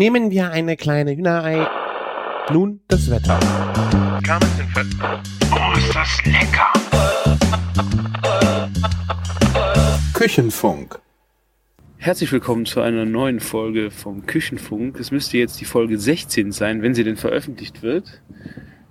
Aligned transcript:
Nehmen 0.00 0.30
wir 0.30 0.50
eine 0.50 0.78
kleine 0.78 1.14
Hühnerei. 1.14 1.68
Nun 2.50 2.80
das 2.88 3.10
Wetter. 3.10 3.38
Oh, 5.52 5.76
ist 5.76 5.94
das 5.94 6.24
lecker! 6.24 6.72
Küchenfunk. 10.14 10.98
Herzlich 11.98 12.32
willkommen 12.32 12.64
zu 12.64 12.80
einer 12.80 13.04
neuen 13.04 13.40
Folge 13.40 13.90
vom 13.90 14.24
Küchenfunk. 14.24 14.98
Es 14.98 15.10
müsste 15.10 15.36
jetzt 15.36 15.60
die 15.60 15.66
Folge 15.66 15.98
16 15.98 16.50
sein, 16.50 16.80
wenn 16.80 16.94
sie 16.94 17.04
denn 17.04 17.18
veröffentlicht 17.18 17.82
wird. 17.82 18.22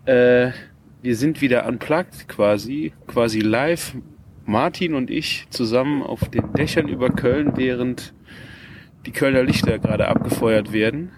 Äh, 0.05 0.52
wir 1.02 1.16
sind 1.16 1.41
wieder 1.41 1.66
unplugged 1.66 2.28
quasi, 2.28 2.94
quasi 3.07 3.39
live. 3.39 3.96
Martin 4.46 4.94
und 4.94 5.10
ich 5.10 5.48
zusammen 5.50 6.04
auf 6.04 6.30
den 6.30 6.54
Dächern 6.54 6.88
über 6.88 7.10
Köln, 7.10 7.54
während 7.55 8.14
die 9.10 9.14
Kölner 9.14 9.41
Lichter 9.41 9.80
gerade 9.80 10.07
abgefeuert 10.07 10.71
werden. 10.71 11.12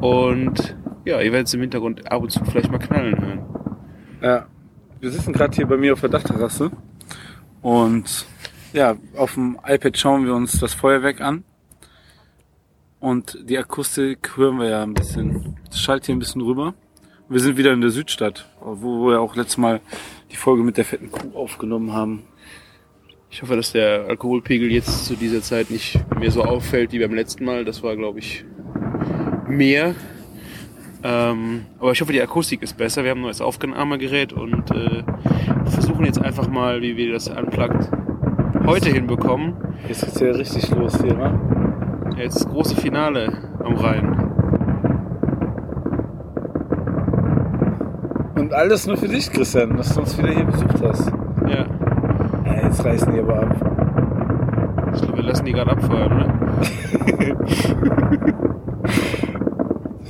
Und 0.00 0.76
ja, 1.04 1.20
ihr 1.20 1.32
werdet 1.32 1.48
es 1.48 1.54
im 1.54 1.60
Hintergrund 1.60 2.10
ab 2.10 2.22
und 2.22 2.30
zu 2.30 2.44
vielleicht 2.44 2.70
mal 2.70 2.78
knallen 2.78 3.20
hören. 3.20 3.40
Ja, 4.22 4.46
wir 5.00 5.10
sitzen 5.10 5.32
gerade 5.32 5.56
hier 5.56 5.66
bei 5.66 5.76
mir 5.76 5.92
auf 5.92 6.00
der 6.02 6.08
Dachterrasse 6.08 6.70
und 7.62 8.26
ja, 8.72 8.96
auf 9.16 9.34
dem 9.34 9.58
iPad 9.66 9.98
schauen 9.98 10.24
wir 10.24 10.36
uns 10.36 10.60
das 10.60 10.72
Feuerwerk 10.72 11.20
an. 11.20 11.42
Und 13.00 13.36
die 13.42 13.58
Akustik 13.58 14.36
hören 14.36 14.58
wir 14.60 14.68
ja 14.68 14.84
ein 14.84 14.94
bisschen, 14.94 15.56
das 15.66 15.80
schallt 15.80 16.06
hier 16.06 16.14
ein 16.14 16.20
bisschen 16.20 16.42
rüber. 16.42 16.74
Wir 17.28 17.40
sind 17.40 17.56
wieder 17.56 17.72
in 17.72 17.80
der 17.80 17.90
Südstadt, 17.90 18.48
wo 18.60 19.08
wir 19.08 19.20
auch 19.20 19.34
letztes 19.34 19.58
Mal 19.58 19.80
die 20.30 20.36
Folge 20.36 20.62
mit 20.62 20.76
der 20.76 20.84
fetten 20.84 21.10
Kuh 21.10 21.36
aufgenommen 21.36 21.92
haben. 21.92 22.22
Ich 23.32 23.42
hoffe, 23.42 23.54
dass 23.54 23.70
der 23.70 24.06
Alkoholpegel 24.08 24.72
jetzt 24.72 25.06
zu 25.06 25.14
dieser 25.14 25.40
Zeit 25.40 25.70
nicht 25.70 26.00
mehr 26.18 26.32
so 26.32 26.42
auffällt 26.42 26.90
wie 26.90 26.98
beim 26.98 27.14
letzten 27.14 27.44
Mal. 27.44 27.64
Das 27.64 27.80
war, 27.80 27.94
glaube 27.94 28.18
ich, 28.18 28.44
mehr. 29.46 29.94
Ähm, 31.04 31.66
aber 31.78 31.92
ich 31.92 32.00
hoffe, 32.00 32.12
die 32.12 32.20
Akustik 32.20 32.60
ist 32.60 32.76
besser. 32.76 33.04
Wir 33.04 33.12
haben 33.12 33.20
ein 33.20 33.22
neues 33.22 33.40
Aufnahmegerät 33.40 34.32
und 34.32 34.72
äh, 34.72 35.04
versuchen 35.66 36.04
jetzt 36.06 36.20
einfach 36.20 36.48
mal, 36.48 36.82
wie 36.82 36.96
wir 36.96 37.12
das 37.12 37.28
unplugged 37.28 37.88
heute 38.66 38.90
hinbekommen. 38.90 39.54
Jetzt 39.86 40.04
geht's 40.04 40.20
ja 40.20 40.32
richtig 40.32 40.68
los 40.70 41.00
hier, 41.00 41.14
ne? 41.14 42.10
Ja, 42.16 42.24
jetzt 42.24 42.34
das 42.34 42.48
große 42.48 42.74
Finale 42.74 43.32
am 43.60 43.76
Rhein. 43.76 44.30
Und 48.34 48.52
alles 48.52 48.88
nur 48.88 48.96
für 48.96 49.08
dich, 49.08 49.30
Christian, 49.30 49.76
dass 49.76 49.94
du 49.94 50.00
uns 50.00 50.18
wieder 50.18 50.30
hier 50.30 50.44
besucht 50.44 50.82
hast. 50.82 51.12
Ja, 51.48 51.79
jetzt 52.70 52.84
reißen 52.84 53.12
die 53.12 53.18
aber 53.20 53.40
ab. 53.40 53.56
ich 54.94 55.02
glaube, 55.02 55.16
wir 55.16 55.24
lassen 55.24 55.44
die 55.44 55.52
gerade 55.52 55.70
abfeuern, 55.72 56.12
oder? 56.12 56.28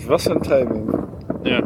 Was 0.08 0.25
für 0.25 0.33
ein 0.33 0.42
Timing. 0.42 0.88
Ja. 1.44 1.61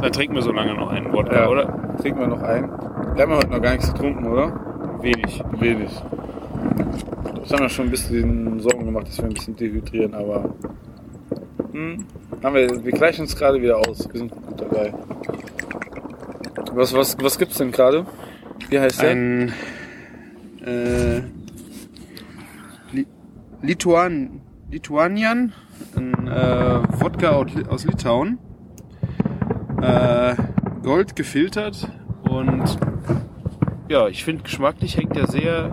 Dann 0.00 0.12
trinken 0.12 0.36
wir 0.36 0.42
so 0.42 0.52
lange 0.52 0.74
noch 0.74 0.90
einen 0.90 1.12
Wodka, 1.12 1.34
Ja. 1.42 1.48
oder? 1.48 1.96
Trinken 2.00 2.20
wir 2.20 2.28
noch 2.28 2.42
ein. 2.42 2.70
Wir 3.14 3.22
haben 3.22 3.34
heute 3.34 3.50
noch 3.50 3.60
gar 3.60 3.72
nichts 3.72 3.92
getrunken, 3.92 4.26
oder? 4.26 4.52
Wenig. 5.00 5.42
Wenig. 5.58 5.90
Ich 7.44 7.52
habe 7.52 7.64
mir 7.64 7.68
schon 7.68 7.86
ein 7.86 7.90
bisschen 7.90 8.60
Sorgen 8.60 8.84
gemacht, 8.86 9.08
dass 9.08 9.18
wir 9.18 9.24
ein 9.24 9.34
bisschen 9.34 9.56
dehydrieren, 9.56 10.14
aber 10.14 10.50
hm, 11.72 12.04
haben 12.42 12.54
wir, 12.54 12.84
wir 12.84 12.92
gleichen 12.92 13.22
uns 13.22 13.36
gerade 13.36 13.60
wieder 13.60 13.76
aus. 13.78 14.08
Wir 14.10 14.18
sind 14.20 14.30
gut 14.30 14.60
dabei. 14.60 14.92
Was, 16.76 16.92
was, 16.92 17.16
was 17.22 17.38
gibt's 17.38 17.56
denn 17.56 17.72
gerade? 17.72 18.04
Wie 18.68 18.78
heißt 18.78 19.00
der? 19.00 19.10
Ein 19.10 19.52
äh, 20.62 21.20
Li 22.92 23.06
Lituan 23.62 24.42
Lituanian, 24.70 25.54
ein 25.96 26.28
äh, 26.28 26.80
Wodka 27.00 27.30
aus, 27.30 27.54
Li- 27.54 27.64
aus 27.66 27.84
Litauen, 27.86 28.38
äh, 29.80 30.34
Gold 30.82 31.16
gefiltert 31.16 31.88
und 32.28 32.78
ja, 33.88 34.08
ich 34.08 34.22
finde 34.22 34.42
geschmacklich 34.42 34.98
hängt 34.98 35.16
er 35.16 35.28
sehr 35.28 35.72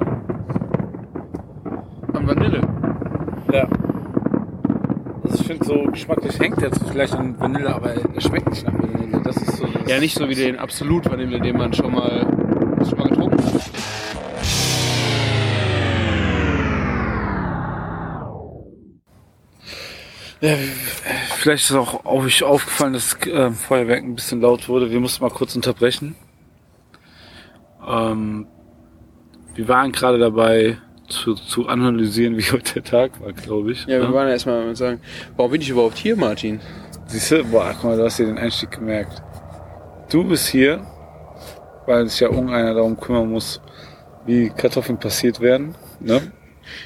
an 2.14 2.28
Vanille. 2.28 2.62
Ja. 3.52 3.68
Also 5.24 5.36
ich 5.42 5.48
finde 5.48 5.66
so 5.66 5.83
geschmacklich 5.94 6.40
hängt 6.40 6.62
jetzt 6.62 6.82
vielleicht 6.88 7.14
an 7.14 7.40
Vanille, 7.40 7.74
aber 7.74 7.94
er 7.94 8.22
schmeckt 8.22 8.50
nicht 8.50 8.66
nach 8.66 8.74
Vanille. 8.74 9.22
Das 9.24 9.38
ist 9.38 9.58
so. 9.58 9.66
Das 9.66 9.90
Ja, 9.90 10.00
nicht 10.00 10.16
so 10.16 10.28
wie 10.28 10.36
den 10.36 10.58
Absolut 10.58 11.10
Vanille, 11.10 11.40
den 11.40 11.58
man 11.58 11.72
schon 11.74 11.94
mal 11.94 12.28
schon 12.88 13.00
mal 13.00 13.08
getrunken 13.10 13.46
hat. 13.46 13.62
Ja, 20.42 20.58
vielleicht 21.38 21.70
ist 21.70 21.76
auch 21.76 22.04
euch 22.04 22.44
aufgefallen, 22.44 22.92
dass 22.92 23.18
das 23.18 23.28
äh, 23.28 23.52
Feuerwerk 23.52 24.04
ein 24.04 24.16
bisschen 24.16 24.42
laut 24.42 24.68
wurde. 24.68 24.92
Wir 24.92 25.00
mussten 25.00 25.24
mal 25.24 25.30
kurz 25.30 25.56
unterbrechen. 25.56 26.16
Ähm, 27.88 28.48
wir 29.56 29.68
waren 29.70 29.94
gerade 29.94 30.18
dabei 30.18 30.80
zu, 31.14 31.36
zu 31.36 31.68
analysieren, 31.68 32.38
wie 32.38 32.44
heute 32.44 32.76
der 32.76 32.84
Tag 32.84 33.22
war, 33.22 33.34
glaube 33.34 33.72
ich. 33.72 33.86
Ja, 33.86 34.02
wir 34.02 34.14
waren 34.14 34.28
ja 34.28 34.34
erstmal 34.34 34.66
mal 34.66 34.76
sagen, 34.76 35.00
warum 35.36 35.52
bin 35.52 35.62
ich 35.62 35.70
überhaupt 35.70 35.98
hier, 35.98 36.16
Martin? 36.16 36.60
Siehst 37.08 37.32
du, 37.32 37.44
boah, 37.46 37.72
guck 37.74 37.84
mal, 37.84 37.98
du 37.98 38.04
hast 38.04 38.18
hier 38.18 38.26
den 38.26 38.38
Einstieg 38.38 38.72
gemerkt. 38.72 39.22
Du 40.10 40.24
bist 40.24 40.48
hier, 40.48 40.86
weil 41.86 42.08
sich 42.08 42.20
ja 42.20 42.30
irgendeiner 42.30 42.74
darum 42.74 43.00
kümmern 43.00 43.30
muss, 43.30 43.62
wie 44.26 44.50
Kartoffeln 44.50 45.00
passiert 45.00 45.40
werden. 45.40 45.76
Ne? 46.00 46.22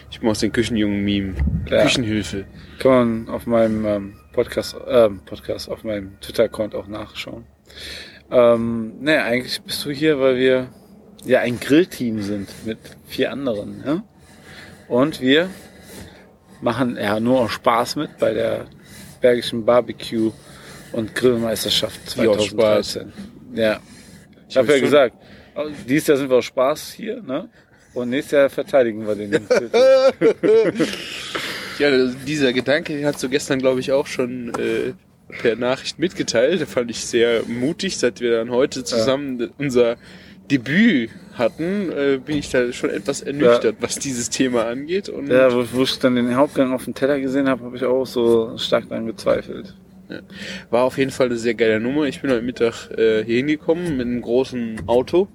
Ich 0.09 0.23
aus 0.23 0.39
den 0.39 0.51
Küchenjungen-Meme. 0.51 1.35
Ja. 1.69 1.83
Küchenhilfe. 1.83 2.45
Kann 2.79 3.25
man 3.25 3.29
auf 3.29 3.45
meinem 3.45 3.85
ähm, 3.85 4.13
Podcast, 4.33 4.75
ähm, 4.87 5.21
Podcast, 5.25 5.69
auf 5.69 5.83
meinem 5.83 6.19
Twitter-Account 6.21 6.75
auch 6.75 6.87
nachschauen. 6.87 7.45
Ähm, 8.31 8.93
ne, 8.99 9.23
eigentlich 9.23 9.61
bist 9.61 9.85
du 9.85 9.91
hier, 9.91 10.19
weil 10.19 10.37
wir 10.37 10.69
ja 11.25 11.39
ein 11.39 11.59
Grillteam 11.59 12.21
sind 12.21 12.49
mit 12.65 12.79
vier 13.07 13.31
anderen. 13.31 13.79
Ne? 13.79 14.03
Und 14.87 15.21
wir 15.21 15.49
machen 16.61 16.97
ja 16.97 17.19
nur 17.19 17.41
auch 17.41 17.49
Spaß 17.49 17.97
mit 17.97 18.17
bei 18.17 18.33
der 18.33 18.65
Bergischen 19.21 19.65
Barbecue 19.65 20.31
und 20.91 21.13
Grillmeisterschaft 21.15 22.15
Die 22.15 22.27
auch 22.27 22.39
Spaß. 22.39 22.93
2013. 22.93 23.13
Ja. 23.53 23.79
Ich 24.49 24.57
habe 24.57 24.73
ja 24.73 24.79
gesagt, 24.79 25.15
dieses 25.87 26.07
Jahr 26.07 26.17
sind 26.17 26.29
wir 26.29 26.37
auch 26.37 26.41
Spaß 26.41 26.93
hier, 26.93 27.21
ne? 27.21 27.49
Und 27.93 28.09
nächstes 28.09 28.31
Jahr 28.33 28.49
verteidigen 28.49 29.07
wir 29.07 29.15
den. 29.15 29.47
Ja, 31.79 31.91
dieser 32.25 32.53
Gedanke 32.53 33.05
hast 33.05 33.21
du 33.21 33.29
gestern, 33.29 33.59
glaube 33.59 33.79
ich, 33.79 33.91
auch 33.91 34.07
schon 34.07 34.51
äh, 34.55 34.93
per 35.41 35.55
Nachricht 35.55 35.99
mitgeteilt. 35.99 36.59
Da 36.59 36.65
fand 36.65 36.89
ich 36.89 37.05
sehr 37.05 37.43
mutig, 37.43 37.97
seit 37.97 38.19
wir 38.19 38.31
dann 38.31 38.49
heute 38.49 38.83
zusammen 38.83 39.51
unser 39.59 39.97
Debüt 40.49 41.11
hatten, 41.37 41.91
äh, 41.91 42.19
bin 42.23 42.37
ich 42.37 42.49
da 42.49 42.71
schon 42.73 42.89
etwas 42.89 43.21
ernüchtert, 43.21 43.77
was 43.79 43.99
dieses 43.99 44.29
Thema 44.29 44.65
angeht. 44.67 45.09
Und 45.09 45.27
Ja, 45.27 45.53
wo, 45.53 45.63
wo 45.71 45.83
ich 45.83 45.97
dann 45.99 46.15
den 46.15 46.35
Hauptgang 46.35 46.73
auf 46.73 46.85
dem 46.85 46.93
Teller 46.93 47.19
gesehen 47.19 47.47
habe, 47.49 47.63
habe 47.63 47.75
ich 47.77 47.83
auch 47.83 48.05
so 48.05 48.57
stark 48.57 48.89
daran 48.89 49.05
gezweifelt. 49.05 49.73
war 50.69 50.83
auf 50.83 50.97
jeden 50.97 51.11
Fall 51.11 51.27
eine 51.27 51.37
sehr 51.37 51.53
geile 51.53 51.79
Nummer. 51.81 52.05
Ich 52.05 52.21
bin 52.21 52.31
heute 52.31 52.41
Mittag 52.41 52.89
äh, 52.91 53.23
hier 53.25 53.37
hingekommen 53.37 53.97
mit 53.97 54.05
einem 54.07 54.21
großen 54.21 54.83
Auto. 54.87 55.27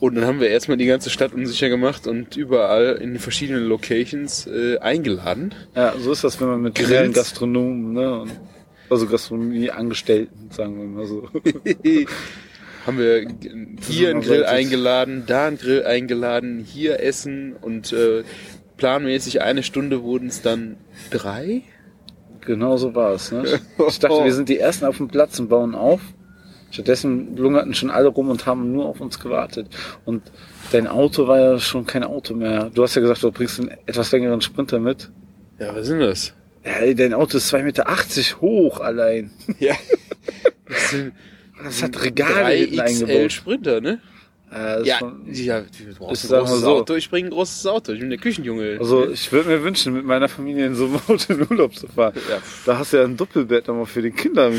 Und 0.00 0.14
dann 0.14 0.24
haben 0.24 0.40
wir 0.40 0.48
erstmal 0.48 0.76
die 0.76 0.86
ganze 0.86 1.10
Stadt 1.10 1.32
unsicher 1.32 1.68
gemacht 1.68 2.06
und 2.06 2.36
überall 2.36 2.98
in 3.02 3.14
den 3.14 3.18
verschiedenen 3.18 3.64
Locations 3.64 4.46
äh, 4.46 4.78
eingeladen. 4.78 5.54
Ja, 5.74 5.94
so 5.98 6.12
ist 6.12 6.22
das, 6.24 6.40
wenn 6.40 6.48
man 6.48 6.62
mit 6.62 6.76
Grills. 6.76 6.90
reellen 6.90 7.12
Gastronomen, 7.12 7.92
ne, 7.92 8.20
und, 8.20 8.30
also 8.90 9.06
Gastronomie-Angestellten, 9.06 10.50
sagen 10.50 10.78
wir 10.78 10.84
mal 10.86 11.06
so. 11.06 11.28
haben 12.88 12.98
wir 12.98 13.28
hier 13.86 14.08
einen 14.08 14.22
Grill 14.22 14.46
eingeladen, 14.46 15.24
da 15.26 15.46
einen 15.46 15.58
Grill 15.58 15.84
eingeladen, 15.84 16.64
hier 16.64 17.00
essen 17.00 17.54
und 17.60 17.92
äh, 17.92 18.24
planmäßig 18.78 19.42
eine 19.42 19.62
Stunde 19.62 20.02
wurden 20.02 20.28
es 20.28 20.40
dann 20.40 20.78
drei. 21.10 21.62
genau 22.40 22.78
so 22.78 22.94
war 22.94 23.12
es, 23.12 23.30
ne? 23.30 23.44
Ich 23.88 23.98
dachte, 23.98 24.24
wir 24.24 24.32
sind 24.32 24.48
die 24.48 24.58
Ersten 24.58 24.86
auf 24.86 24.96
dem 24.96 25.08
Platz 25.08 25.38
und 25.38 25.50
bauen 25.50 25.74
auf. 25.74 26.00
Stattdessen 26.70 27.36
lungerten 27.36 27.74
schon 27.74 27.90
alle 27.90 28.08
rum 28.08 28.30
und 28.30 28.46
haben 28.46 28.72
nur 28.72 28.86
auf 28.86 29.02
uns 29.02 29.20
gewartet. 29.20 29.68
Und 30.06 30.22
dein 30.72 30.86
Auto 30.86 31.26
war 31.26 31.38
ja 31.38 31.58
schon 31.58 31.84
kein 31.84 32.04
Auto 32.04 32.34
mehr. 32.34 32.70
Du 32.72 32.82
hast 32.82 32.94
ja 32.94 33.02
gesagt, 33.02 33.22
du 33.22 33.30
bringst 33.30 33.60
einen 33.60 33.70
etwas 33.84 34.12
längeren 34.12 34.40
Sprinter 34.40 34.78
mit. 34.78 35.10
Ja, 35.58 35.74
was 35.74 35.88
sind 35.88 36.00
das? 36.00 36.32
Ja, 36.64 36.94
dein 36.94 37.12
Auto 37.12 37.36
ist 37.36 37.52
2,80 37.52 37.62
Meter 37.64 38.40
hoch 38.40 38.80
allein. 38.80 39.30
Ja. 39.58 39.74
Das 41.62 41.82
hat 41.82 42.02
Regale 42.02 42.54
hinten 42.54 42.76
XL 42.76 43.04
eingebaut. 43.04 43.32
Sprinter, 43.32 43.80
ne? 43.80 44.00
Ja, 44.50 44.74
ist 44.76 44.98
schon- 44.98 45.22
ja, 45.30 45.60
du 45.60 45.66
brauchst 45.98 46.24
Ich 46.24 46.32
ein 46.32 46.38
großes 46.38 46.60
so. 46.60 46.68
Auto, 46.68 46.94
ich 46.94 47.10
bringe 47.10 47.28
ein 47.28 47.32
großes 47.32 47.66
Auto, 47.66 47.92
ich 47.92 48.00
bin 48.00 48.08
der 48.08 48.18
Küchenjunge. 48.18 48.78
Also 48.80 49.10
ich 49.10 49.30
würde 49.30 49.50
mir 49.50 49.62
wünschen, 49.62 49.92
mit 49.92 50.06
meiner 50.06 50.26
Familie 50.28 50.64
in 50.66 50.74
so 50.74 50.86
einem 50.86 50.96
Auto 51.08 51.34
in 51.34 51.46
Urlaub 51.50 51.74
zu 51.74 51.86
fahren. 51.86 52.14
Ja. 52.30 52.38
Da 52.64 52.78
hast 52.78 52.94
du 52.94 52.96
ja 52.96 53.04
ein 53.04 53.16
Doppelbett 53.16 53.68
nochmal 53.68 53.84
für 53.84 54.00
die 54.00 54.10
Kinder, 54.10 54.50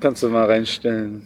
kannst 0.00 0.24
du 0.24 0.28
mal 0.30 0.46
reinstellen. 0.46 1.22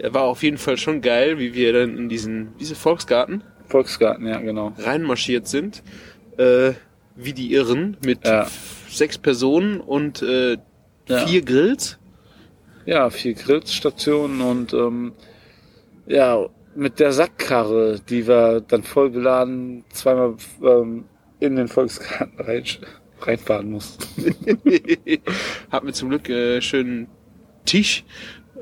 Ja, 0.00 0.12
war 0.12 0.22
auf 0.24 0.42
jeden 0.42 0.58
Fall 0.58 0.76
schon 0.76 1.00
geil, 1.00 1.38
wie 1.38 1.54
wir 1.54 1.72
dann 1.72 1.96
in 1.96 2.08
diesen, 2.08 2.48
diese 2.58 2.74
Volksgarten 2.74 3.44
Volksgarten, 3.68 4.26
ja 4.26 4.38
genau. 4.40 4.72
reinmarschiert 4.78 5.46
sind. 5.48 5.82
Äh, 6.36 6.72
wie 7.16 7.32
die 7.32 7.52
Irren 7.52 7.96
mit 8.04 8.26
Ja. 8.26 8.48
sechs 8.88 9.16
Personen 9.18 9.80
und 9.80 10.20
äh, 10.22 10.56
vier 11.06 11.42
Grills. 11.42 11.98
Ja, 12.86 13.10
vier 13.10 13.34
Grillstationen 13.34 14.40
und 14.40 14.72
ähm, 14.74 15.12
ja, 16.06 16.46
mit 16.74 17.00
der 17.00 17.12
Sackkarre, 17.12 18.00
die 18.08 18.26
wir 18.26 18.60
dann 18.60 18.82
voll 18.82 19.10
beladen 19.10 19.84
zweimal 19.90 20.34
ähm, 20.62 21.04
in 21.40 21.56
den 21.56 21.68
Volksgarten 21.68 22.38
rein, 22.44 22.64
reinfahren 23.20 23.70
mussten. 23.70 24.04
Hatten 25.70 25.86
wir 25.86 25.94
zum 25.94 26.08
Glück 26.10 26.28
äh, 26.28 26.60
schönen 26.60 27.06
Tisch 27.64 28.04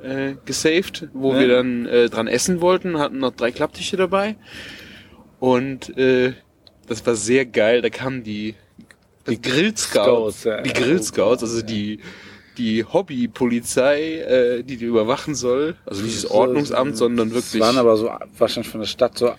äh, 0.03 0.35
gesaved, 0.45 1.09
wo 1.13 1.33
Ja. 1.33 1.41
wir 1.41 1.49
dann 1.49 1.87
äh, 1.87 2.09
dran 2.09 2.29
essen 2.29 2.61
wollten, 2.61 2.99
hatten 2.99 3.19
noch 3.19 3.33
drei 3.33 3.51
Klapptische 3.51 3.97
dabei. 3.97 4.37
Und 5.41 5.97
äh, 5.99 6.35
das 6.87 7.05
war 7.07 7.17
sehr 7.17 7.47
geil. 7.47 7.83
Da 7.83 7.91
kamen 7.91 8.23
die, 8.23 8.55
die 9.29 9.41
Grill-Scouts, 9.41 10.43
Scouts, 10.43 10.63
die 10.65 10.73
Grill-Scouts, 10.73 11.43
also 11.43 11.63
die 11.63 11.99
die 12.59 12.85
Hobbypolizei, 12.85 14.19
äh, 14.19 14.63
die 14.63 14.77
die 14.77 14.85
überwachen 14.85 15.35
soll. 15.35 15.77
Also 15.87 16.03
nicht 16.03 16.17
das 16.17 16.31
Ordnungsamt, 16.31 16.97
sondern 16.97 17.31
Das 17.33 17.53
wirklich 17.53 17.61
waren 17.63 17.79
aber 17.79 17.97
so 17.97 18.11
wahrscheinlich 18.39 18.71
von 18.71 18.81
der 18.81 18.87
Stadt 18.87 19.19
so 19.19 19.33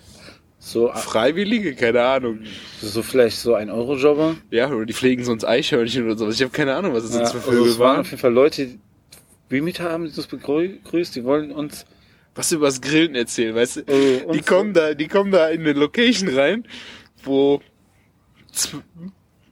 so 0.65 0.89
Freiwillige, 0.94 1.75
keine 1.75 2.04
Ahnung. 2.04 2.39
so 2.81 3.04
vielleicht 3.04 3.38
so 3.38 3.54
ein 3.54 3.69
Eurojobber. 3.69 4.36
Ja, 4.50 4.71
oder 4.71 4.86
die 4.86 4.94
pflegen 4.94 5.25
sonst 5.25 5.44
Eichhörnchen 5.44 6.06
oder 6.06 6.18
sowas. 6.18 6.36
Ich 6.36 6.42
habe 6.42 6.51
keine 6.51 6.74
Ahnung, 6.74 6.94
was 6.94 7.04
es 7.04 7.12
Ja, 7.13 7.18
sonst 7.25 7.31
für 7.33 7.38
also 7.39 7.51
Vögel 7.51 7.71
es 7.71 7.80
waren 7.80 8.00
auf 8.00 8.10
jeden 8.10 8.21
Fall 8.21 8.31
Leute, 8.33 8.69
wie 9.50 9.60
mit 9.62 9.81
haben 9.81 10.06
die 10.06 10.15
uns 10.15 10.25
begrüßt, 10.27 11.15
die 11.18 11.24
wollen 11.25 11.51
uns 11.51 11.86
Was 12.33 12.51
über 12.54 12.68
das 12.68 12.80
Grillen 12.80 13.13
erzählen, 13.13 13.54
weißt 13.54 13.75
du? 13.75 13.81
äh, 13.92 14.31
Die 14.31 14.39
kommen 14.39 14.74
da, 14.74 14.94
die 14.94 15.07
kommen 15.10 15.31
da 15.31 15.50
in 15.50 15.62
eine 15.62 15.74
Location 15.74 16.30
rein, 16.30 16.65
wo 17.24 17.62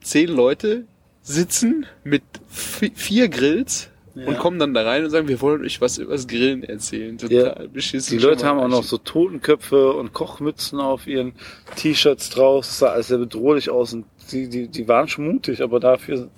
zehn 0.01 0.29
Leute 0.29 0.85
sitzen 1.21 1.85
mit 2.03 2.23
vi- 2.53 2.91
vier 2.95 3.29
Grills 3.29 3.89
Ja. 4.13 4.27
und 4.27 4.37
kommen 4.39 4.59
dann 4.59 4.73
da 4.73 4.83
rein 4.83 5.05
und 5.05 5.09
sagen, 5.09 5.27
wir 5.29 5.39
wollen 5.39 5.61
euch 5.63 5.79
was 5.79 5.97
über 5.97 6.11
das 6.13 6.27
Grillen 6.27 6.63
erzählen. 6.63 7.17
Total 7.17 7.69
beschissen. 7.69 8.17
Die 8.17 8.23
Leute 8.23 8.45
haben 8.45 8.59
auch 8.59 8.67
noch 8.67 8.83
so 8.83 8.97
Totenköpfe 8.97 9.93
und 9.93 10.11
Kochmützen 10.11 10.79
auf 10.81 11.07
ihren 11.07 11.31
T-Shirts 11.77 12.29
drauf. 12.31 12.65
Das 12.65 12.79
sah 12.79 12.87
alles 12.89 13.07
sehr 13.07 13.19
bedrohlich 13.19 13.69
aus 13.69 13.93
und 13.93 14.05
die, 14.31 14.49
die, 14.49 14.67
die 14.67 14.87
waren 14.89 15.07
schon 15.07 15.25
mutig, 15.31 15.61
aber 15.61 15.79
dafür 15.79 16.29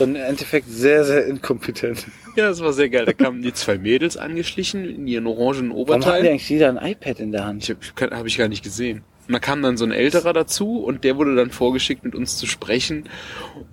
dann 0.00 0.16
im 0.16 0.22
Endeffekt 0.22 0.68
sehr, 0.68 1.04
sehr 1.04 1.26
inkompetent. 1.26 2.06
Ja, 2.34 2.48
das 2.48 2.60
war 2.60 2.72
sehr 2.72 2.88
geil. 2.88 3.04
Da 3.04 3.12
kamen 3.12 3.42
die 3.42 3.52
zwei 3.52 3.76
Mädels 3.78 4.16
angeschlichen 4.16 4.84
in 4.84 5.06
ihren 5.06 5.26
orangen 5.26 5.68
Warum 5.70 5.70
hatten 5.70 5.70
die 5.70 5.74
Oberteil. 6.08 6.26
eigentlich 6.28 6.48
jeder 6.48 6.70
ein 6.70 6.90
iPad 6.92 7.20
in 7.20 7.30
der 7.30 7.44
Hand? 7.44 7.62
Ich 7.62 7.70
habe 8.02 8.16
hab 8.16 8.26
ich 8.26 8.38
gar 8.38 8.48
nicht 8.48 8.64
gesehen. 8.64 9.04
Und 9.32 9.36
da 9.36 9.46
kam 9.46 9.62
dann 9.62 9.78
so 9.78 9.86
ein 9.86 9.92
älterer 9.92 10.34
dazu 10.34 10.84
und 10.84 11.04
der 11.04 11.16
wurde 11.16 11.34
dann 11.34 11.50
vorgeschickt, 11.50 12.04
mit 12.04 12.14
uns 12.14 12.36
zu 12.36 12.44
sprechen 12.44 13.08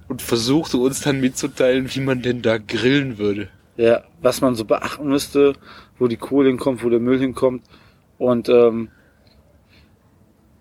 und 0.08 0.22
versuchte 0.22 0.78
uns 0.78 1.02
dann 1.02 1.20
mitzuteilen, 1.20 1.94
wie 1.94 2.00
man 2.00 2.22
denn 2.22 2.42
da 2.42 2.58
grillen 2.60 3.18
würde. 3.18 3.50
Ja, 3.76 4.04
was 4.22 4.40
man 4.40 4.56
so 4.56 4.64
beachten 4.64 5.10
müsste, 5.10 5.52
wo 5.98 6.08
die 6.08 6.16
Kohle 6.16 6.48
hinkommt, 6.48 6.82
wo 6.82 6.90
der 6.90 7.02
Müll 7.02 7.20
hinkommt 7.20 7.64
und 8.18 8.48
ähm, 8.48 8.88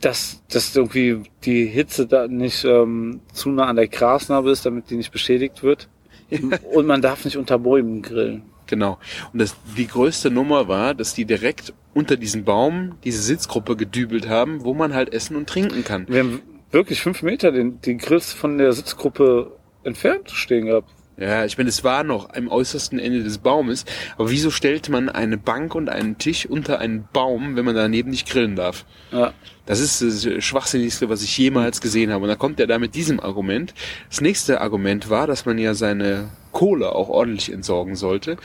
dass, 0.00 0.42
dass 0.48 0.74
irgendwie 0.74 1.22
die 1.44 1.66
Hitze 1.66 2.08
da 2.08 2.26
nicht 2.26 2.64
ähm, 2.64 3.20
zu 3.32 3.50
nah 3.50 3.66
an 3.66 3.76
der 3.76 3.86
Grasnarbe 3.86 4.50
ist, 4.50 4.66
damit 4.66 4.90
die 4.90 4.96
nicht 4.96 5.12
beschädigt 5.12 5.62
wird. 5.62 5.88
Und 6.74 6.86
man 6.86 7.02
darf 7.02 7.24
nicht 7.24 7.36
unter 7.36 7.60
Bäumen 7.60 8.02
grillen. 8.02 8.42
Genau. 8.68 8.98
Und 9.32 9.40
das, 9.40 9.56
die 9.76 9.86
größte 9.86 10.30
Nummer 10.30 10.68
war, 10.68 10.94
dass 10.94 11.14
die 11.14 11.24
direkt 11.24 11.72
unter 11.94 12.16
diesem 12.16 12.44
Baum 12.44 12.94
diese 13.02 13.20
Sitzgruppe 13.22 13.76
gedübelt 13.76 14.28
haben, 14.28 14.62
wo 14.62 14.74
man 14.74 14.94
halt 14.94 15.12
essen 15.12 15.36
und 15.36 15.48
trinken 15.48 15.82
kann. 15.84 16.06
Wir 16.08 16.20
haben 16.20 16.42
wirklich 16.70 17.00
fünf 17.00 17.22
Meter 17.22 17.50
den, 17.50 17.80
den 17.80 17.98
Grills 17.98 18.32
von 18.32 18.58
der 18.58 18.72
Sitzgruppe 18.72 19.56
entfernt 19.82 20.30
stehen 20.30 20.66
gehabt. 20.66 20.90
Ja, 21.18 21.44
ich 21.44 21.58
meine, 21.58 21.68
es 21.68 21.82
war 21.82 22.04
noch 22.04 22.32
am 22.32 22.46
äußersten 22.48 23.00
Ende 23.00 23.24
des 23.24 23.38
Baumes. 23.38 23.84
Aber 24.16 24.30
wieso 24.30 24.50
stellt 24.50 24.88
man 24.88 25.08
eine 25.08 25.36
Bank 25.36 25.74
und 25.74 25.88
einen 25.88 26.16
Tisch 26.18 26.46
unter 26.46 26.78
einen 26.78 27.08
Baum, 27.12 27.56
wenn 27.56 27.64
man 27.64 27.74
daneben 27.74 28.10
nicht 28.10 28.28
grillen 28.28 28.54
darf? 28.54 28.84
Ja. 29.10 29.32
Das 29.66 29.80
ist 29.80 30.00
das 30.00 30.44
Schwachsinnigste, 30.44 31.08
was 31.08 31.22
ich 31.22 31.36
jemals 31.36 31.80
gesehen 31.80 32.12
habe. 32.12 32.22
Und 32.22 32.28
da 32.28 32.36
kommt 32.36 32.60
er 32.60 32.68
da 32.68 32.78
mit 32.78 32.94
diesem 32.94 33.18
Argument. 33.18 33.74
Das 34.08 34.20
nächste 34.20 34.60
Argument 34.60 35.10
war, 35.10 35.26
dass 35.26 35.44
man 35.44 35.58
ja 35.58 35.74
seine 35.74 36.30
Kohle 36.52 36.92
auch 36.92 37.08
ordentlich 37.08 37.52
entsorgen 37.52 37.96
sollte. 37.96 38.36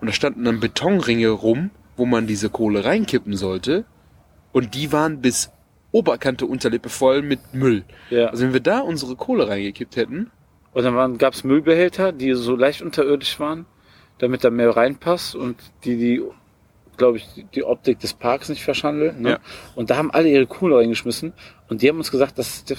Und 0.00 0.06
da 0.06 0.12
standen 0.14 0.44
dann 0.44 0.58
Betonringe 0.58 1.28
rum, 1.28 1.70
wo 1.98 2.06
man 2.06 2.26
diese 2.26 2.48
Kohle 2.48 2.86
reinkippen 2.86 3.36
sollte. 3.36 3.84
Und 4.52 4.74
die 4.74 4.90
waren 4.90 5.20
bis 5.20 5.50
Oberkante 5.92 6.46
Unterlippe 6.46 6.88
voll 6.88 7.20
mit 7.20 7.52
Müll. 7.52 7.84
ja. 8.08 8.28
Also 8.28 8.44
wenn 8.44 8.54
wir 8.54 8.60
da 8.60 8.80
unsere 8.80 9.16
Kohle 9.16 9.48
reingekippt 9.48 9.96
hätten, 9.96 10.30
Und 10.72 10.84
dann 10.84 10.94
waren, 10.96 11.18
gab's 11.18 11.44
Müllbehälter, 11.44 12.12
die 12.12 12.32
so 12.34 12.56
leicht 12.56 12.82
unterirdisch 12.82 13.38
waren, 13.40 13.66
damit 14.18 14.44
da 14.44 14.50
mehr 14.50 14.74
reinpasst 14.74 15.34
und 15.34 15.56
die, 15.84 15.96
die, 15.96 16.22
glaube 16.96 17.18
ich, 17.18 17.28
die- 17.54 17.64
Optik 17.64 17.98
des 18.00 18.14
Parks 18.14 18.48
nicht 18.48 18.62
verschandeln. 18.64 19.20
Ne? 19.22 19.30
Ja. 19.30 19.38
Und 19.74 19.90
da 19.90 19.96
haben 19.96 20.10
alle 20.10 20.28
ihre 20.30 20.46
Kohle 20.46 20.76
reingeschmissen 20.78 21.32
und 21.68 21.82
die 21.82 21.88
haben 21.88 21.98
uns 21.98 22.10
gesagt, 22.10 22.38
das 22.38 22.48
ist 22.56 22.70
der, 22.70 22.76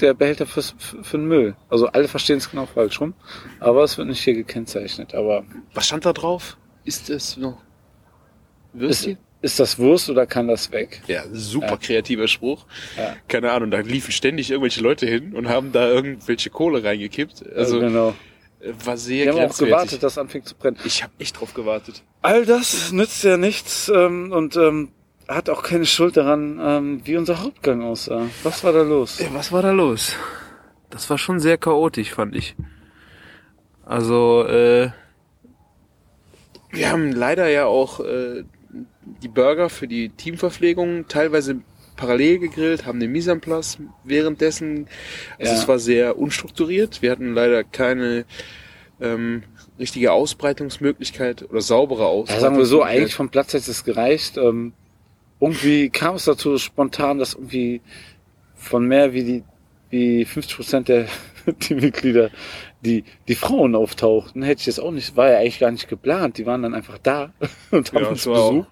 der 0.00 0.14
Behälter 0.14 0.46
fürs, 0.46 0.74
für, 0.78 1.02
für 1.02 1.18
den 1.18 1.28
Müll. 1.28 1.56
Also 1.68 1.86
alle 1.86 2.08
verstehen 2.08 2.38
es 2.38 2.50
genau 2.50 2.66
falsch 2.66 3.00
rum, 3.00 3.14
aber 3.58 3.84
es 3.84 3.96
wird 3.96 4.08
nicht 4.08 4.22
hier 4.22 4.34
gekennzeichnet. 4.34 5.14
Aber 5.14 5.44
was 5.74 5.86
stand 5.86 6.04
da 6.04 6.12
drauf? 6.12 6.56
Ist 6.84 7.08
es 7.10 7.36
noch 7.36 7.58
Würstchen? 8.72 9.18
Ist 9.42 9.58
das 9.58 9.78
Wurst 9.78 10.10
oder 10.10 10.26
kann 10.26 10.48
das 10.48 10.70
weg? 10.72 11.00
Ja, 11.06 11.22
super 11.32 11.66
Ja. 11.70 11.76
kreativer 11.76 12.28
Spruch. 12.28 12.66
Ja. 12.96 13.16
Keine 13.28 13.52
Ahnung, 13.52 13.70
da 13.70 13.78
liefen 13.80 14.12
ständig 14.12 14.50
irgendwelche 14.50 14.80
Leute 14.82 15.06
hin 15.06 15.34
und 15.34 15.48
haben 15.48 15.72
da 15.72 15.88
irgendwelche 15.88 16.50
Kohle 16.50 16.84
reingekippt. 16.84 17.42
Also 17.46 17.56
Also, 17.58 17.80
genau. 17.80 18.14
äh, 18.60 18.72
war 18.84 18.96
sehr 18.96 19.32
Die 19.32 19.38
haben 19.40 19.50
auch 19.50 19.56
gewartet, 19.56 20.02
dass 20.02 20.12
es 20.12 20.18
anfängt 20.18 20.46
zu 20.46 20.54
brennen. 20.54 20.76
Ich 20.84 21.02
habe 21.02 21.12
echt 21.18 21.40
drauf 21.40 21.54
gewartet. 21.54 22.02
All 22.22 22.44
das 22.44 22.92
nützt 22.92 23.24
ja 23.24 23.36
nichts 23.38 23.90
ähm, 23.94 24.30
und 24.32 24.56
ähm, 24.56 24.90
hat 25.26 25.48
auch 25.48 25.62
keine 25.62 25.86
Schuld 25.86 26.16
daran, 26.16 26.58
ähm, 26.62 27.00
wie 27.04 27.16
unser 27.16 27.42
Hauptgang 27.42 27.82
aussah. 27.82 28.26
Was 28.42 28.62
war 28.64 28.72
da 28.72 28.82
los? 28.82 29.20
Ja, 29.20 29.28
was 29.32 29.52
war 29.52 29.62
da 29.62 29.70
los? 29.70 30.16
Das 30.90 31.08
war 31.08 31.18
schon 31.18 31.38
sehr 31.40 31.56
chaotisch, 31.56 32.10
fand 32.12 32.34
ich. 32.34 32.56
Also, 33.86 34.44
äh, 34.46 34.90
wir 36.70 36.90
haben 36.90 37.12
leider 37.12 37.48
ja 37.48 37.66
auch 37.66 38.00
äh, 38.00 38.44
die 39.22 39.28
Burger 39.28 39.68
für 39.70 39.88
die 39.88 40.10
Teamverpflegung 40.10 41.06
teilweise 41.08 41.60
parallel 41.96 42.38
gegrillt, 42.38 42.86
haben 42.86 43.00
den 43.00 43.12
Mise 43.12 43.32
en 43.32 43.40
place 43.40 43.78
währenddessen. 44.04 44.86
Also 45.38 45.52
Ja. 45.52 45.58
es 45.58 45.68
war 45.68 45.78
sehr 45.78 46.18
unstrukturiert. 46.18 47.02
Wir 47.02 47.10
hatten 47.10 47.34
leider 47.34 47.62
keine 47.64 48.24
ähm, 49.00 49.42
richtige 49.78 50.12
Ausbreitungsmöglichkeit 50.12 51.48
oder 51.50 51.60
saubere 51.60 52.00
Ja, 52.02 52.06
Ausbreitungsmöglichkeit. 52.06 52.40
sagen 52.40 52.58
wir 52.58 52.66
so, 52.66 52.82
eigentlich 52.82 53.14
vom 53.14 53.28
Platz 53.30 53.54
hätte 53.54 53.70
es 53.70 53.84
gereicht. 53.84 54.36
Ähm, 54.36 54.72
irgendwie 55.40 55.88
kam 55.88 56.16
es 56.16 56.24
dazu 56.26 56.58
spontan, 56.58 57.18
dass 57.18 57.34
irgendwie 57.34 57.80
von 58.54 58.86
mehr 58.86 59.12
wie 59.14 59.24
die 59.24 59.44
wie 59.88 60.24
50 60.24 60.56
Prozent 60.56 60.88
der 60.88 61.06
Teammitglieder 61.60 62.30
die 62.82 63.04
die 63.28 63.34
Frauen 63.34 63.74
auftauchten. 63.74 64.42
Hätte 64.42 64.60
ich 64.60 64.66
jetzt 64.66 64.80
auch 64.80 64.90
nicht, 64.90 65.16
war 65.16 65.30
ja 65.30 65.38
eigentlich 65.38 65.58
gar 65.58 65.70
nicht 65.70 65.88
geplant. 65.88 66.38
Die 66.38 66.46
waren 66.46 66.62
dann 66.62 66.74
einfach 66.74 66.98
da 66.98 67.32
und 67.70 67.92
haben 67.92 68.02
Ja, 68.02 68.08
uns 68.08 68.24
das 68.24 68.32
besucht 68.32 68.68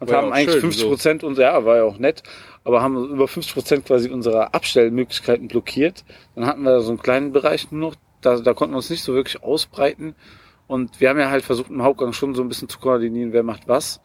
und 0.00 0.10
ja 0.10 0.16
haben 0.16 0.28
auch 0.28 0.32
eigentlich 0.32 0.52
schön, 0.52 0.60
50 0.62 0.82
so. 0.82 0.88
Prozent 0.88 1.24
unserer, 1.24 1.46
ja, 1.46 1.64
war 1.64 1.76
ja 1.76 1.84
auch 1.84 1.98
nett, 1.98 2.22
aber 2.64 2.82
haben 2.82 3.10
über 3.10 3.28
50 3.28 3.54
Prozent 3.54 3.86
quasi 3.86 4.10
unserer 4.10 4.54
Abstellmöglichkeiten 4.54 5.48
blockiert. 5.48 6.04
Dann 6.34 6.46
hatten 6.46 6.62
wir 6.62 6.80
so 6.80 6.90
einen 6.90 7.00
kleinen 7.00 7.32
Bereich 7.32 7.70
nur 7.70 7.90
noch, 7.90 7.96
da, 8.20 8.38
da 8.38 8.54
konnten 8.54 8.74
wir 8.74 8.78
uns 8.78 8.90
nicht 8.90 9.02
so 9.02 9.14
wirklich 9.14 9.42
ausbreiten. 9.42 10.14
Und 10.66 11.00
wir 11.00 11.10
haben 11.10 11.18
ja 11.18 11.30
halt 11.30 11.44
versucht, 11.44 11.70
im 11.70 11.82
Hauptgang 11.82 12.12
schon 12.12 12.34
so 12.34 12.42
ein 12.42 12.48
bisschen 12.48 12.68
zu 12.68 12.78
koordinieren, 12.78 13.32
wer 13.32 13.42
macht 13.42 13.68
was. 13.68 14.00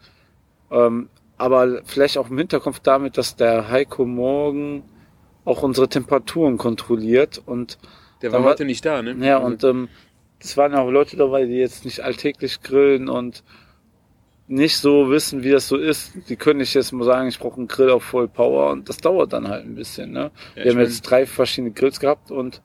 Ähm, 0.72 1.10
aber 1.38 1.82
vielleicht 1.86 2.18
auch 2.18 2.30
im 2.30 2.38
Hinterkopf 2.38 2.80
damit, 2.82 3.18
dass 3.18 3.38
der 3.38 3.70
Heiko 3.70 4.06
morgen 4.06 4.84
auch 5.46 5.64
unsere 5.64 5.88
Temperaturen 5.88 6.58
kontrolliert 6.58 7.42
und 7.46 7.78
Der 8.22 8.32
war 8.32 8.44
heute 8.44 8.66
nicht 8.66 8.86
da, 8.86 9.02
ne? 9.02 9.16
ja 9.26 9.38
und 9.38 9.64
ähm, 9.64 9.88
es 10.40 10.58
waren 10.58 10.74
auch 10.76 10.90
Leute 10.90 11.18
dabei, 11.18 11.46
die 11.46 11.58
jetzt 11.58 11.86
nicht 11.86 12.02
alltäglich 12.02 12.62
grillen 12.62 13.10
und 13.10 13.44
nicht 14.48 14.78
so 14.78 15.10
wissen, 15.12 15.44
wie 15.44 15.52
das 15.52 15.68
so 15.68 15.78
ist. 15.78 16.14
Die 16.28 16.36
können 16.36 16.60
nicht 16.60 16.74
jetzt 16.74 16.92
mal 16.92 17.06
sagen, 17.06 17.28
ich 17.28 17.38
brauche 17.38 17.58
einen 17.58 17.68
Grill 17.68 17.92
auf 17.92 18.04
Voll 18.04 18.28
Power 18.28 18.72
und 18.72 18.90
das 18.90 18.98
dauert 18.98 19.32
dann 19.32 19.48
halt 19.48 19.66
ein 19.66 19.76
bisschen. 19.76 20.12
Ne? 20.12 20.32
Ja, 20.56 20.64
wir 20.64 20.72
haben 20.72 20.80
jetzt 20.80 21.02
drei 21.02 21.26
verschiedene 21.28 21.72
Grills 21.72 22.00
gehabt 22.00 22.32
und 22.32 22.62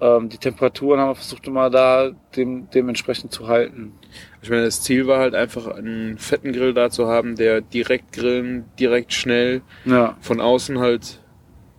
ähm, 0.00 0.30
die 0.30 0.38
Temperaturen 0.38 0.98
haben 0.98 1.10
wir 1.10 1.14
versucht 1.14 1.46
immer 1.46 1.68
da 1.68 2.10
dem, 2.34 2.70
dementsprechend 2.70 3.32
zu 3.32 3.48
halten. 3.48 3.92
Ich 4.40 4.48
meine, 4.48 4.64
das 4.64 4.82
Ziel 4.82 5.06
war 5.06 5.18
halt 5.18 5.34
einfach 5.34 5.66
einen 5.66 6.16
fetten 6.16 6.52
Grill 6.52 6.72
da 6.72 6.88
zu 6.88 7.06
haben, 7.06 7.36
der 7.36 7.60
direkt 7.60 8.12
grillen, 8.12 8.64
direkt 8.78 9.12
schnell 9.12 9.60
Ja, 9.84 10.16
von 10.22 10.40
außen 10.40 10.78
halt 10.78 11.20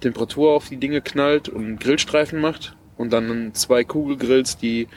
Temperatur 0.01 0.51
auf 0.51 0.69
die 0.69 0.77
Dinge 0.77 1.01
knallt 1.01 1.47
und 1.47 1.79
Grillstreifen 1.79 2.41
macht 2.41 2.75
und 2.97 3.13
dann 3.13 3.53
zwei 3.53 3.83
Kugelgrills, 3.83 4.57
die 4.57 4.87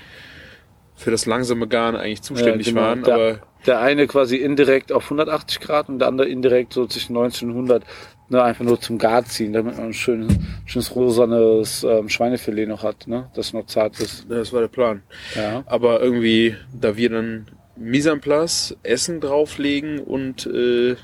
für 0.96 1.11
das 1.11 1.26
langsame 1.26 1.68
Garen 1.68 1.96
eigentlich 1.96 2.23
zuständig 2.23 2.68
Ja, 2.68 2.73
genau, 2.73 2.82
waren, 2.82 3.04
aber 3.04 3.40
der 3.66 3.80
eine 3.80 4.06
quasi 4.06 4.37
indirekt 4.37 4.92
auf 4.92 5.04
180 5.04 5.61
Grad 5.61 5.88
und 5.88 5.99
der 5.99 6.08
andere 6.08 6.28
indirekt 6.28 6.73
so 6.73 6.87
zwischen 6.87 7.14
90 7.14 7.44
und 7.44 7.50
100. 7.50 7.84
Ne, 8.30 8.42
einfach 8.42 8.64
nur 8.64 8.80
zum 8.80 8.96
Gart 8.96 9.28
ziehen, 9.28 9.52
damit 9.52 9.76
man 9.76 9.88
ein 9.88 9.92
schönes, 9.92 10.32
schönes 10.64 10.96
rosanes 10.96 11.84
ähm, 11.84 12.08
Schweinefilet 12.08 12.66
noch 12.66 12.82
hat, 12.82 13.06
ne, 13.06 13.28
das 13.34 13.52
noch 13.52 13.66
zart 13.66 14.00
ist. 14.00 14.25
Das 14.30 14.50
war 14.50 14.62
der 14.62 14.68
Plan. 14.68 15.02
Ja. 15.34 15.62
Aber 15.66 16.00
irgendwie, 16.00 16.56
da 16.73 16.96
wir 16.96 17.11
dann 17.11 17.49
Mise 17.76 18.12
en 18.12 18.20
place, 18.20 18.76
Essen 18.82 19.20
drauflegen 19.20 19.99
und 19.99 20.46
äh, 20.46 20.96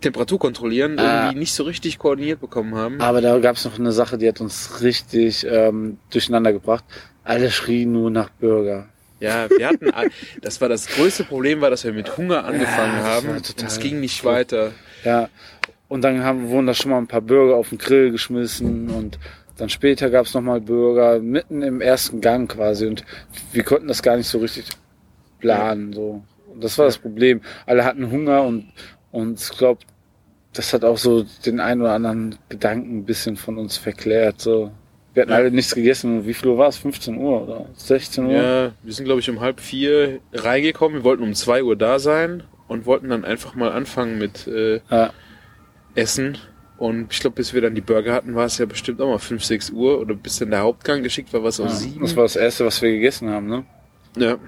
Temperatur 0.00 0.38
kontrollieren, 0.38 0.98
irgendwie 0.98 1.38
nicht 1.38 1.52
so 1.52 1.64
richtig 1.64 1.98
koordiniert 1.98 2.40
bekommen 2.40 2.74
haben. 2.74 3.00
Aber 3.00 3.20
da 3.20 3.38
gab 3.38 3.56
es 3.56 3.64
noch 3.64 3.78
eine 3.78 3.92
Sache, 3.92 4.18
die 4.18 4.28
hat 4.28 4.40
uns 4.40 4.80
richtig 4.82 5.46
ähm, 5.48 5.98
durcheinander 6.10 6.52
gebracht. 6.52 6.84
Alle 7.24 7.50
schrien 7.50 7.92
nur 7.92 8.10
nach 8.10 8.30
Burger. 8.30 8.88
Ja, 9.20 9.48
wir 9.50 9.68
hatten, 9.68 9.92
das 10.40 10.60
war 10.60 10.68
das 10.68 10.86
größte 10.86 11.24
Problem, 11.24 11.60
war, 11.60 11.70
dass 11.70 11.84
wir 11.84 11.92
mit 11.92 12.16
Hunger 12.16 12.44
angefangen 12.44 12.96
das 12.96 13.04
haben 13.04 13.28
und 13.28 13.62
es 13.62 13.78
ging 13.78 14.00
nicht 14.00 14.24
cool. 14.24 14.32
weiter. 14.32 14.72
Ja. 15.04 15.28
Und 15.88 16.02
dann 16.02 16.22
haben, 16.24 16.48
wurden 16.48 16.66
da 16.66 16.74
schon 16.74 16.90
mal 16.90 16.98
ein 16.98 17.06
paar 17.06 17.20
Burger 17.20 17.56
auf 17.56 17.68
den 17.68 17.78
Grill 17.78 18.12
geschmissen 18.12 18.90
und 18.90 19.18
dann 19.56 19.68
später 19.68 20.08
gab 20.08 20.26
es 20.26 20.32
nochmal 20.32 20.60
Burger 20.60 21.18
mitten 21.18 21.62
im 21.62 21.80
ersten 21.80 22.20
Gang 22.20 22.50
quasi 22.50 22.86
und 22.86 23.04
wir 23.52 23.62
konnten 23.62 23.88
das 23.88 24.02
gar 24.02 24.16
nicht 24.16 24.28
so 24.28 24.38
richtig 24.38 24.64
planen. 25.40 25.92
So. 25.92 26.22
Und 26.46 26.64
das 26.64 26.78
war 26.78 26.86
das 26.86 26.96
Problem. 26.96 27.42
Alle 27.66 27.84
hatten 27.84 28.10
Hunger 28.10 28.44
und, 28.44 28.72
und 29.10 29.40
ich 29.40 29.58
glaube, 29.58 29.80
das 30.52 30.72
hat 30.72 30.84
auch 30.84 30.98
so 30.98 31.24
den 31.46 31.60
einen 31.60 31.80
oder 31.82 31.92
anderen 31.92 32.36
Gedanken 32.48 32.98
ein 32.98 33.04
bisschen 33.04 33.36
von 33.36 33.56
uns 33.58 33.76
verklärt. 33.76 34.40
So. 34.40 34.72
Wir 35.14 35.22
hatten 35.22 35.30
Ja. 35.32 35.36
alle 35.38 35.50
nichts 35.50 35.74
gegessen. 35.74 36.26
Wie 36.26 36.34
viel 36.34 36.48
Uhr 36.48 36.58
war 36.58 36.68
es? 36.68 36.76
15 36.78 37.16
Uhr 37.16 37.42
oder 37.42 37.66
16 37.74 38.26
Uhr? 38.26 38.32
Ja, 38.32 38.72
wir 38.82 38.92
sind, 38.92 39.04
glaube 39.04 39.20
ich, 39.20 39.30
um 39.30 39.40
halb 39.40 39.60
vier 39.60 40.20
reingekommen. 40.32 40.98
Wir 40.98 41.04
wollten 41.04 41.22
um 41.22 41.34
zwei 41.34 41.62
Uhr 41.62 41.76
da 41.76 41.98
sein 41.98 42.42
und 42.68 42.86
wollten 42.86 43.08
dann 43.08 43.24
einfach 43.24 43.54
mal 43.54 43.70
anfangen 43.72 44.18
mit 44.18 44.46
äh, 44.46 44.80
Ja. 44.90 45.12
Essen. 45.94 46.38
Und 46.78 47.12
ich 47.12 47.20
glaube, 47.20 47.34
bis 47.36 47.52
wir 47.52 47.60
dann 47.60 47.74
die 47.74 47.80
Burger 47.82 48.14
hatten, 48.14 48.34
war 48.34 48.46
es 48.46 48.56
ja 48.58 48.64
bestimmt 48.64 49.00
auch 49.02 49.08
mal 49.08 49.18
5, 49.18 49.44
6 49.44 49.70
Uhr 49.70 50.00
oder 50.00 50.14
bis 50.14 50.38
dann 50.38 50.50
der 50.50 50.60
Hauptgang 50.60 51.02
geschickt 51.02 51.32
war, 51.32 51.44
was 51.44 51.60
auch 51.60 51.66
Ja, 51.66 51.70
sieben. 51.72 52.00
Das 52.00 52.16
war 52.16 52.22
das 52.22 52.36
erste, 52.36 52.64
was 52.64 52.80
wir 52.80 52.90
gegessen 52.90 53.28
haben, 53.28 53.48
ne? 53.48 53.64
Ja. 54.16 54.38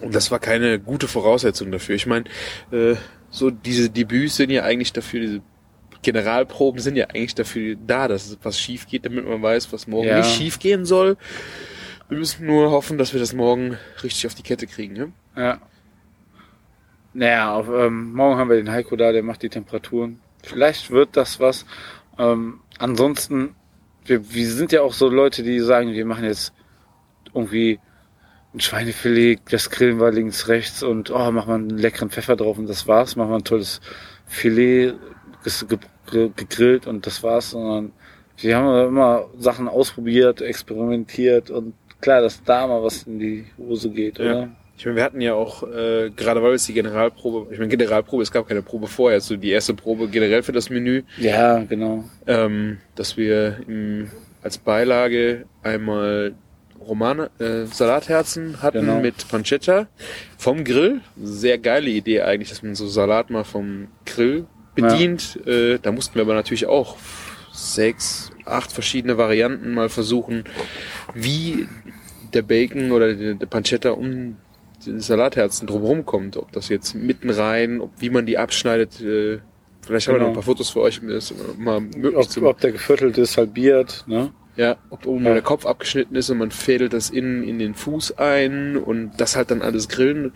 Und 0.00 0.14
das 0.14 0.30
war 0.30 0.38
keine 0.38 0.78
gute 0.78 1.08
Voraussetzung 1.08 1.70
dafür. 1.72 1.94
Ich 1.94 2.06
meine, 2.06 2.24
äh, 2.72 2.94
so 3.30 3.50
diese 3.50 3.90
Debüts 3.90 4.36
sind 4.36 4.50
ja 4.50 4.62
eigentlich 4.64 4.92
dafür, 4.92 5.20
diese 5.20 5.42
Generalproben 6.02 6.80
sind 6.80 6.96
ja 6.96 7.06
eigentlich 7.06 7.34
dafür 7.34 7.76
da, 7.86 8.08
dass 8.08 8.38
was 8.42 8.58
schief 8.58 8.86
geht, 8.86 9.04
damit 9.04 9.26
man 9.26 9.42
weiß, 9.42 9.72
was 9.72 9.86
morgen 9.86 10.08
Ja. 10.08 10.18
nicht 10.18 10.34
schief 10.34 10.58
gehen 10.58 10.84
soll. 10.84 11.16
Wir 12.08 12.18
müssen 12.18 12.46
nur 12.46 12.70
hoffen, 12.70 12.98
dass 12.98 13.12
wir 13.12 13.20
das 13.20 13.32
morgen 13.34 13.76
richtig 14.02 14.26
auf 14.26 14.34
die 14.34 14.42
Kette 14.42 14.66
kriegen. 14.66 14.94
Ne? 14.94 15.12
Ja. 15.36 15.60
Naja, 17.12 17.54
auf, 17.54 17.68
ähm, 17.68 18.12
morgen 18.12 18.38
haben 18.38 18.48
wir 18.50 18.56
den 18.56 18.70
Heiko 18.70 18.96
da, 18.96 19.12
der 19.12 19.22
macht 19.22 19.42
die 19.42 19.48
Temperaturen. 19.48 20.20
Vielleicht 20.42 20.90
wird 20.90 21.16
das 21.16 21.40
was. 21.40 21.66
Ähm, 22.18 22.60
ansonsten, 22.78 23.54
wir, 24.04 24.32
wir 24.32 24.48
sind 24.48 24.72
ja 24.72 24.82
auch 24.82 24.92
so 24.92 25.08
Leute, 25.08 25.42
die 25.42 25.60
sagen, 25.60 25.92
wir 25.92 26.04
machen 26.06 26.24
jetzt 26.24 26.52
irgendwie 27.34 27.78
ein 28.54 28.60
Schweinefilet, 28.60 29.40
das 29.50 29.70
grillen 29.70 30.00
wir 30.00 30.10
links, 30.10 30.48
rechts 30.48 30.82
und 30.82 31.10
oh, 31.10 31.30
machen 31.30 31.48
wir 31.48 31.54
einen 31.54 31.78
leckeren 31.78 32.10
Pfeffer 32.10 32.36
drauf 32.36 32.58
und 32.58 32.68
das 32.68 32.88
war's. 32.88 33.14
Machen 33.16 33.30
wir 33.30 33.36
ein 33.36 33.44
tolles 33.44 33.80
Filet 34.26 34.94
gegrillt 36.10 36.86
und 36.86 37.06
das 37.06 37.22
war's. 37.22 37.50
Sondern 37.50 37.92
wir 38.38 38.56
haben 38.56 38.88
immer 38.88 39.26
Sachen 39.38 39.68
ausprobiert, 39.68 40.40
experimentiert 40.40 41.50
und 41.50 41.74
klar, 42.00 42.22
dass 42.22 42.42
da 42.42 42.66
mal 42.66 42.82
was 42.82 43.04
in 43.04 43.18
die 43.18 43.46
Hose 43.58 43.90
geht, 43.90 44.18
Ja. 44.18 44.24
oder? 44.24 44.48
Ich 44.76 44.86
meine, 44.86 44.96
wir 44.96 45.04
hatten 45.04 45.20
ja 45.20 45.34
auch, 45.34 45.62
äh, 45.62 46.08
gerade 46.16 46.42
weil 46.42 46.54
es 46.54 46.64
die 46.64 46.72
Generalprobe, 46.72 47.52
ich 47.52 47.58
meine, 47.58 47.68
Generalprobe, 47.68 48.22
es 48.22 48.32
gab 48.32 48.48
keine 48.48 48.62
Probe 48.62 48.86
vorher, 48.86 49.20
so 49.20 49.36
die 49.36 49.50
erste 49.50 49.74
Probe 49.74 50.08
generell 50.08 50.42
für 50.42 50.52
das 50.52 50.70
Menü, 50.70 51.02
Ja, 51.18 51.58
genau. 51.64 52.04
ähm, 52.26 52.78
dass 52.94 53.18
wir 53.18 53.58
im, 53.68 54.10
als 54.42 54.56
Beilage 54.56 55.44
einmal 55.62 56.34
Romane, 56.90 57.30
äh, 57.38 57.66
Salatherzen 57.66 58.60
hatten 58.62 58.80
Genau. 58.80 59.00
mit 59.00 59.28
Pancetta 59.28 59.86
vom 60.36 60.64
Grill. 60.64 61.00
Sehr 61.22 61.56
geile 61.56 61.88
Idee 61.88 62.22
eigentlich, 62.22 62.48
dass 62.50 62.62
man 62.64 62.74
so 62.74 62.88
Salat 62.88 63.30
mal 63.30 63.44
vom 63.44 63.86
Grill 64.04 64.46
bedient. 64.74 65.38
Äh, 65.46 65.78
da 65.80 65.92
mussten 65.92 66.16
wir 66.16 66.22
aber 66.22 66.34
natürlich 66.34 66.66
auch 66.66 66.96
sechs, 67.52 68.30
acht 68.44 68.72
verschiedene 68.72 69.16
Varianten 69.16 69.72
mal 69.72 69.88
versuchen, 69.88 70.44
wie 71.14 71.68
der 72.34 72.42
Bacon 72.42 72.90
oder 72.92 73.14
der, 73.14 73.46
Pancetta 73.46 73.90
um 73.90 74.36
den 74.84 74.98
Salatherzen 75.00 75.66
drumherum 75.68 76.04
kommt. 76.04 76.36
Ob 76.36 76.50
das 76.52 76.68
jetzt 76.70 76.94
mitten 76.94 77.30
rein, 77.30 77.80
ob, 77.80 77.90
wie 77.98 78.10
man 78.10 78.26
die 78.26 78.36
abschneidet. 78.36 79.00
Äh, 79.00 79.38
vielleicht 79.86 80.08
haben 80.08 80.14
wir 80.16 80.18
noch 80.20 80.26
ein 80.26 80.32
Genau. 80.32 80.34
paar 80.34 80.42
Fotos 80.42 80.70
für 80.70 80.80
euch, 80.80 81.00
um 81.02 81.08
das 81.08 81.32
mal 81.56 81.80
möglich 81.80 82.16
Ob, 82.16 82.28
zu 82.28 82.44
ob 82.46 82.60
der 82.60 82.72
geviertelt 82.72 83.16
ist, 83.18 83.36
halbiert, 83.36 84.04
ne? 84.08 84.32
Ja, 84.60 84.76
ob 84.90 85.06
oben 85.06 85.24
Ja. 85.24 85.32
der 85.32 85.40
Kopf 85.42 85.64
abgeschnitten 85.64 86.14
ist 86.16 86.28
und 86.28 86.36
man 86.36 86.50
fädelt 86.50 86.92
das 86.92 87.08
innen 87.08 87.42
in 87.42 87.58
den 87.58 87.74
Fuß 87.74 88.18
ein 88.18 88.76
und 88.76 89.12
das 89.16 89.34
halt 89.34 89.50
dann 89.50 89.62
alles 89.62 89.88
grillen. 89.88 90.32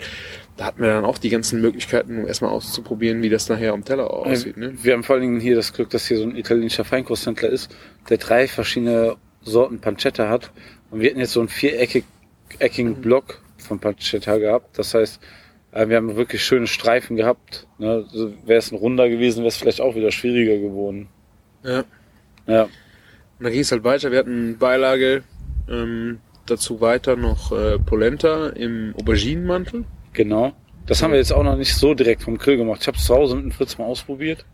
Da 0.56 0.64
hatten 0.64 0.80
wir 0.80 0.88
dann 0.88 1.04
auch 1.04 1.18
die 1.18 1.28
ganzen 1.28 1.60
Möglichkeiten, 1.60 2.20
um 2.20 2.26
erstmal 2.26 2.50
auszuprobieren, 2.50 3.20
wie 3.22 3.28
das 3.28 3.50
nachher 3.50 3.74
am 3.74 3.84
Teller 3.84 4.10
aussieht. 4.10 4.56
Ne? 4.56 4.72
Wir 4.82 4.94
haben 4.94 5.02
vor 5.02 5.16
allen 5.16 5.22
Dingen 5.24 5.40
hier 5.40 5.56
das 5.56 5.74
Glück, 5.74 5.90
dass 5.90 6.06
hier 6.06 6.16
so 6.16 6.22
ein 6.22 6.36
italienischer 6.36 6.84
Feinkosthändler 6.86 7.50
ist, 7.50 7.76
der 8.08 8.16
drei 8.16 8.48
verschiedene 8.48 9.16
Sorten 9.42 9.80
Pancetta 9.80 10.30
hat. 10.30 10.52
Und 10.90 11.00
wir 11.00 11.10
hatten 11.10 11.20
jetzt 11.20 11.32
so 11.32 11.40
einen 11.40 11.50
viereckig, 11.50 12.04
eckigen 12.60 12.94
Block 13.02 13.42
von 13.58 13.78
Pancetta 13.78 14.38
gehabt. 14.38 14.78
Das 14.78 14.94
heißt, 14.94 15.20
äh, 15.72 15.86
wir 15.88 15.98
haben 15.98 16.16
wirklich 16.16 16.42
schöne 16.42 16.66
Streifen 16.66 17.16
gehabt. 17.16 17.66
Ne? 17.76 18.06
Wäre 18.46 18.58
es 18.58 18.72
ein 18.72 18.76
runder 18.76 19.10
gewesen, 19.10 19.40
wäre 19.40 19.48
es 19.48 19.58
vielleicht 19.58 19.82
auch 19.82 19.96
wieder 19.96 20.12
schwieriger 20.12 20.56
geworden. 20.56 21.08
Ja. 21.62 21.84
Ja, 22.46 22.68
Und 23.38 23.44
dann 23.44 23.52
ging 23.52 23.62
es 23.62 23.72
halt 23.72 23.84
weiter. 23.84 24.10
Wir 24.10 24.18
hatten 24.18 24.58
Beilage, 24.58 25.22
ähm, 25.68 26.20
dazu 26.46 26.80
weiter 26.80 27.16
noch 27.16 27.52
äh, 27.52 27.78
Polenta 27.78 28.48
im 28.48 28.94
Auberginenmantel. 28.98 29.84
genau. 30.12 30.52
Das 30.86 31.02
haben 31.02 31.12
wir 31.12 31.18
jetzt 31.18 31.32
auch 31.32 31.42
noch 31.42 31.56
nicht 31.56 31.74
so 31.74 31.94
direkt 31.94 32.24
vom 32.24 32.36
Grill 32.36 32.58
gemacht. 32.58 32.82
Ich 32.82 32.86
habe 32.88 32.98
es 32.98 33.06
zu 33.06 33.14
Hause 33.14 33.36
mit 33.36 33.44
dem 33.44 33.52
Fritz 33.52 33.78
mal 33.78 33.86
ausprobiert. 33.86 34.44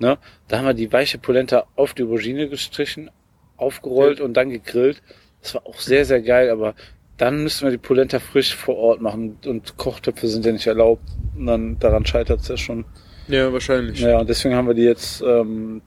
Ne? 0.00 0.18
Da 0.48 0.58
haben 0.58 0.66
wir 0.66 0.74
die 0.74 0.92
weiche 0.92 1.18
Polenta 1.18 1.66
auf 1.76 1.94
die 1.94 2.02
Aubergine 2.02 2.48
gestrichen, 2.48 3.12
aufgerollt 3.56 4.20
und 4.20 4.34
dann 4.34 4.50
gegrillt. 4.50 5.00
Das 5.40 5.54
war 5.54 5.64
auch 5.64 5.78
sehr, 5.78 6.04
sehr 6.04 6.20
geil, 6.20 6.50
aber 6.50 6.74
dann 7.16 7.44
müssen 7.44 7.62
wir 7.62 7.70
die 7.70 7.78
Polenta 7.78 8.18
frisch 8.18 8.56
vor 8.56 8.76
Ort 8.76 9.00
machen 9.00 9.38
und 9.46 9.76
Kochtöpfe 9.76 10.26
sind 10.26 10.44
ja 10.44 10.50
nicht 10.50 10.66
erlaubt. 10.66 11.04
Und 11.36 11.46
dann 11.46 11.78
daran 11.78 12.04
scheitert 12.04 12.40
es 12.40 12.48
ja 12.48 12.56
schon. 12.56 12.84
Ja, 13.28 13.52
wahrscheinlich. 13.52 14.00
Ja, 14.00 14.18
und 14.18 14.28
deswegen 14.28 14.56
haben 14.56 14.66
wir 14.66 14.74
die 14.74 14.82
jetzt, 14.82 15.22
ähm, 15.22 15.80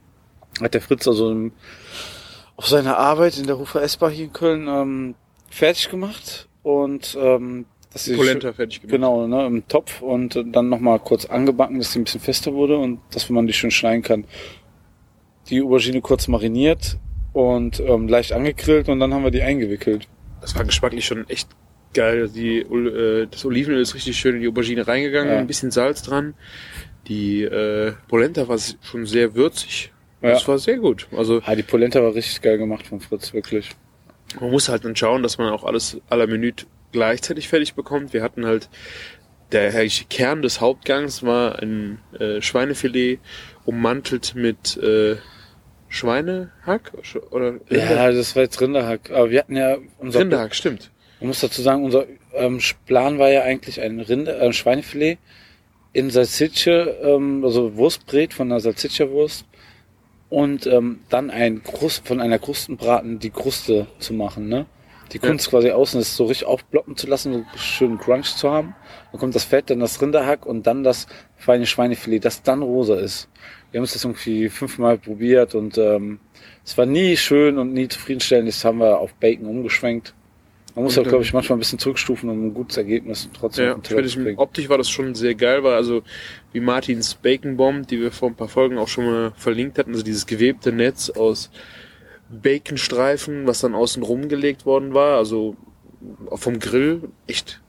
hat 0.62 0.74
der 0.74 0.82
Fritz 0.82 1.06
also 1.06 1.32
im, 1.32 1.52
auf 2.58 2.68
seiner 2.68 2.98
Arbeit 2.98 3.38
in 3.38 3.46
der 3.48 3.56
Rufer 3.56 3.82
S-Bar 3.82 4.10
hier 4.12 4.26
in 4.26 4.34
Köln 4.34 4.68
ähm, 4.68 5.16
fertig 5.50 5.90
gemacht 5.90 6.48
und 6.64 7.18
ähm, 7.20 7.66
dass 7.92 8.06
sie 8.06 8.16
Polenta 8.16 8.54
fertig 8.54 8.82
gemacht. 8.82 8.92
Genau, 8.92 9.28
ne, 9.28 9.46
im 9.46 9.68
Topf 9.68 10.02
und 10.02 10.36
dann 10.52 10.70
nochmal 10.70 11.00
kurz 11.00 11.26
angebacken, 11.26 11.80
dass 11.80 11.92
sie 11.94 12.00
ein 12.00 12.04
bisschen 12.06 12.22
fester 12.22 12.54
wurde 12.54 12.78
und 12.78 13.00
dass 13.12 13.30
man 13.30 13.48
die 13.48 13.54
schön 13.54 13.72
schneiden 13.72 14.02
kann. 14.04 14.26
Die 15.50 15.62
Aubergine 15.62 16.02
kurz 16.02 16.28
mariniert 16.28 16.98
und 17.34 17.80
ähm, 17.80 18.08
leicht 18.08 18.32
angegrillt 18.34 18.90
und 18.90 19.00
dann 19.00 19.14
haben 19.14 19.24
wir 19.24 19.32
die 19.32 19.42
eingewickelt. 19.44 20.08
Das 20.42 20.56
war 20.56 20.64
geschmacklich 20.64 21.06
schon 21.06 21.28
echt 21.30 21.50
geil. 21.94 22.30
Die, 22.30 22.60
äh, 22.60 23.28
das 23.30 23.46
Olivenöl 23.46 23.82
ist 23.82 23.96
richtig 23.96 24.18
schön 24.18 24.36
in 24.36 24.42
die 24.42 24.48
Aubergine 24.48 24.88
reingegangen, 24.88 25.34
Ja. 25.34 25.40
ein 25.40 25.48
bisschen 25.48 25.72
Salz 25.72 26.02
dran. 26.02 26.34
Die 27.08 27.44
äh, 27.44 27.94
Polenta 28.08 28.48
war 28.48 28.58
schon 28.82 29.06
sehr 29.06 29.36
würzig. 29.36 29.92
Ja. 30.28 30.34
Das 30.34 30.48
war 30.48 30.58
sehr 30.58 30.78
gut. 30.78 31.08
Also 31.16 31.42
Ah, 31.46 31.56
die 31.56 31.64
Polenta 31.64 32.02
war 32.02 32.14
richtig 32.16 32.42
geil 32.42 32.58
gemacht 32.58 32.88
von 32.88 33.00
Fritz, 33.00 33.34
wirklich. 33.34 33.72
man 34.40 34.52
muss 34.52 34.70
halt 34.70 34.86
dann 34.86 34.96
schauen, 34.96 35.24
dass 35.24 35.38
man 35.38 35.52
auch 35.52 35.64
alles 35.64 35.98
aller 36.10 36.28
Minute 36.28 36.66
gleichzeitig 36.92 37.48
fertig 37.48 37.74
bekommt. 37.76 38.14
Wir 38.14 38.24
hatten 38.24 38.46
halt 38.46 38.70
der 39.52 39.72
Kern 40.10 40.42
des 40.42 40.60
Hauptgangs 40.60 41.24
war 41.24 41.60
ein 41.62 42.00
äh, 42.20 42.42
Schweinefilet 42.42 43.20
ummantelt 43.66 44.34
mit 44.36 44.76
äh, 44.78 45.18
Schweinehack 45.88 46.92
Sch- 47.04 47.22
oder 47.32 47.60
Ja, 47.70 48.12
das 48.12 48.36
war 48.36 48.44
jetzt 48.44 48.60
Rinderhack. 48.60 49.12
Aber 49.12 49.30
wir 49.30 49.40
hatten 49.40 49.56
ja 49.56 49.78
unser 50.00 50.20
Rinderhack, 50.20 50.56
stimmt. 50.56 50.92
Man 51.20 51.30
muss 51.30 51.40
dazu 51.40 51.62
sagen, 51.62 51.84
unser 51.86 52.06
ähm, 52.34 52.60
Plan 52.86 53.20
war 53.20 53.30
ja 53.30 53.44
eigentlich 53.44 53.80
ein 53.82 54.00
Rinde, 54.00 54.36
äh, 54.38 54.52
Schweinefilet 54.52 55.18
in 55.94 56.10
Salsicce, 56.10 56.68
ähm, 57.04 57.44
also 57.46 57.76
Wurstbrät 57.78 58.34
von 58.34 58.52
einer 58.52 58.60
Salsiccia-Wurst 58.60 59.46
und 60.30 60.68
ähm, 60.68 61.02
dann 61.10 61.30
ein 61.30 61.64
Krust, 61.64 62.08
von 62.08 62.20
einer 62.20 62.40
Krustenbraten 62.40 63.20
die 63.20 63.30
Kruste 63.30 63.88
zu 64.00 64.14
machen, 64.14 64.48
ne? 64.48 64.66
Die 65.12 65.20
Ja. 65.20 65.28
Kunst 65.28 65.52
quasi 65.52 65.70
außen 65.70 66.02
ist 66.02 66.16
so 66.16 66.26
richtig 66.26 66.48
aufploppen 66.48 66.98
zu 66.98 67.06
lassen, 67.08 67.32
so 67.34 67.58
schön 67.58 68.00
Crunch 68.00 68.36
zu 68.36 68.50
haben. 68.50 68.76
Dann 69.12 69.20
kommt 69.20 69.36
das 69.36 69.44
Fett, 69.44 69.70
dann 69.70 69.80
das 69.80 70.02
Rinderhack 70.02 70.48
und 70.48 70.66
dann 70.66 70.84
das 70.84 71.06
feine 71.38 71.68
Schweinefilet, 71.68 72.26
das 72.26 72.42
dann 72.42 72.64
rosa 72.64 72.96
ist. 72.96 73.30
Wir 73.70 73.80
haben 73.80 73.86
es 73.86 73.94
jetzt 73.94 74.04
irgendwie 74.04 74.50
fünfmal 74.50 74.98
probiert 74.98 75.54
und 75.54 75.78
ähm, 75.78 76.20
es 76.64 76.76
war 76.78 76.88
nie 76.88 77.18
schön 77.18 77.60
und 77.60 77.72
nie 77.74 77.88
zufriedenstellend. 77.88 78.48
Jetzt 78.48 78.66
haben 78.66 78.80
wir 78.80 78.98
auf 79.00 79.14
Bacon 79.14 79.46
umgeschwenkt. 79.46 80.15
Man 80.76 80.84
muss 80.84 80.98
auch, 80.98 81.04
glaube 81.04 81.18
ähm, 81.18 81.22
ich, 81.24 81.34
manchmal 81.34 81.56
ein 81.58 81.60
bisschen 81.60 81.80
zurückstufen, 81.80 82.30
um 82.30 82.48
ein 82.48 82.54
gutes 82.54 82.76
Ergebnis 82.78 83.30
trotzdem 83.34 83.66
Ja, 83.66 83.74
Teller 83.76 84.06
zu 84.08 84.20
bringen. 84.22 84.38
optisch 84.38 84.68
war 84.68 84.78
das 84.78 84.90
schon 84.90 85.16
sehr 85.16 85.34
geil, 85.34 85.64
weil 85.64 85.74
also 85.74 86.04
wie 86.52 86.60
Martins 86.60 87.16
Bacon 87.16 87.56
Bomb, 87.56 87.88
die 87.88 88.00
wir 88.02 88.12
vor 88.12 88.30
ein 88.30 88.36
paar 88.36 88.50
Folgen 88.50 88.78
auch 88.78 88.90
schon 88.90 89.06
mal 89.06 89.32
verlinkt 89.38 89.78
hatten, 89.80 89.92
also 89.92 90.04
dieses 90.04 90.26
gewebte 90.26 90.72
Netz 90.74 91.10
aus 91.10 91.50
Baconstreifen, 92.30 93.48
was 93.48 93.62
dann 93.62 93.76
außen 93.76 94.04
rumgelegt 94.04 94.66
worden 94.66 94.94
war, 94.94 95.18
also 95.18 95.56
vom 96.34 96.60
Grill, 96.60 97.04
echt. 97.28 97.62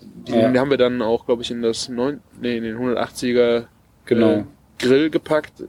Die, 0.00 0.32
Ja. 0.32 0.54
haben 0.54 0.70
wir 0.70 0.76
dann 0.76 1.02
auch, 1.02 1.26
glaube 1.26 1.42
ich, 1.42 1.50
in 1.50 1.60
das 1.62 1.88
neun, 1.88 2.20
nee, 2.40 2.56
in 2.56 2.62
den 2.64 2.76
180er 2.78 3.66
Genau. 4.06 4.38
äh, 4.38 4.44
Grill 4.78 5.10
gepackt. 5.10 5.64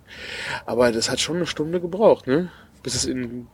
Aber 0.65 0.92
das 0.92 1.10
hat 1.10 1.20
schon 1.20 1.38
eine 1.38 1.46
Stunde 1.48 1.80
gebraucht, 1.80 2.27
ne? 2.27 2.51
Bis 2.84 2.96
es 2.96 3.06
in 3.06 3.48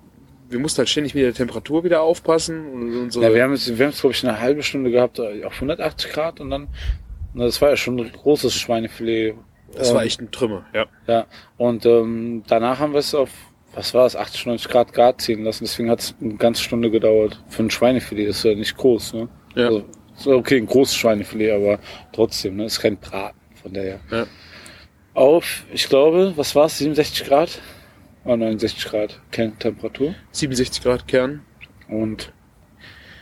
wir 0.52 0.60
mussten 0.60 0.80
halt 0.80 0.90
ständig 0.90 1.14
mit 1.16 1.24
der 1.24 1.34
Temperatur 1.34 1.84
wieder 1.84 2.02
aufpassen 2.02 2.66
und 2.72 2.96
unsere 3.04 3.26
Ja, 3.26 3.34
wir 3.34 3.44
haben 3.44 3.54
es, 3.54 3.78
wir 3.78 3.86
haben 3.86 3.92
es, 3.94 4.02
glaube 4.02 4.14
ich, 4.14 4.24
eine 4.28 4.40
halbe 4.40 4.64
Stunde 4.64 4.92
gehabt 4.92 5.20
äh, 5.20 5.44
auf 5.46 5.54
180 5.56 6.12
Grad 6.12 6.40
und 6.40 6.50
dann, 6.50 6.68
na, 7.34 7.46
das 7.46 7.62
war 7.62 7.70
ja 7.70 7.78
schon 7.78 8.00
ein 8.00 8.12
großes 8.12 8.54
Schweinefilet. 8.54 9.36
das 9.76 9.94
war 9.94 10.02
Ähm, 10.02 10.08
echt 10.08 10.22
ein 10.22 10.32
Trümmer, 10.32 10.66
ja. 10.74 10.86
Ja, 11.08 11.26
und 11.58 11.86
ähm, 11.86 12.44
danach 12.48 12.80
haben 12.80 12.94
wir 12.94 13.00
es 13.00 13.16
auf, 13.16 13.30
was 13.74 13.94
war 13.94 14.06
es, 14.06 14.16
80, 14.16 14.46
90 14.48 14.70
Grad 14.70 14.94
Grad 14.94 15.22
ziehen 15.22 15.44
lassen. 15.46 15.64
Deswegen 15.64 15.90
hat 15.90 16.02
es 16.02 16.16
eine 16.22 16.36
ganze 16.36 16.62
Stunde 16.62 16.92
gedauert. 16.92 17.42
Für 17.48 17.64
ein 17.64 17.72
Schweinefilet 17.72 18.28
das 18.28 18.38
ist 18.38 18.44
ja 18.44 18.54
nicht 18.56 18.76
groß, 18.76 19.14
ne? 19.14 19.30
Ja. 19.56 19.68
Also, 20.18 20.36
okay, 20.36 20.58
ein 20.58 20.68
großes 20.68 20.96
Schweinefilet, 20.96 21.52
aber 21.52 21.80
trotzdem, 22.12 22.58
ne? 22.58 22.66
Ist 22.66 22.82
kein 22.82 22.98
Braten, 22.98 23.40
von 23.62 23.72
daher. 23.74 24.00
Ja. 24.12 24.26
Auf, 25.14 25.64
ich 25.74 25.88
glaube, 25.90 26.34
was 26.36 26.54
war 26.56 26.66
es, 26.66 26.78
67 26.78 27.26
Grad? 27.28 27.60
Oh, 28.24 28.36
69 28.36 28.86
Grad 28.86 29.20
Kerntemperatur. 29.32 30.14
67 30.32 30.84
Grad 30.84 31.08
Kern. 31.08 31.42
Und 31.88 32.32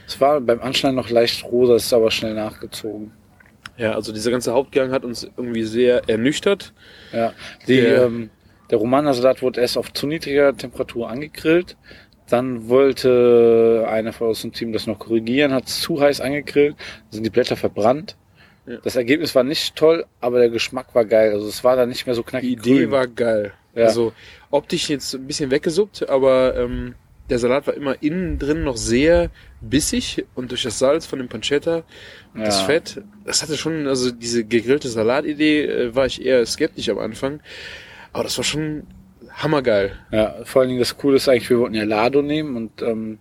es 0.07 0.19
war 0.19 0.41
beim 0.41 0.59
Anschneiden 0.61 0.95
noch 0.95 1.09
leicht 1.09 1.43
rosa, 1.45 1.75
es 1.75 1.85
ist 1.85 1.93
aber 1.93 2.11
schnell 2.11 2.33
nachgezogen. 2.33 3.11
Ja, 3.77 3.93
also 3.93 4.11
dieser 4.11 4.31
ganze 4.31 4.51
Hauptgang 4.53 4.91
hat 4.91 5.05
uns 5.05 5.23
irgendwie 5.37 5.63
sehr 5.63 6.07
ernüchtert. 6.09 6.73
Ja, 7.13 7.33
die, 7.67 7.77
Der- 7.81 8.03
ähm, 8.05 8.29
der 8.69 8.77
Romanersalat 8.77 9.41
wurde 9.41 9.61
erst 9.61 9.77
auf 9.77 9.93
zu 9.93 10.05
niedriger 10.05 10.55
Temperatur 10.55 11.09
angegrillt. 11.09 11.77
Dann 12.29 12.67
wollte 12.69 13.85
einer 13.89 14.13
von 14.13 14.27
aus 14.27 14.41
dem 14.41 14.51
Team 14.51 14.71
das 14.73 14.85
noch 14.85 14.99
korrigieren, 14.99 15.51
hat 15.53 15.65
es 15.67 15.79
zu 15.81 15.99
heiß 15.99 16.21
angegrillt, 16.21 16.75
sind 17.09 17.23
die 17.23 17.29
Blätter 17.31 17.55
verbrannt. 17.55 18.15
Ja. 18.67 18.77
Das 18.83 18.95
Ergebnis 18.95 19.33
war 19.33 19.43
nicht 19.43 19.75
toll, 19.75 20.05
aber 20.21 20.37
der 20.39 20.49
Geschmack 20.49 20.93
war 20.93 21.05
geil. 21.05 21.31
Also 21.31 21.47
es 21.47 21.63
war 21.63 21.75
dann 21.75 21.89
nicht 21.89 22.05
mehr 22.05 22.13
so 22.13 22.21
Die 22.21 22.27
knackig. 22.27 22.49
Idee 22.51 22.79
grün. 22.81 22.91
war 22.91 23.07
geil. 23.07 23.53
Ja. 23.75 23.85
Also 23.85 24.13
optisch 24.51 24.89
jetzt 24.89 25.13
ein 25.13 25.27
bisschen 25.27 25.51
weggesuppt, 25.51 26.09
aber 26.09 26.55
ähm, 26.55 26.95
der 27.29 27.37
Salat 27.39 27.67
war 27.67 27.75
immer 27.75 28.01
innen 28.01 28.39
drin 28.39 28.63
noch 28.63 28.77
sehr 28.77 29.29
bissig 29.61 30.25
und 30.35 30.51
durch 30.51 30.63
das 30.63 30.79
Salz 30.79 31.05
von 31.05 31.19
dem 31.19 31.27
Pancetta 31.27 31.83
und 32.33 32.41
das 32.41 32.61
Ja. 32.61 32.65
Fett, 32.65 33.01
das 33.25 33.43
hatte 33.43 33.55
schon, 33.57 33.87
also 33.87 34.11
diese 34.11 34.43
gegrillte 34.43 34.89
Salatidee 34.89 35.65
äh, 35.65 35.95
war 35.95 36.07
ich 36.07 36.25
eher 36.25 36.45
skeptisch 36.45 36.89
am 36.89 36.97
Anfang, 36.97 37.39
aber 38.13 38.23
das 38.23 38.37
war 38.37 38.43
schon 38.43 38.87
hammergeil. 39.31 39.91
Ja, 40.11 40.35
vor 40.43 40.61
allen 40.61 40.69
Dingen 40.69 40.79
das 40.79 40.97
Coole 40.97 41.17
ist 41.17 41.29
eigentlich, 41.29 41.49
wir 41.49 41.59
wollten 41.59 41.75
ja 41.75 41.83
Lado 41.83 42.21
nehmen 42.21 42.55
und 42.55 42.81
ähm, 42.81 43.19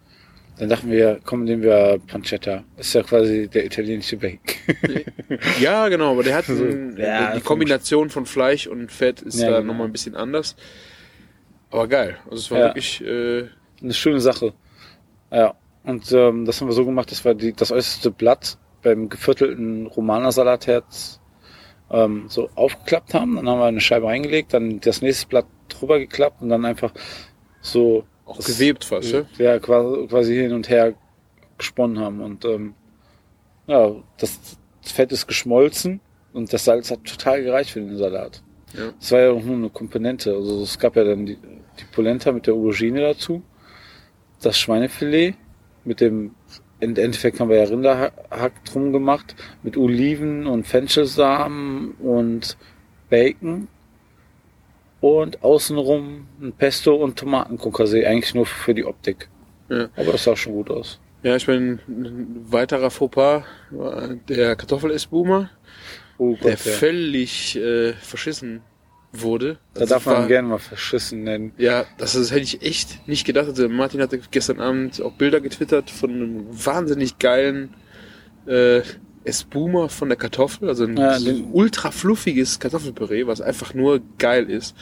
dann 0.58 0.68
dachten 0.68 0.90
wir, 0.90 1.20
komm, 1.24 1.44
nehmen 1.44 1.62
wir 1.62 1.98
Pancetta. 2.06 2.64
Ist 2.76 2.94
ja 2.94 3.02
quasi 3.02 3.48
der 3.48 3.64
italienische 3.66 4.16
Bake. 4.16 4.56
Ja, 5.60 5.88
genau, 5.88 6.12
aber 6.12 6.22
der 6.22 6.36
hat 6.36 6.48
ein, 6.48 6.96
Ja, 6.98 7.34
die 7.34 7.40
Kombination 7.40 8.10
von 8.10 8.26
Fleisch 8.26 8.66
und 8.66 8.90
Fett 8.90 9.20
ist 9.22 9.40
Ja, 9.40 9.50
da 9.50 9.56
genau. 9.60 9.72
nochmal 9.72 9.86
ein 9.88 9.92
bisschen 9.92 10.14
anders. 10.16 10.56
Aber 11.70 11.86
geil. 11.86 12.16
Also 12.24 12.36
es 12.36 12.50
war 12.50 12.58
Ja. 12.58 12.64
wirklich 12.66 13.00
äh, 13.04 13.44
Eine 13.82 13.92
schöne 13.94 14.20
Sache. 14.20 14.54
Ja. 15.30 15.54
Und 15.84 16.10
ähm, 16.12 16.44
das 16.44 16.60
haben 16.60 16.68
wir 16.68 16.72
so 16.74 16.84
gemacht, 16.84 17.10
dass 17.10 17.24
wir 17.24 17.34
die, 17.34 17.52
das 17.52 17.70
äußerste 17.72 18.10
Blatt 18.10 18.58
beim 18.82 19.08
geviertelten 19.08 19.86
Romanersalatherz 19.86 21.20
ähm, 21.90 22.24
so 22.28 22.48
aufgeklappt 22.54 23.14
haben. 23.14 23.36
Dann 23.36 23.48
haben 23.48 23.58
wir 23.58 23.66
eine 23.66 23.80
Scheibe 23.80 24.06
reingelegt, 24.06 24.54
dann 24.54 24.80
das 24.80 25.02
nächste 25.02 25.26
Blatt 25.28 25.46
drüber 25.68 25.98
geklappt 25.98 26.42
und 26.42 26.48
dann 26.48 26.64
einfach 26.64 26.92
so 27.60 28.04
auch 28.28 28.37
das- 28.37 28.47
gewebt 28.47 28.85
fast, 28.85 29.12
ja? 29.12 29.25
ja, 29.38 29.58
quasi, 29.58 30.35
hin 30.35 30.52
und 30.52 30.68
her 30.68 30.94
gesponnen 31.56 31.99
haben. 31.99 32.20
Und 32.20 32.44
ähm, 32.44 32.74
ja, 33.66 33.92
das 34.18 34.38
Fett 34.83 35.12
ist 35.12 35.26
geschmolzen 35.26 36.00
und 36.33 36.52
das 36.52 36.64
Salz 36.64 36.90
hat 36.90 37.05
total 37.05 37.42
gereicht 37.42 37.70
für 37.70 37.81
den 37.81 37.96
Salat. 37.96 38.42
Ja. 38.74 38.92
Es 39.00 39.11
war 39.12 39.20
ja 39.20 39.31
auch 39.31 39.42
nur 39.42 39.57
eine 39.57 39.70
Komponente. 39.70 40.35
Also 40.35 40.62
es 40.62 40.79
gab 40.79 40.96
ja 40.96 41.05
dann 41.05 41.26
die, 41.26 41.37
die 41.37 41.85
Polenta 41.92 42.33
mit 42.33 42.46
der 42.46 42.55
Aubergine 42.55 43.00
dazu, 43.00 43.42
das 44.42 44.59
Schweinefilet 44.59 45.35
mit 45.85 46.00
dem, 46.00 46.33
im 46.81 46.96
Endeffekt 46.96 47.40
haben 47.40 47.48
wir 47.48 47.57
ja 47.57 47.64
Rinderhack 47.64 48.64
drum 48.64 48.92
gemacht, 48.92 49.35
mit 49.62 49.76
Oliven 49.76 50.46
und 50.46 50.66
Fenchelsamen 50.66 51.92
und 51.92 52.57
Bacon 53.11 53.68
und 55.00 55.42
außenrum 55.44 56.26
ein 56.40 56.52
Pesto 56.52 56.94
und 56.96 57.18
Tomatenkonkassee, 57.18 58.04
eigentlich 58.06 58.34
nur 58.34 58.46
für 58.46 58.74
die 58.74 58.84
Optik. 58.84 59.28
Ja. 59.68 59.88
Aber 59.96 60.12
das 60.12 60.24
sah 60.24 60.34
schon 60.37 60.54
gut 60.54 60.70
aus. 60.70 60.98
Ja, 61.22 61.37
ich 61.37 61.46
meine, 61.48 61.78
ein 61.88 62.44
weiterer 62.50 62.90
Fauxpas 62.90 63.44
der 64.28 64.56
Kartoffelessboomer, 64.56 65.50
Oh 66.16 66.37
der 66.42 66.50
ja. 66.52 66.56
völlig 66.56 67.56
äh, 67.56 67.92
verschissen 67.92 68.61
wurde. 69.12 69.58
Da 69.74 69.82
Also 69.82 69.94
darf 69.94 70.06
man 70.06 70.14
war- 70.16 70.26
gerne 70.26 70.48
mal 70.48 70.58
verschissen 70.58 71.22
nennen. 71.24 71.52
Ja, 71.58 71.84
das, 71.96 72.14
das 72.14 72.30
hätte 72.30 72.42
ich 72.42 72.62
echt 72.62 73.06
nicht 73.08 73.24
gedacht. 73.24 73.46
Also 73.46 73.68
Martin 73.68 74.00
hatte 74.02 74.20
gestern 74.30 74.61
Abend 74.61 75.00
auch 75.00 75.12
Bilder 75.12 75.40
getwittert 75.40 75.90
von 75.90 76.11
einem 76.11 76.46
wahnsinnig 76.50 77.18
geilen 77.18 77.74
äh, 78.46 78.82
Espuma 79.28 79.88
von 79.88 80.08
der 80.08 80.16
Kartoffel, 80.18 80.68
also 80.68 80.84
ein 80.84 80.96
Ja, 80.96 81.18
den- 81.18 81.48
ultra 81.52 81.90
fluffiges 81.90 82.58
Kartoffelpüree, 82.58 83.26
was 83.26 83.40
einfach 83.40 83.74
nur 83.74 84.00
geil 84.18 84.48
ist. 84.50 84.74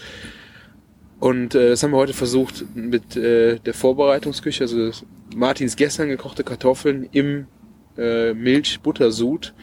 Und 1.18 1.54
äh, 1.54 1.70
das 1.70 1.82
haben 1.82 1.92
wir 1.92 1.96
heute 1.98 2.12
versucht 2.12 2.64
mit 2.74 3.16
äh, 3.16 3.58
der 3.58 3.74
Vorbereitungsküche, 3.74 4.64
also 4.64 4.90
Martins 5.34 5.76
gestern 5.76 6.08
gekochte 6.08 6.44
Kartoffeln 6.44 7.08
im 7.12 7.46
äh, 7.96 8.34
Milch-Buttersud 8.34 9.54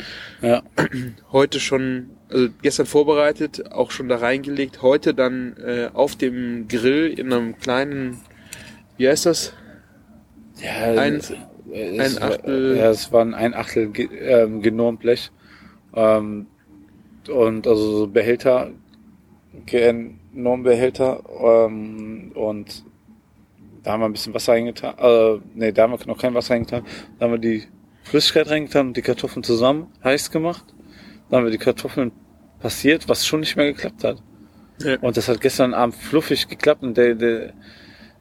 Ja. 0.42 0.64
heute 1.32 1.60
schon, 1.60 2.10
also 2.30 2.50
gestern 2.64 2.88
vorbereitet, 2.88 3.72
auch 3.72 3.92
schon 3.92 4.10
da 4.10 4.18
reingelegt, 4.18 4.82
heute 4.82 5.14
dann 5.14 5.56
äh, 5.58 5.90
auf 5.94 6.16
dem 6.16 6.68
Grill 6.68 7.08
in 7.08 7.32
einem 7.32 7.58
kleinen, 7.60 8.18
wie 8.98 9.08
heißt 9.08 9.28
das? 9.28 9.54
ja 10.62 11.00
Ein- 11.00 11.22
es, 11.74 12.00
ein 12.00 12.00
es 12.00 12.22
war- 12.22 12.32
Achtel- 12.32 12.76
Ja, 12.78 12.90
es 12.90 13.12
waren 13.12 13.34
ein 13.34 13.54
Achtel 13.54 13.92
ähm, 14.22 14.62
genormt 14.62 15.00
Blech. 15.02 15.32
Ähm, 15.96 16.48
und 17.30 17.68
also 17.68 18.00
so 18.00 18.08
Behälter, 18.08 18.72
Normbehälter. 20.34 21.24
Ähm, 21.42 22.32
und 22.36 22.84
da 23.84 23.92
haben 23.94 24.02
wir 24.02 24.06
ein 24.06 24.14
bisschen 24.14 24.34
Wasser 24.34 24.54
reingetan. 24.54 24.96
Äh, 24.98 25.40
nee, 25.56 25.72
da 25.72 25.84
haben 25.84 25.94
wir 25.94 26.08
noch 26.08 26.18
kein 26.18 26.34
Wasser 26.34 26.54
reingetan. 26.54 26.84
Da 27.20 27.26
haben 27.26 27.32
wir 27.34 27.40
die 27.40 27.64
Flüssigkeit 28.04 28.50
reingetan 28.50 28.88
und 28.88 28.98
die 28.98 29.02
Kartoffeln 29.02 29.44
zusammen 29.44 29.88
heiß 30.04 30.32
gemacht. 30.32 30.66
Dann 31.30 31.40
haben 31.40 31.46
wir 31.46 31.52
die 31.52 31.58
Kartoffeln 31.58 32.12
passiert, 32.60 33.08
was 33.10 33.26
schon 33.26 33.42
nicht 33.42 33.56
mehr 33.56 33.72
geklappt 33.72 34.04
hat. 34.04 34.22
Ja. 34.82 34.98
Und 35.00 35.16
das 35.18 35.28
hat 35.28 35.40
gestern 35.42 35.74
Abend 35.74 35.96
fluffig 35.96 36.48
geklappt 36.48 36.84
und 36.84 36.98
der, 36.98 37.16
der, 37.16 37.54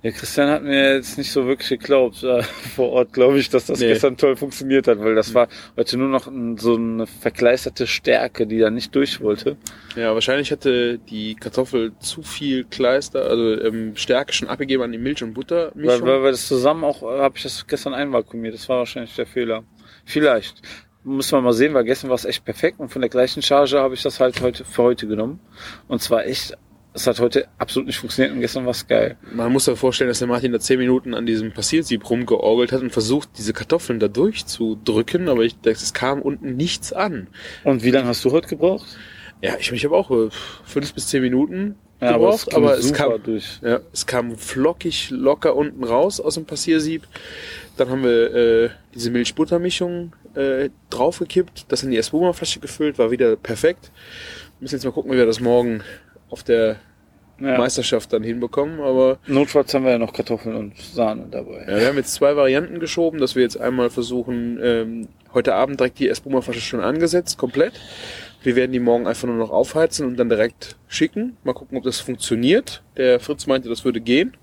der 0.02 0.12
Christian 0.12 0.48
hat 0.50 0.62
mir 0.62 0.94
jetzt 0.96 1.16
nicht 1.18 1.30
so 1.30 1.46
wirklich 1.46 1.68
geglaubt. 1.68 2.22
Äh, 2.22 2.42
vor 2.74 2.90
Ort 2.90 3.12
glaube 3.12 3.38
ich, 3.38 3.48
dass 3.50 3.66
das 3.66 3.80
Nee. 3.80 3.88
gestern 3.88 4.16
toll 4.16 4.36
funktioniert 4.36 4.88
hat, 4.88 4.98
weil 5.00 5.14
das 5.14 5.34
war 5.34 5.48
heute 5.76 5.96
nur 5.96 6.08
noch 6.08 6.26
ein, 6.26 6.58
so 6.58 6.74
eine 6.76 7.06
verkleisterte 7.06 7.86
Stärke, 7.86 8.46
die 8.46 8.58
da 8.58 8.70
nicht 8.70 8.94
durch 8.94 9.20
wollte. 9.20 9.56
Ja, 9.96 10.12
wahrscheinlich 10.14 10.50
hatte 10.50 10.98
die 10.98 11.34
Kartoffel 11.34 11.92
zu 12.00 12.22
viel 12.22 12.64
Kleister, 12.64 13.22
also 13.26 13.60
ähm, 13.62 13.94
Stärke 13.96 14.32
schon 14.32 14.48
abgegeben 14.48 14.82
an 14.82 14.92
die 14.92 14.98
Milch- 14.98 15.22
und 15.22 15.30
Weil, 15.30 15.34
Buttermischung. 15.34 16.06
weil, 16.06 16.22
weil 16.22 16.32
das 16.32 16.48
zusammen 16.48 16.84
auch, 16.84 17.02
äh, 17.02 17.20
habe 17.20 17.36
ich 17.36 17.42
das 17.42 17.66
gestern 17.66 17.94
einvakuumiert. 17.94 18.54
Das 18.54 18.68
war 18.68 18.78
wahrscheinlich 18.78 19.14
der 19.14 19.26
Fehler. 19.26 19.62
Vielleicht. 20.04 20.62
Muss 21.04 21.32
man 21.32 21.42
mal 21.42 21.52
sehen, 21.52 21.74
weil 21.74 21.82
gestern 21.84 22.10
war 22.10 22.14
es 22.14 22.24
echt 22.24 22.44
perfekt 22.44 22.78
und 22.78 22.88
von 22.90 23.02
der 23.02 23.08
gleichen 23.10 23.42
Charge 23.42 23.80
habe 23.80 23.94
ich 23.94 24.02
das 24.02 24.20
halt 24.20 24.40
heute 24.40 24.64
für 24.64 24.82
heute 24.84 25.08
genommen. 25.08 25.40
Und 25.88 26.00
zwar 26.00 26.26
echt, 26.26 26.56
es 26.94 27.06
hat 27.06 27.20
heute 27.20 27.48
absolut 27.58 27.86
nicht 27.86 27.98
funktioniert 27.98 28.34
und 28.34 28.40
gestern 28.40 28.64
war 28.64 28.72
es 28.72 28.86
geil. 28.86 29.16
Man 29.32 29.52
muss 29.52 29.64
sich 29.64 29.78
vorstellen, 29.78 30.08
dass 30.08 30.18
der 30.18 30.28
Martin 30.28 30.52
da 30.52 30.60
zehn 30.60 30.78
Minuten 30.78 31.14
an 31.14 31.24
diesem 31.24 31.52
Passiersieb 31.52 32.08
rumgeorgelt 32.08 32.72
hat 32.72 32.82
und 32.82 32.90
versucht, 32.92 33.30
diese 33.38 33.52
Kartoffeln 33.52 33.98
da 33.98 34.08
durchzudrücken, 34.08 35.28
aber 35.28 35.42
ich, 35.42 35.56
es 35.64 35.94
kam 35.94 36.20
unten 36.20 36.56
nichts 36.56 36.92
an. 36.92 37.28
Und 37.64 37.82
wie 37.82 37.90
lange 37.90 38.08
hast 38.08 38.24
du 38.24 38.32
heute 38.32 38.48
gebraucht? 38.48 38.86
Ja, 39.40 39.56
ich, 39.58 39.72
ich 39.72 39.84
habe 39.84 39.96
auch 39.96 40.10
äh, 40.10 40.28
fünf 40.64 40.92
bis 40.92 41.08
zehn 41.08 41.22
Minuten 41.22 41.76
Ja, 42.00 42.12
gebraucht, 42.12 42.54
aber, 42.54 42.76
es 42.76 42.88
super 42.88 43.10
kam, 43.10 43.22
durch. 43.22 43.58
ja, 43.62 43.80
es 43.92 44.06
kam 44.06 44.36
flockig 44.36 45.10
locker 45.10 45.56
unten 45.56 45.82
raus 45.84 46.20
aus 46.20 46.34
dem 46.34 46.44
Passiersieb. 46.44 47.04
Dann 47.78 47.88
haben 47.88 48.04
wir 48.04 48.34
äh, 48.34 48.70
diese 48.94 49.10
Milch-Butter-Mischung 49.10 50.12
äh, 50.34 50.68
draufgekippt, 50.90 51.66
das 51.72 51.82
in 51.82 51.90
die 51.90 51.96
Espuma-Flasche 51.96 52.60
gefüllt, 52.60 52.98
war 52.98 53.10
wieder 53.10 53.34
perfekt. 53.36 53.90
Wir 54.58 54.64
müssen 54.64 54.74
jetzt 54.76 54.84
mal 54.84 54.92
gucken, 54.92 55.10
wie 55.10 55.16
wir 55.16 55.26
das 55.26 55.40
morgen 55.40 55.82
auf 56.32 56.42
der 56.42 56.76
Ja. 57.40 57.58
Meisterschaft 57.58 58.12
dann 58.12 58.22
hinbekommen, 58.22 58.80
aber 58.80 59.18
Notfalls 59.26 59.72
haben 59.74 59.84
wir 59.84 59.92
ja 59.92 59.98
noch 59.98 60.12
Kartoffeln 60.12 60.54
und 60.54 60.76
Sahne 60.78 61.26
dabei. 61.30 61.64
ja, 61.68 61.78
wir 61.80 61.86
haben 61.88 61.96
jetzt 61.96 62.14
zwei 62.14 62.36
Varianten 62.36 62.78
geschoben, 62.78 63.18
dass 63.20 63.34
wir 63.34 63.42
jetzt 63.42 63.58
einmal 63.60 63.90
versuchen, 63.90 64.60
ähm, 64.62 65.08
heute 65.34 65.54
Abend 65.54 65.80
direkt 65.80 65.98
die 65.98 66.08
Espuma-Flasche 66.08 66.60
schon 66.60 66.80
angesetzt, 66.80 67.38
komplett. 67.38 67.72
Wir 68.44 68.54
werden 68.56 68.72
die 68.72 68.80
morgen 68.80 69.06
einfach 69.06 69.26
nur 69.28 69.36
noch 69.36 69.50
aufheizen 69.50 70.06
und 70.06 70.16
dann 70.18 70.28
direkt 70.28 70.76
schicken. 70.88 71.36
Mal 71.44 71.52
gucken, 71.54 71.78
ob 71.78 71.84
das 71.84 72.00
funktioniert. 72.00 72.82
Der 72.96 73.18
Fritz 73.20 73.46
meinte, 73.46 73.68
das 73.68 73.84
würde 73.84 74.00
gehen. 74.00 74.36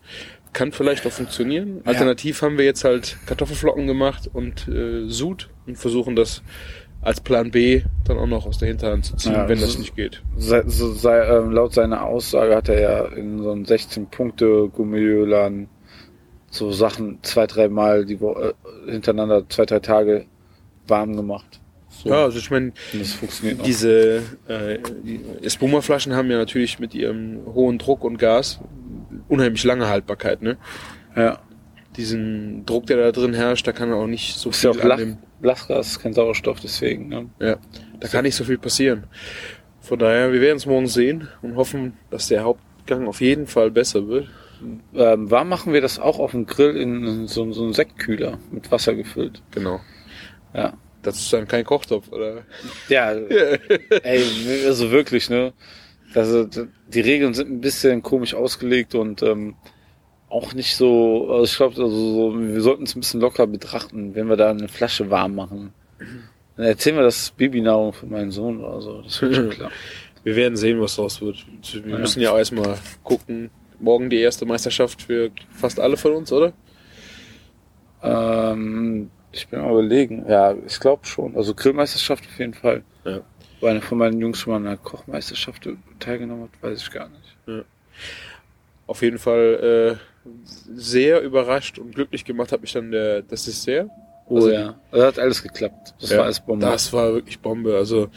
Kann 0.52 0.72
vielleicht 0.72 1.06
auch 1.06 1.12
funktionieren. 1.12 1.82
Alternativ 1.86 2.42
haben 2.42 2.58
wir 2.58 2.66
jetzt 2.66 2.84
halt 2.84 3.18
Kartoffelflocken 3.28 3.86
gemacht 3.88 4.30
und 4.34 4.68
äh, 4.68 5.08
Sud 5.08 5.50
und 5.68 5.78
versuchen 5.78 6.16
das 6.16 6.42
als 7.02 7.22
Plan 7.22 7.52
B 7.52 7.82
dann 8.06 8.18
auch 8.18 8.28
noch 8.28 8.46
aus 8.46 8.58
der 8.58 8.68
Hinterhand 8.68 9.06
zu 9.06 9.16
ziehen, 9.16 9.34
Ja, 9.34 9.48
wenn 9.48 9.60
das 9.60 9.74
so- 9.74 9.80
nicht 9.80 9.96
geht. 9.96 10.22
Sei, 10.38 10.64
so, 10.68 10.92
sei, 10.94 11.22
ähm, 11.26 11.52
laut 11.52 11.74
seiner 11.74 12.04
Aussage 12.04 12.56
hat 12.56 12.70
er 12.70 12.82
ja 12.82 13.06
in 13.16 13.42
so 13.42 13.52
einem 13.52 13.64
16-Punkte-Gummidöladen 13.66 15.70
so 16.52 16.72
Sachen 16.72 17.20
zwei, 17.22 17.46
drei 17.48 17.70
Mal 17.70 18.06
die 18.06 18.20
Woche 18.22 18.56
äh, 18.88 18.92
hintereinander, 18.92 19.48
zwei, 19.50 19.66
drei 19.66 19.80
Tage 19.80 20.26
warm 20.88 21.16
gemacht. 21.16 21.60
So. 21.90 22.10
Ja, 22.10 22.24
also 22.24 22.40
ich 22.40 22.50
meine, 22.50 22.72
diese 23.66 24.24
äh, 24.48 24.80
die 25.04 25.20
Espuma-Flaschen 25.42 26.16
haben 26.16 26.30
ja 26.32 26.38
natürlich 26.38 26.80
mit 26.80 26.96
ihrem 26.96 27.40
hohen 27.54 27.78
Druck 27.78 28.04
und 28.04 28.18
Gas 28.18 28.60
unheimlich 29.28 29.64
lange 29.64 29.88
Haltbarkeit, 29.88 30.42
ne? 30.42 30.58
ja. 31.16 31.40
Diesen 31.98 32.66
Druck, 32.66 32.86
der 32.88 32.98
da 32.98 33.12
drin 33.12 33.34
herrscht, 33.34 33.68
da 33.68 33.72
kann 33.72 33.92
auch 33.92 34.08
nicht 34.08 34.36
so 34.36 34.50
Ist 34.52 34.62
viel 34.62 34.72
ja 34.72 34.80
auch 34.80 34.90
annehmen. 34.92 35.18
Blachgas, 35.42 36.00
kein 36.00 36.14
Sauerstoff, 36.14 36.60
deswegen. 36.60 37.10
Ne? 37.10 37.30
Ja, 37.40 37.58
da 38.00 38.08
kann 38.08 38.24
nicht 38.24 38.36
so 38.36 38.44
viel 38.44 38.58
passieren. 38.58 39.06
Von 39.82 40.00
daher, 40.00 40.32
wir 40.32 40.42
werden 40.42 40.58
es 40.58 40.66
morgen 40.66 40.88
sehen 40.88 41.28
und 41.42 41.56
hoffen, 41.56 41.94
dass 42.12 42.28
der 42.28 42.44
Hauptgang 42.44 43.08
auf 43.08 43.22
jeden 43.22 43.48
Fall 43.48 43.72
besser 43.72 44.08
wird. 44.08 44.28
Ähm, 44.94 45.32
warm 45.32 45.50
machen 45.50 45.74
wir 45.74 45.82
das 45.82 46.00
auch 46.00 46.20
auf 46.20 46.32
dem 46.32 46.46
Grill 46.46 46.76
in 46.76 47.28
so, 47.28 47.52
so 47.54 47.64
einen 47.64 47.74
Sektkühler 47.74 48.40
mit 48.52 48.72
Wasser 48.72 48.94
gefüllt. 48.94 49.42
Genau. 49.52 49.80
Ja. 50.54 50.74
Das 51.02 51.18
ist 51.18 51.32
dann 51.32 51.48
kein 51.48 51.64
Kochtopf, 51.64 52.12
oder? 52.12 52.44
Ja, 52.90 53.12
ey, 54.04 54.24
also 54.66 54.92
wirklich, 54.92 55.30
ne? 55.30 55.54
Also 56.14 56.46
die 56.46 57.00
Regeln 57.00 57.34
sind 57.34 57.50
ein 57.50 57.62
bisschen 57.62 58.02
komisch 58.02 58.34
ausgelegt 58.34 58.96
und 58.96 59.22
ähm, 59.24 59.56
auch 60.30 60.54
nicht 60.54 60.76
so, 60.76 61.28
also 61.32 61.44
ich 61.44 61.56
glaube, 61.58 61.82
also 61.82 61.90
so, 61.90 62.40
wir 62.40 62.62
sollten 62.62 62.84
es 62.84 62.96
ein 62.96 63.00
bisschen 63.00 63.20
locker 63.22 63.48
betrachten, 63.48 64.14
wenn 64.16 64.28
wir 64.30 64.38
da 64.38 64.52
eine 64.52 64.68
Flasche 64.68 65.10
warm 65.10 65.36
machen. 65.36 65.74
Dann 66.56 66.66
erzählen 66.66 66.98
wir 66.98 67.04
das 67.04 67.32
Babynahrung 67.32 67.94
für 67.94 68.06
meinen 68.06 68.32
Sohn 68.32 68.64
oder 68.64 68.82
so. 68.82 69.02
Das 69.02 69.22
wird 69.22 69.36
schon 69.36 69.50
klar. 69.52 69.72
Wir 70.24 70.36
werden 70.36 70.58
sehen, 70.58 70.80
was 70.82 70.96
draus 70.98 71.22
wird. 71.22 71.46
Wir 71.84 71.94
Ja. 71.94 71.98
müssen 71.98 72.22
ja 72.22 72.32
auch 72.32 72.38
erstmal 72.38 72.78
gucken. 73.04 73.50
Morgen 73.80 74.10
die 74.10 74.20
erste 74.20 74.46
Meisterschaft 74.46 75.02
für 75.04 75.32
fast 75.52 75.80
alle 75.80 75.96
von 75.96 76.12
uns, 76.12 76.32
oder? 76.34 76.52
Ähm, 78.04 79.10
ich 79.32 79.48
bin 79.48 79.62
mal 79.62 79.72
überlegen. 79.72 80.26
Ja, 80.28 80.54
ich 80.68 80.80
glaube 80.80 81.06
schon. 81.06 81.36
Also 81.36 81.54
Grillmeisterschaft 81.54 82.26
auf 82.26 82.40
jeden 82.40 82.54
Fall. 82.54 82.84
Ja. 83.06 83.22
Weil 83.62 83.72
einer 83.72 83.82
von 83.82 83.98
meinen 83.98 84.20
Jungs 84.20 84.40
schon 84.40 84.52
mal 84.52 84.58
an 84.58 84.68
einer 84.68 84.78
Kochmeisterschaft 84.78 85.68
teilgenommen 86.00 86.44
hat, 86.44 86.64
weiß 86.70 86.82
ich 86.82 86.92
gar 86.92 87.10
nicht. 87.10 87.66
Auf 88.88 89.02
jeden 89.02 89.20
Fall 89.20 89.98
äh, 89.98 90.09
sehr 90.44 91.22
überrascht 91.22 91.80
und 91.80 91.96
glücklich 91.96 92.26
gemacht 92.26 92.52
hat 92.52 92.62
mich 92.62 92.74
dann 92.74 92.92
der, 92.92 93.22
das 93.24 93.46
Dessert. 93.46 93.90
Oh 94.28 94.36
Also- 94.38 94.52
ja. 94.52 94.76
Das 94.92 95.04
hat 95.04 95.20
alles 95.20 95.42
geklappt. 95.42 95.94
Das 96.00 96.12
war 96.16 96.26
alles 96.26 96.40
Bombe. 96.40 96.66
Das 96.66 96.94
war 96.94 97.14
wirklich 97.14 97.40
Bombe. 97.40 97.76
Also 97.76 98.10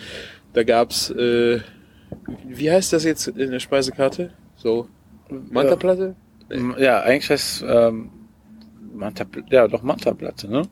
da 0.53 0.63
gab's, 0.63 1.11
äh, 1.11 1.61
wie 2.47 2.71
heißt 2.71 2.93
das 2.93 3.05
jetzt 3.05 3.29
in 3.29 3.51
der 3.51 3.61
Speisekarte? 3.61 4.31
So 4.57 4.89
Mantaplatte? 5.51 6.15
Ja, 6.79 7.01
eigentlich 7.01 7.31
heißt 7.31 7.65
ähm, 7.67 8.11
Manta, 8.95 9.25
ja 9.51 9.67
doch 9.69 9.83
Mantaplatte, 9.83 10.51
ne? 10.51 10.63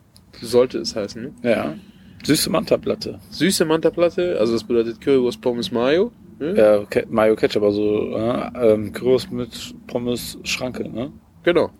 Sollte 0.43 0.79
es 0.79 0.95
heißen. 0.95 1.23
Ne? 1.23 1.33
Ja. 1.43 1.75
Süße 2.23 2.51
Mantaplatte. 2.51 3.19
Süße 3.31 3.65
Mantaplatte, 3.65 4.37
also 4.39 4.53
das 4.53 4.65
bedeutet 4.65 5.01
Currywurst 5.01 5.41
Pommes 5.41 5.73
Mayo. 5.73 6.13
Ne? 6.41 6.55
Ja, 6.57 7.03
Mayo 7.09 7.37
Ketchup, 7.37 7.63
also 7.63 8.17
äh, 8.17 8.73
ähm, 8.73 8.93
Gyros 8.93 9.31
mit 9.31 9.75
Pommes 9.87 10.39
Schranke, 10.43 10.89
ne? 10.89 11.13
Genau. 11.43 11.71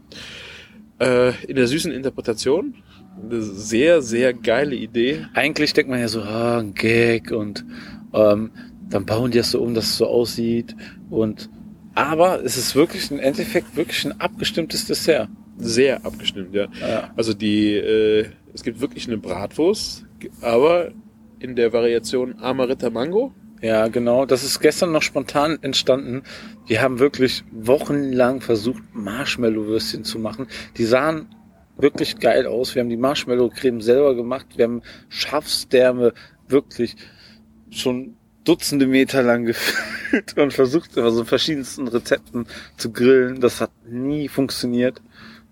Äh, 1.01 1.33
in 1.47 1.57
der 1.57 1.67
süßen 1.67 1.91
Interpretation. 1.91 2.75
Eine 3.23 3.43
sehr, 3.43 4.03
sehr 4.03 4.33
geile 4.35 4.77
Idee. 4.77 5.27
Eigentlich 5.35 5.73
denkt 5.73 5.91
man 5.91 5.99
ja 5.99 6.09
so, 6.09 6.23
ah, 6.23 6.59
ein 6.59 6.75
Gag 6.75 7.33
und 7.33 7.65
ähm, 8.13 8.51
dann 8.89 9.07
bauen 9.07 9.31
die 9.31 9.39
das 9.39 9.51
so 9.51 9.61
um, 9.61 9.75
dass 9.75 9.87
es 9.87 9.97
so 9.97 10.07
aussieht 10.07 10.77
und 11.11 11.49
aber 11.95 12.45
es 12.45 12.57
ist 12.57 12.77
wirklich 12.77 13.11
im 13.11 13.19
Endeffekt 13.19 13.77
wirklich 13.77 14.05
ein 14.05 14.21
abgestimmtes 14.21 14.87
Dessert. 14.87 15.29
Sehr 15.59 16.05
abgestimmt, 16.05 16.55
ja. 16.55 16.69
Ja. 16.81 17.11
Also 17.17 17.35
die, 17.35 17.75
äh, 17.75 18.27
es 18.55 18.63
gibt 18.63 18.81
wirklich 18.81 19.07
eine 19.07 19.19
Bratwurst, 19.19 20.07
aber 20.41 20.93
in 21.39 21.57
der 21.57 21.73
Variation 21.73 22.39
Amaretta 22.39 22.91
Mango. 22.91 23.33
Ja, 23.61 23.89
genau. 23.89 24.25
Das 24.25 24.43
ist 24.43 24.61
gestern 24.61 24.93
noch 24.93 25.03
spontan 25.03 25.59
entstanden. 25.63 26.23
Wir 26.67 26.81
haben 26.81 26.99
wirklich 26.99 27.45
wochenlang 27.53 28.41
versucht, 28.41 28.83
Marshmallow-Würstchen 28.95 30.05
zu 30.05 30.19
machen. 30.19 30.47
Die 30.79 30.85
sahen 30.85 31.29
wirklich 31.77 32.19
geil 32.19 32.47
aus. 32.47 32.75
Wir 32.75 32.81
haben 32.81 32.89
die 32.89 32.97
Marshmallow-Creme 32.97 33.83
selber 33.83 34.15
gemacht. 34.15 34.47
Wir 34.57 34.65
haben 34.65 34.83
Schafsdärme 35.09 36.15
wirklich 36.49 36.97
schon 37.71 38.17
Dutzende 38.45 38.87
Meter 38.87 39.23
lang 39.23 39.45
gefüllt 39.47 40.37
und 40.39 40.55
versucht, 40.55 40.97
immer 40.97 41.11
so 41.11 41.25
verschiedensten 41.25 41.87
Rezepten 41.87 42.47
zu 42.79 42.91
grillen. 42.91 43.41
Das 43.41 43.61
hat 43.61 43.71
nie 43.87 44.29
funktioniert. 44.29 45.03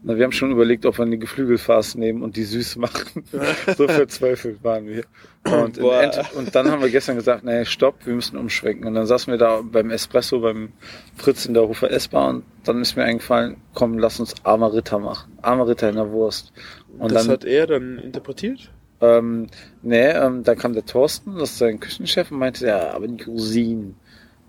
Na, 0.03 0.17
Wir 0.17 0.25
haben 0.25 0.33
schon 0.33 0.53
überlegt, 0.53 0.87
ob 0.87 0.99
wir 0.99 1.05
eine 1.05 1.19
Geflügelfarce 1.19 1.97
nehmen 1.97 2.23
und 2.23 2.37
die 2.37 2.45
süß 2.45 2.77
machen. 2.77 3.25
so 3.77 3.89
verzweifelt 3.89 4.63
waren 4.63 4.87
wir. 4.87 5.05
Und, 5.45 5.79
und 5.79 6.55
dann 6.55 6.71
haben 6.71 6.83
wir 6.83 6.91
gestern 6.91 7.17
gesagt, 7.17 7.45
nee, 7.45 7.65
stopp, 7.65 8.07
wir 8.07 8.15
müssen 8.15 8.37
umschwenken. 8.37 8.87
Und 8.87 8.95
dann 8.95 9.07
saßen 9.07 9.33
wir 9.33 9.39
da 9.39 9.61
beim 9.63 9.91
Espresso, 9.91 10.41
beim 10.41 10.73
Fritz 11.17 11.47
in 11.47 11.55
der 11.55 11.65
Hofer 11.65 11.91
S-Bar 11.91 12.29
und 12.29 12.45
dann 12.65 12.81
ist 12.81 12.97
mir 12.97 13.05
eingefallen, 13.05 13.57
komm, 13.75 13.99
lass 13.99 14.21
uns 14.21 14.35
Armer 14.45 14.73
Ritter 14.73 14.99
machen. 14.99 15.33
Armer 15.43 15.67
Ritter 15.67 15.89
in 15.89 15.97
der 15.97 16.11
Wurst. 16.11 16.53
Und 16.99 17.13
das 17.13 17.25
dann, 17.25 17.33
hat 17.33 17.45
er 17.45 17.67
dann 17.67 17.99
interpretiert. 17.99 18.71
ähm, 19.01 19.49
nee, 19.83 20.11
ähm, 20.11 20.45
dann 20.45 20.59
kam 20.59 20.75
der 20.75 20.85
Thorsten, 20.85 21.37
das 21.39 21.51
ist 21.51 21.59
sein 21.59 21.81
Küchenchef, 21.81 22.31
und 22.31 22.39
meinte, 22.39 22.67
ja, 22.67 22.93
aber 22.93 23.09
die 23.09 23.25
Rosinen. 23.25 23.97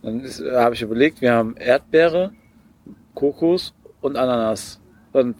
Dann 0.01 0.23
habe 0.53 0.75
ich 0.75 0.81
überlegt, 0.81 1.21
wir 1.21 1.33
haben 1.33 1.55
Erdbeere, 1.57 2.33
Kokos 3.15 3.73
und 4.01 4.15
Ananas. 4.15 4.79
Dann 5.13 5.35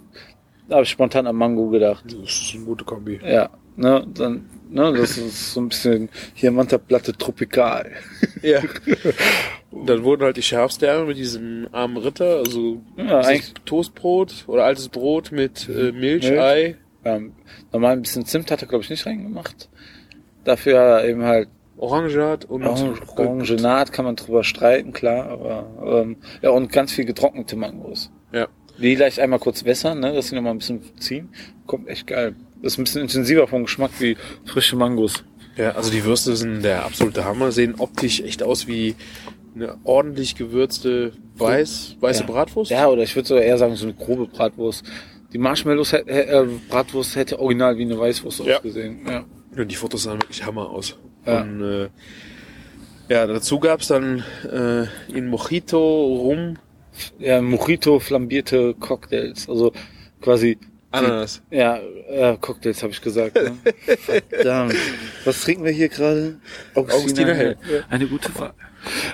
habe 0.70 0.84
ich 0.84 0.90
spontan 0.90 1.28
an 1.28 1.36
Mango 1.36 1.70
gedacht. 1.70 2.06
Das 2.06 2.30
ist 2.30 2.56
eine 2.56 2.66
gute 2.66 2.86
Kombi. 2.86 3.20
Ja, 3.24 3.50
ne, 3.76 4.06
dann, 4.14 4.46
ne, 4.70 4.94
das 4.94 5.18
ist 5.18 5.54
so 5.54 5.62
ein 5.62 5.70
bisschen 5.70 6.10
hier 6.34 6.52
Mantaplatte 6.52 7.14
tropikal. 7.14 7.92
Ja. 8.42 8.62
dann 9.72 10.04
wurden 10.04 10.24
halt 10.24 10.38
die 10.38 10.44
Schafsdärme 10.44 11.06
mit 11.06 11.18
diesem 11.18 11.68
armen 11.72 11.98
Ritter, 11.98 12.38
also 12.38 12.82
Ja, 12.98 13.22
Toastbrot 13.66 14.46
oder 14.48 14.66
altes 14.66 14.90
Brot 14.90 15.32
mit 15.32 15.68
äh, 15.70 15.92
Milch, 15.92 16.30
Milch. 16.30 16.40
Ei. 16.40 16.76
Ähm, 17.04 17.34
normal 17.72 17.94
ein 17.94 18.02
bisschen 18.02 18.26
Zimt 18.26 18.52
hat 18.52 18.62
er, 18.62 18.68
glaube 18.68 18.84
ich, 18.84 18.90
nicht 18.90 19.06
reingemacht. 19.06 19.70
Dafür 20.44 20.80
hat 20.80 21.04
er 21.04 21.10
eben 21.10 21.24
halt 21.24 21.50
Orangeat 21.78 22.46
und 22.46 22.66
Orange, 22.66 23.02
Orangenat 23.16 23.94
kann 23.94 24.04
man 24.04 24.18
drüber 24.18 24.44
streiten, 24.44 24.92
klar, 24.92 25.30
aber 25.30 26.02
ähm, 26.02 26.18
ja, 26.42 26.50
und 26.50 26.72
ganz 26.72 26.92
viel 26.92 27.06
getrocknete 27.06 27.56
Mangos. 27.56 28.12
Ja. 28.34 28.48
Die 28.82 28.96
gleich 28.96 29.20
einmal 29.22 29.40
kurz 29.40 29.66
wässern, 29.66 30.00
ne, 30.00 30.14
dass 30.14 30.30
sie 30.30 30.36
nochmal 30.36 30.54
ein 30.54 30.60
bisschen 30.60 30.82
ziehen. 31.00 31.30
Kommt 31.66 31.88
echt 31.90 32.08
geil. 32.08 32.36
Das 32.62 32.74
ist 32.74 32.80
ein 32.80 32.84
bisschen 32.86 33.02
intensiver 33.02 33.48
vom 33.48 33.64
Geschmack 33.64 33.92
wie 34.00 34.18
frische 34.46 34.76
Mangos. 34.76 35.24
Ja, 35.58 35.72
also 35.72 35.92
die 35.92 36.04
Würste 36.06 36.36
sind 36.36 36.62
der 36.64 36.86
absolute 36.86 37.26
Hammer, 37.26 37.52
sehen 37.52 37.76
optisch 37.78 38.22
echt 38.22 38.44
aus 38.44 38.68
wie 38.68 38.96
eine 39.56 39.76
ordentlich 39.84 40.36
gewürzte 40.36 41.12
weiß, 41.36 41.98
weiße 42.00 42.22
Ja. 42.22 42.26
Bratwurst. 42.28 42.72
Ja, 42.72 42.88
oder 42.88 43.04
ich 43.04 43.16
würde 43.16 43.28
sogar 43.28 43.44
eher 43.44 43.58
sagen, 43.58 43.76
so 43.76 43.86
eine 43.86 43.94
grobe 43.96 44.28
Bratwurst. 44.28 44.84
Die 45.34 45.38
Marshmallows, 45.38 45.94
äh, 45.94 46.46
Bratwurst 46.70 47.16
hätte 47.16 47.40
original 47.40 47.78
wie 47.78 47.84
eine 47.84 48.00
Weißwurst 48.00 48.40
Ja. 48.46 48.58
ausgesehen. 48.58 49.00
Ja. 49.08 49.26
Und 49.58 49.70
die 49.70 49.76
Fotos 49.76 50.04
sahen 50.04 50.22
wirklich 50.22 50.46
Hammer 50.46 50.70
aus. 50.70 50.96
Ja. 51.26 51.42
Und 51.42 51.62
äh, 51.62 51.90
ja, 53.10 53.28
dazu 53.28 53.60
gab's 53.60 53.88
dann 53.88 54.24
äh, 54.50 54.86
in 55.12 55.28
Mojito 55.28 55.78
Rum 55.78 56.58
ja, 57.20 57.42
Mojito 57.42 58.00
flambierte 58.00 58.74
Cocktails. 58.80 59.48
Also 59.50 59.74
quasi 60.22 60.58
Ananas. 60.92 61.42
Ja, 61.52 61.78
äh, 61.78 62.38
Cocktails 62.40 62.82
habe 62.82 62.94
ich 62.94 63.02
gesagt. 63.02 63.36
Ne? 63.36 63.58
Verdammt. 64.30 64.76
Was 65.24 65.42
trinken 65.42 65.64
wir 65.64 65.72
hier 65.72 65.90
gerade? 65.90 66.40
Augustiner 66.74 67.36
Hell. 67.36 67.58
Eine 67.90 68.08
gute 68.08 68.32
Frage. 68.32 68.56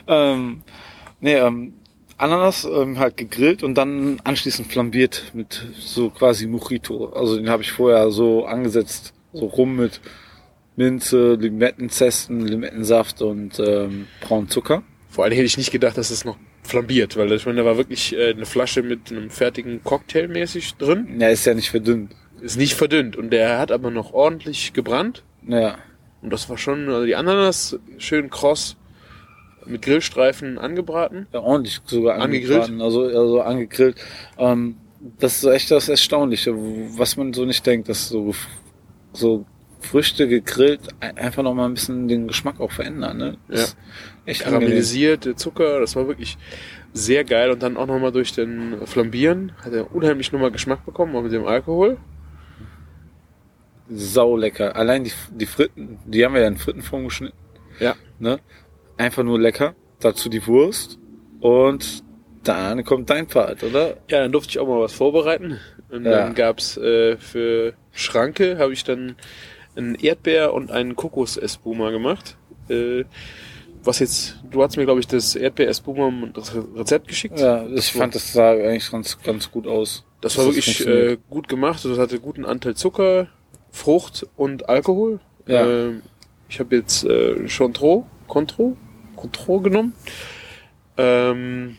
Ähm, 0.08 0.62
nee, 1.20 1.36
ähm, 1.36 1.74
Ananas 2.18 2.64
ähm, 2.64 2.98
halt 2.98 3.18
gegrillt 3.18 3.62
und 3.62 3.76
dann 3.76 4.22
anschließend 4.24 4.72
flambiert 4.72 5.32
mit 5.34 5.66
so 5.78 6.10
quasi 6.10 6.48
Mojito. 6.48 7.08
Also 7.10 7.36
den 7.36 7.50
habe 7.50 7.64
ich 7.64 7.74
vorher 7.74 8.10
so 8.10 8.46
angesetzt, 8.46 9.14
so 9.34 9.48
rum 9.48 9.76
mit 9.76 10.00
Minze, 10.78 11.34
Limettenzesten, 11.36 12.48
Limettensaft 12.48 13.22
und 13.22 13.60
ähm, 13.60 14.08
braunen 14.22 14.50
Zucker. 14.50 14.84
Vor 15.10 15.26
allem 15.26 15.34
hätte 15.34 15.46
ich 15.46 15.58
nicht 15.58 15.72
gedacht, 15.72 15.98
dass 15.98 16.10
es 16.10 16.24
noch 16.24 16.38
flambiert, 16.66 17.16
weil 17.18 17.32
ich 17.32 17.46
meine, 17.46 17.60
da 17.62 17.66
war 17.66 17.78
wirklich 17.78 18.16
äh, 18.16 18.32
eine 18.32 18.46
Flasche 18.46 18.84
mit 18.84 19.12
einem 19.12 19.30
fertigen 19.30 19.84
Cocktail 19.84 20.28
mäßig 20.28 20.76
drin. 20.76 21.20
Ja, 21.20 21.30
ist 21.30 21.46
ja 21.46 21.54
nicht 21.54 21.70
verdünnt. 21.70 22.16
Ist 22.42 22.58
nicht 22.58 22.74
verdünnt 22.74 23.16
und 23.16 23.32
der 23.32 23.58
hat 23.60 23.72
aber 23.72 23.92
noch 23.92 24.14
ordentlich 24.14 24.74
gebrannt. 24.74 25.24
Ja. 25.48 25.78
Und 26.22 26.34
das 26.34 26.50
war 26.50 26.58
schon, 26.58 26.90
also 26.90 27.06
die 27.06 27.16
Ananas 27.16 27.80
schön 27.98 28.30
kross 28.30 28.76
mit 29.66 29.82
Grillstreifen 29.82 30.58
angebraten. 30.58 31.28
ja 31.34 31.40
ordentlich 31.40 31.82
sogar 31.86 32.20
Angegrillt? 32.20 32.70
Also, 32.82 33.04
also 33.04 33.42
angegrillt. 33.42 33.96
Ähm, 34.38 34.78
das 35.20 35.36
ist 35.36 35.42
so 35.42 35.52
echt 35.52 35.72
das 35.72 35.88
Erstaunliche, 35.90 36.54
was 36.98 37.16
man 37.18 37.34
so 37.34 37.46
nicht 37.46 37.66
denkt, 37.66 37.90
dass 37.90 38.10
so, 38.10 38.34
so 39.14 39.46
Früchte 39.80 40.28
gegrillt 40.28 40.82
ein- 41.00 41.18
einfach 41.18 41.44
noch 41.44 41.54
mal 41.54 41.66
ein 41.66 41.76
bisschen 41.76 42.08
den 42.08 42.28
Geschmack 42.28 42.60
auch 42.60 42.72
verändern. 42.72 43.18
Ne? 43.18 43.38
Das 43.48 43.72
Ja. 43.72 43.78
Echt. 44.26 44.42
Karamellisiert, 44.42 45.26
der 45.26 45.36
Zucker, 45.36 45.80
das 45.80 45.96
war 45.96 46.08
wirklich 46.08 46.38
sehr 46.94 47.24
geil. 47.24 47.52
Und 47.52 47.62
dann 47.62 47.78
auch 47.78 47.86
nochmal 47.86 48.12
durch 48.12 48.34
den 48.34 48.86
Flambieren 48.88 49.52
hat 49.64 49.74
er 49.74 49.94
unheimlich 49.94 50.32
nochmal 50.32 50.52
Geschmack 50.52 50.86
bekommen, 50.86 51.16
auch 51.16 51.22
mit 51.22 51.32
dem 51.32 51.46
Alkohol. 51.46 51.98
Sau 53.90 54.36
lecker. 54.36 54.76
Allein 54.76 55.04
die, 55.04 55.12
die 55.32 55.46
Fritten, 55.46 56.00
die 56.06 56.26
haben 56.26 56.34
wir 56.34 56.42
ja 56.42 56.48
in 56.48 56.58
Frittenform 56.58 57.06
geschnitten. 57.06 57.38
Ja. 57.80 57.96
Ne? 58.18 58.40
Einfach 58.98 59.24
nur 59.24 59.40
lecker. 59.40 59.76
Dazu 60.00 60.28
die 60.30 60.46
Wurst. 60.48 60.98
Und 61.40 62.04
dann 62.44 62.84
kommt 62.84 63.10
dein 63.10 63.28
Part, 63.28 63.64
oder? 63.64 63.98
Ja, 64.10 64.22
dann 64.22 64.32
durfte 64.32 64.52
ich 64.52 64.60
auch 64.60 64.68
mal 64.68 64.80
was 64.80 64.94
vorbereiten. 64.94 65.60
Und 65.90 66.06
Ja. 66.06 66.12
dann 66.12 66.34
gab's 66.36 66.78
äh, 66.78 67.18
für 67.18 67.74
Schranke, 67.92 68.58
habe 68.58 68.74
ich 68.74 68.84
dann 68.84 69.16
einen 69.76 69.96
Erdbeer 69.96 70.54
und 70.54 70.72
einen 70.72 70.96
Kokos-Espuma 70.96 71.92
gemacht. 71.92 72.38
Äh, 72.70 73.04
was 73.86 74.00
jetzt, 74.00 74.38
du 74.50 74.64
hast 74.64 74.78
mir, 74.78 74.86
glaube 74.86 75.00
ich, 75.00 75.08
das 75.08 75.36
Erdbeer-Espuma 75.36 76.12
das 76.34 76.54
Rezept 76.76 77.08
geschickt. 77.08 77.40
Ja, 77.40 77.68
ich 77.68 77.92
fand 77.92 78.16
das 78.16 78.34
sah 78.34 78.52
eigentlich 78.52 78.92
ganz, 78.92 79.22
ganz 79.22 79.52
gut 79.52 79.68
aus. 79.68 80.04
Das 80.22 80.38
war 80.38 80.46
wirklich 80.46 80.86
äh, 80.86 81.18
gut 81.30 81.48
gemacht. 81.48 81.86
Das 81.86 81.98
hatte 81.98 82.20
guten 82.20 82.46
Anteil 82.46 82.76
Zucker, 82.76 83.28
Frucht 83.72 84.26
und 84.36 84.70
Alkohol. 84.70 85.20
Ja. 85.48 85.68
Ähm, 85.68 86.02
ich 86.50 86.60
habe 86.60 86.76
jetzt 86.76 87.04
äh, 87.04 87.48
Contro, 87.48 88.08
Contro, 88.28 88.78
Contro 89.16 89.60
genommen. 89.60 89.94
Ähm, 90.98 91.78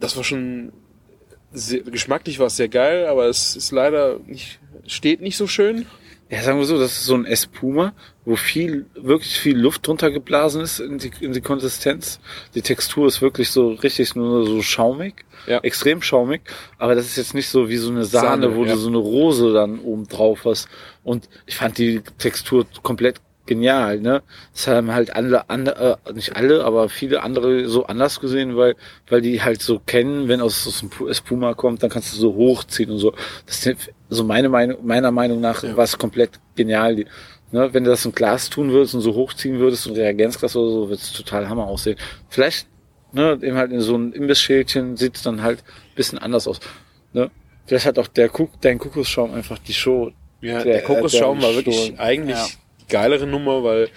das 0.00 0.16
war 0.16 0.24
schon 0.24 0.72
sehr, 1.52 1.80
geschmacklich 1.80 2.38
war 2.38 2.46
es 2.46 2.56
sehr 2.56 2.68
geil, 2.68 3.06
aber 3.06 3.26
es 3.26 3.56
ist 3.56 3.72
leider 3.72 4.18
nicht 4.26 4.60
steht 4.86 5.20
nicht 5.20 5.36
so 5.36 5.46
schön. 5.46 5.86
Ja, 6.32 6.42
sagen 6.42 6.58
wir 6.58 6.64
so, 6.64 6.78
das 6.78 6.92
ist 6.92 7.04
so 7.04 7.14
ein 7.14 7.26
Espuma, 7.26 7.92
wo 8.24 8.36
viel, 8.36 8.86
wirklich 8.94 9.38
viel 9.38 9.58
Luft 9.58 9.86
drunter 9.86 10.10
geblasen 10.10 10.62
ist 10.62 10.80
in 10.80 10.96
die, 10.96 11.10
in 11.20 11.34
die 11.34 11.42
Konsistenz. 11.42 12.20
Die 12.54 12.62
Textur 12.62 13.06
ist 13.06 13.20
wirklich 13.20 13.50
so 13.50 13.72
richtig 13.72 14.14
nur 14.16 14.46
so 14.46 14.62
schaumig, 14.62 15.26
Ja. 15.46 15.58
extrem 15.58 16.00
schaumig, 16.00 16.40
aber 16.78 16.94
das 16.94 17.04
ist 17.04 17.16
jetzt 17.16 17.34
nicht 17.34 17.50
so 17.50 17.68
wie 17.68 17.76
so 17.76 17.90
eine 17.90 18.06
Sahne, 18.06 18.44
Sahne, 18.44 18.56
wo 18.56 18.64
ja. 18.64 18.72
du 18.72 18.78
so 18.78 18.88
eine 18.88 18.96
Rose 18.96 19.52
dann 19.52 19.78
oben 19.80 20.08
drauf 20.08 20.46
hast. 20.46 20.68
Und 21.04 21.28
ich 21.44 21.56
fand 21.56 21.76
die 21.76 22.00
Textur 22.16 22.64
komplett 22.82 23.20
genial, 23.46 24.00
ne? 24.00 24.22
Das 24.52 24.66
haben 24.68 24.92
halt 24.92 25.14
alle, 25.16 25.48
andere, 25.50 25.98
äh, 26.06 26.12
nicht 26.12 26.36
alle, 26.36 26.64
aber 26.64 26.88
viele 26.88 27.22
andere 27.22 27.68
so 27.68 27.86
anders 27.86 28.20
gesehen, 28.20 28.56
weil, 28.56 28.76
weil 29.08 29.20
die 29.20 29.42
halt 29.42 29.62
so 29.62 29.78
kennen, 29.80 30.28
wenn 30.28 30.40
aus, 30.40 30.66
aus 30.66 30.80
dem 30.80 30.90
Espuma 31.08 31.54
kommt, 31.54 31.82
dann 31.82 31.90
kannst 31.90 32.12
du 32.12 32.16
so 32.18 32.34
hochziehen 32.34 32.90
und 32.90 32.98
so. 32.98 33.12
Das 33.46 33.66
ist 33.66 33.90
so 34.10 34.24
meine 34.24 34.48
Meinung, 34.48 34.78
meiner 34.86 35.10
Meinung 35.10 35.40
nach 35.40 35.62
Ja. 35.62 35.76
war 35.76 35.84
es 35.84 35.98
komplett 35.98 36.30
genial. 36.54 36.96
Die, 36.96 37.06
ne, 37.50 37.72
wenn 37.74 37.84
du 37.84 37.90
das 37.90 38.04
im 38.04 38.12
Glas 38.12 38.48
tun 38.50 38.70
würdest 38.70 38.94
und 38.94 39.00
so 39.00 39.14
hochziehen 39.14 39.58
würdest, 39.58 39.86
und 39.86 39.96
Reagenzglas 39.96 40.54
oder 40.56 40.70
so, 40.70 40.88
wird 40.90 41.00
es 41.00 41.12
total 41.12 41.48
Hammer 41.48 41.66
aussehen. 41.66 41.96
Vielleicht, 42.28 42.68
ne, 43.12 43.38
eben 43.42 43.56
halt 43.56 43.72
in 43.72 43.80
so 43.80 43.96
ein 43.96 44.12
Imbissschälchen 44.12 44.96
sieht 44.96 45.16
es 45.16 45.22
dann 45.22 45.42
halt 45.42 45.58
ein 45.60 45.94
bisschen 45.96 46.18
anders 46.18 46.46
aus. 46.46 46.60
Ne? 47.12 47.30
Vielleicht 47.66 47.86
hat 47.86 47.98
auch 47.98 48.08
der 48.08 48.28
Kuk 48.28 48.50
dein 48.60 48.78
Kokosschaum 48.78 49.34
einfach 49.34 49.58
die 49.58 49.74
Show. 49.74 50.12
Ja, 50.40 50.62
Der- 50.64 50.72
der, 50.74 50.82
Kokosschaum 50.82 51.38
der 51.40 51.48
war 51.50 51.54
wirklich 51.56 51.98
eigentlich 52.00 52.36
Ja. 52.36 52.46
Die 52.82 52.92
geilere 52.92 53.26
Nummer, 53.26 53.64
weil 53.64 53.88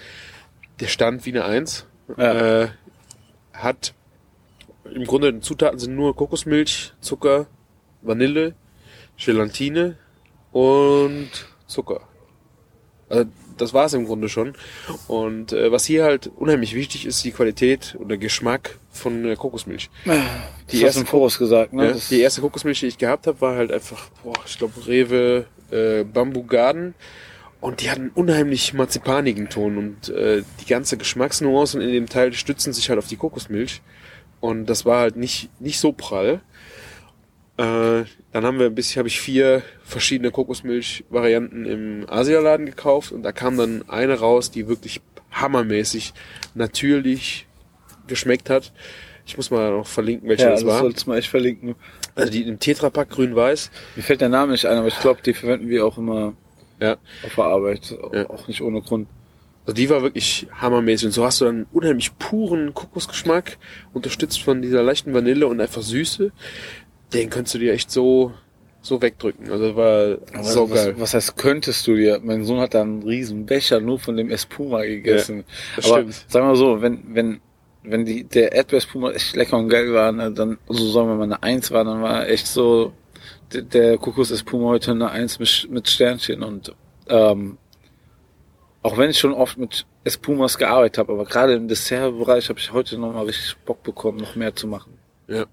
der 0.80 0.86
stand 0.86 1.26
wie 1.26 1.30
eine 1.30 1.44
Eins. 1.44 1.86
Ja. 2.16 2.62
Äh, 2.62 2.68
hat 3.52 3.94
im 4.84 5.04
Grunde 5.04 5.32
die 5.32 5.40
Zutaten 5.40 5.78
sind 5.78 5.96
nur 5.96 6.14
Kokosmilch, 6.14 6.92
Zucker, 7.00 7.46
Vanille, 8.02 8.54
Gelatine 9.16 9.96
und 10.52 11.30
Zucker. 11.66 12.02
Also 13.08 13.26
das 13.56 13.72
war's 13.72 13.94
im 13.94 14.06
Grunde 14.06 14.28
schon. 14.28 14.54
Und 15.08 15.52
äh, 15.52 15.72
was 15.72 15.84
hier 15.84 16.04
halt 16.04 16.30
unheimlich 16.36 16.74
wichtig 16.74 17.06
ist, 17.06 17.24
die 17.24 17.32
Qualität 17.32 17.96
und 17.98 18.08
der 18.08 18.18
Geschmack 18.18 18.78
von 18.90 19.22
der 19.22 19.36
Kokosmilch. 19.36 19.90
Die 20.70 20.82
erste 20.82 21.00
im 21.00 21.06
Voraus 21.06 21.38
gesagt, 21.38 21.72
ne? 21.72 21.90
Ja, 21.90 21.96
die 22.10 22.20
erste 22.20 22.40
Kokosmilch, 22.40 22.80
die 22.80 22.86
ich 22.86 22.98
gehabt 22.98 23.26
habe, 23.26 23.40
war 23.40 23.56
halt 23.56 23.72
einfach, 23.72 24.10
boah, 24.22 24.34
ich 24.46 24.58
glaube 24.58 24.86
Rewe 24.86 25.46
äh, 25.70 26.04
Bamboo 26.04 26.44
Garden. 26.44 26.94
Und 27.66 27.80
die 27.80 27.90
hatten 27.90 28.12
unheimlich 28.14 28.74
marzipanigen 28.74 29.48
Ton 29.48 29.76
und 29.76 30.08
äh, 30.10 30.44
die 30.60 30.66
ganze 30.66 30.96
Geschmacksnuancen 30.96 31.80
in 31.80 31.90
dem 31.90 32.08
Teil 32.08 32.32
stützen 32.32 32.72
sich 32.72 32.88
halt 32.90 33.00
auf 33.00 33.08
die 33.08 33.16
Kokosmilch. 33.16 33.82
Und 34.38 34.66
das 34.66 34.84
war 34.84 35.00
halt 35.00 35.16
nicht, 35.16 35.50
nicht 35.60 35.80
so 35.80 35.90
prall. 35.90 36.42
Äh, 37.56 38.04
dann 38.30 38.44
haben 38.44 38.60
wir 38.60 38.66
ein 38.66 38.74
bisschen, 38.76 39.00
habe 39.00 39.08
ich 39.08 39.20
vier 39.20 39.64
verschiedene 39.82 40.30
Kokosmilch-Varianten 40.30 41.66
im 41.66 42.06
Asialaden 42.08 42.66
gekauft 42.66 43.10
und 43.10 43.24
da 43.24 43.32
kam 43.32 43.56
dann 43.56 43.82
eine 43.88 44.20
raus, 44.20 44.52
die 44.52 44.68
wirklich 44.68 45.00
hammermäßig 45.32 46.14
natürlich 46.54 47.48
geschmeckt 48.06 48.48
hat. 48.48 48.72
Ich 49.26 49.36
muss 49.36 49.50
mal 49.50 49.72
noch 49.72 49.88
verlinken, 49.88 50.28
welche 50.28 50.44
ja, 50.44 50.50
das 50.50 50.60
das 50.60 50.68
war. 50.70 50.78
solltest 50.82 51.06
du 51.06 51.10
mal 51.10 51.18
echt 51.18 51.30
verlinken. 51.30 51.74
Also 52.14 52.30
die 52.30 52.46
im 52.46 52.60
Tetrapack 52.60 53.10
grün-weiß. 53.10 53.72
Mir 53.96 54.02
fällt 54.04 54.20
der 54.20 54.28
Name 54.28 54.52
nicht 54.52 54.66
ein, 54.66 54.78
aber 54.78 54.86
ich 54.86 55.00
glaube, 55.00 55.20
die 55.26 55.34
verwenden 55.34 55.68
wir 55.68 55.84
auch 55.84 55.98
immer 55.98 56.34
Ja. 56.80 56.96
auf 57.24 57.34
der 57.34 57.44
Arbeit. 57.44 57.96
Ja. 58.12 58.28
Auch 58.28 58.48
nicht 58.48 58.60
ohne 58.62 58.80
Grund. 58.82 59.08
Also 59.64 59.74
die 59.74 59.90
war 59.90 60.02
wirklich 60.02 60.46
hammermäßig. 60.52 61.06
Und 61.06 61.12
so 61.12 61.24
hast 61.24 61.40
du 61.40 61.46
dann 61.46 61.66
unheimlich 61.72 62.16
puren 62.18 62.72
Kokosgeschmack, 62.74 63.58
unterstützt 63.92 64.42
von 64.42 64.62
dieser 64.62 64.82
leichten 64.82 65.12
Vanille 65.12 65.46
und 65.48 65.60
einfach 65.60 65.82
Süße. 65.82 66.30
Den 67.12 67.30
könntest 67.30 67.54
du 67.54 67.58
dir 67.58 67.72
echt 67.72 67.90
so, 67.90 68.32
so 68.80 69.02
wegdrücken. 69.02 69.50
Also 69.50 69.74
war 69.74 70.18
so 70.42 70.70
was, 70.70 70.84
geil. 70.84 70.94
was 70.98 71.14
heißt, 71.14 71.36
könntest 71.36 71.86
du 71.86 71.96
dir? 71.96 72.20
Mein 72.22 72.44
Sohn 72.44 72.60
hat 72.60 72.74
da 72.74 72.82
einen 72.82 73.02
riesen 73.02 73.46
Becher 73.46 73.80
nur 73.80 73.98
von 73.98 74.16
dem 74.16 74.30
Espuma 74.30 74.82
gegessen. 74.82 75.44
das 75.74 75.86
Aber 75.86 76.00
stimmt. 76.00 76.24
sagen 76.28 76.46
wir 76.48 76.56
so, 76.56 76.80
wenn, 76.82 77.02
wenn, 77.14 77.40
wenn 77.82 78.04
die, 78.04 78.22
der 78.24 78.52
Erdbeerspuma 78.52 79.10
echt 79.12 79.34
lecker 79.34 79.56
und 79.58 79.68
geil 79.68 79.92
war, 79.92 80.12
ne, 80.12 80.30
dann, 80.30 80.58
so 80.68 80.90
sagen 80.90 81.08
wir 81.08 81.16
mal 81.16 81.24
eine 81.24 81.42
Eins 81.42 81.72
war, 81.72 81.84
dann 81.84 82.02
war 82.02 82.28
echt 82.28 82.46
so, 82.46 82.92
der, 83.52 83.62
der 83.62 83.98
Kokosespuma 83.98 84.68
heute 84.68 84.92
eine 84.92 85.10
Eins 85.10 85.38
mit, 85.38 85.88
Sternchen 85.88 86.42
und, 86.42 86.74
ähm, 87.08 87.58
auch 88.82 88.96
wenn 88.96 89.10
ich 89.10 89.18
schon 89.18 89.32
oft 89.32 89.58
mit 89.58 89.86
Espumas 90.04 90.58
gearbeitet 90.58 90.98
habe, 90.98 91.12
aber 91.12 91.24
gerade 91.24 91.54
im 91.54 91.68
Dessertbereich 91.68 92.48
habe 92.48 92.58
ich 92.58 92.72
heute 92.72 92.98
noch 92.98 93.12
mal 93.12 93.24
richtig 93.24 93.56
Bock 93.64 93.82
bekommen, 93.82 94.18
noch 94.18 94.36
mehr 94.36 94.54
zu 94.54 94.66
machen. 94.68 94.98
Ja. 95.26 95.46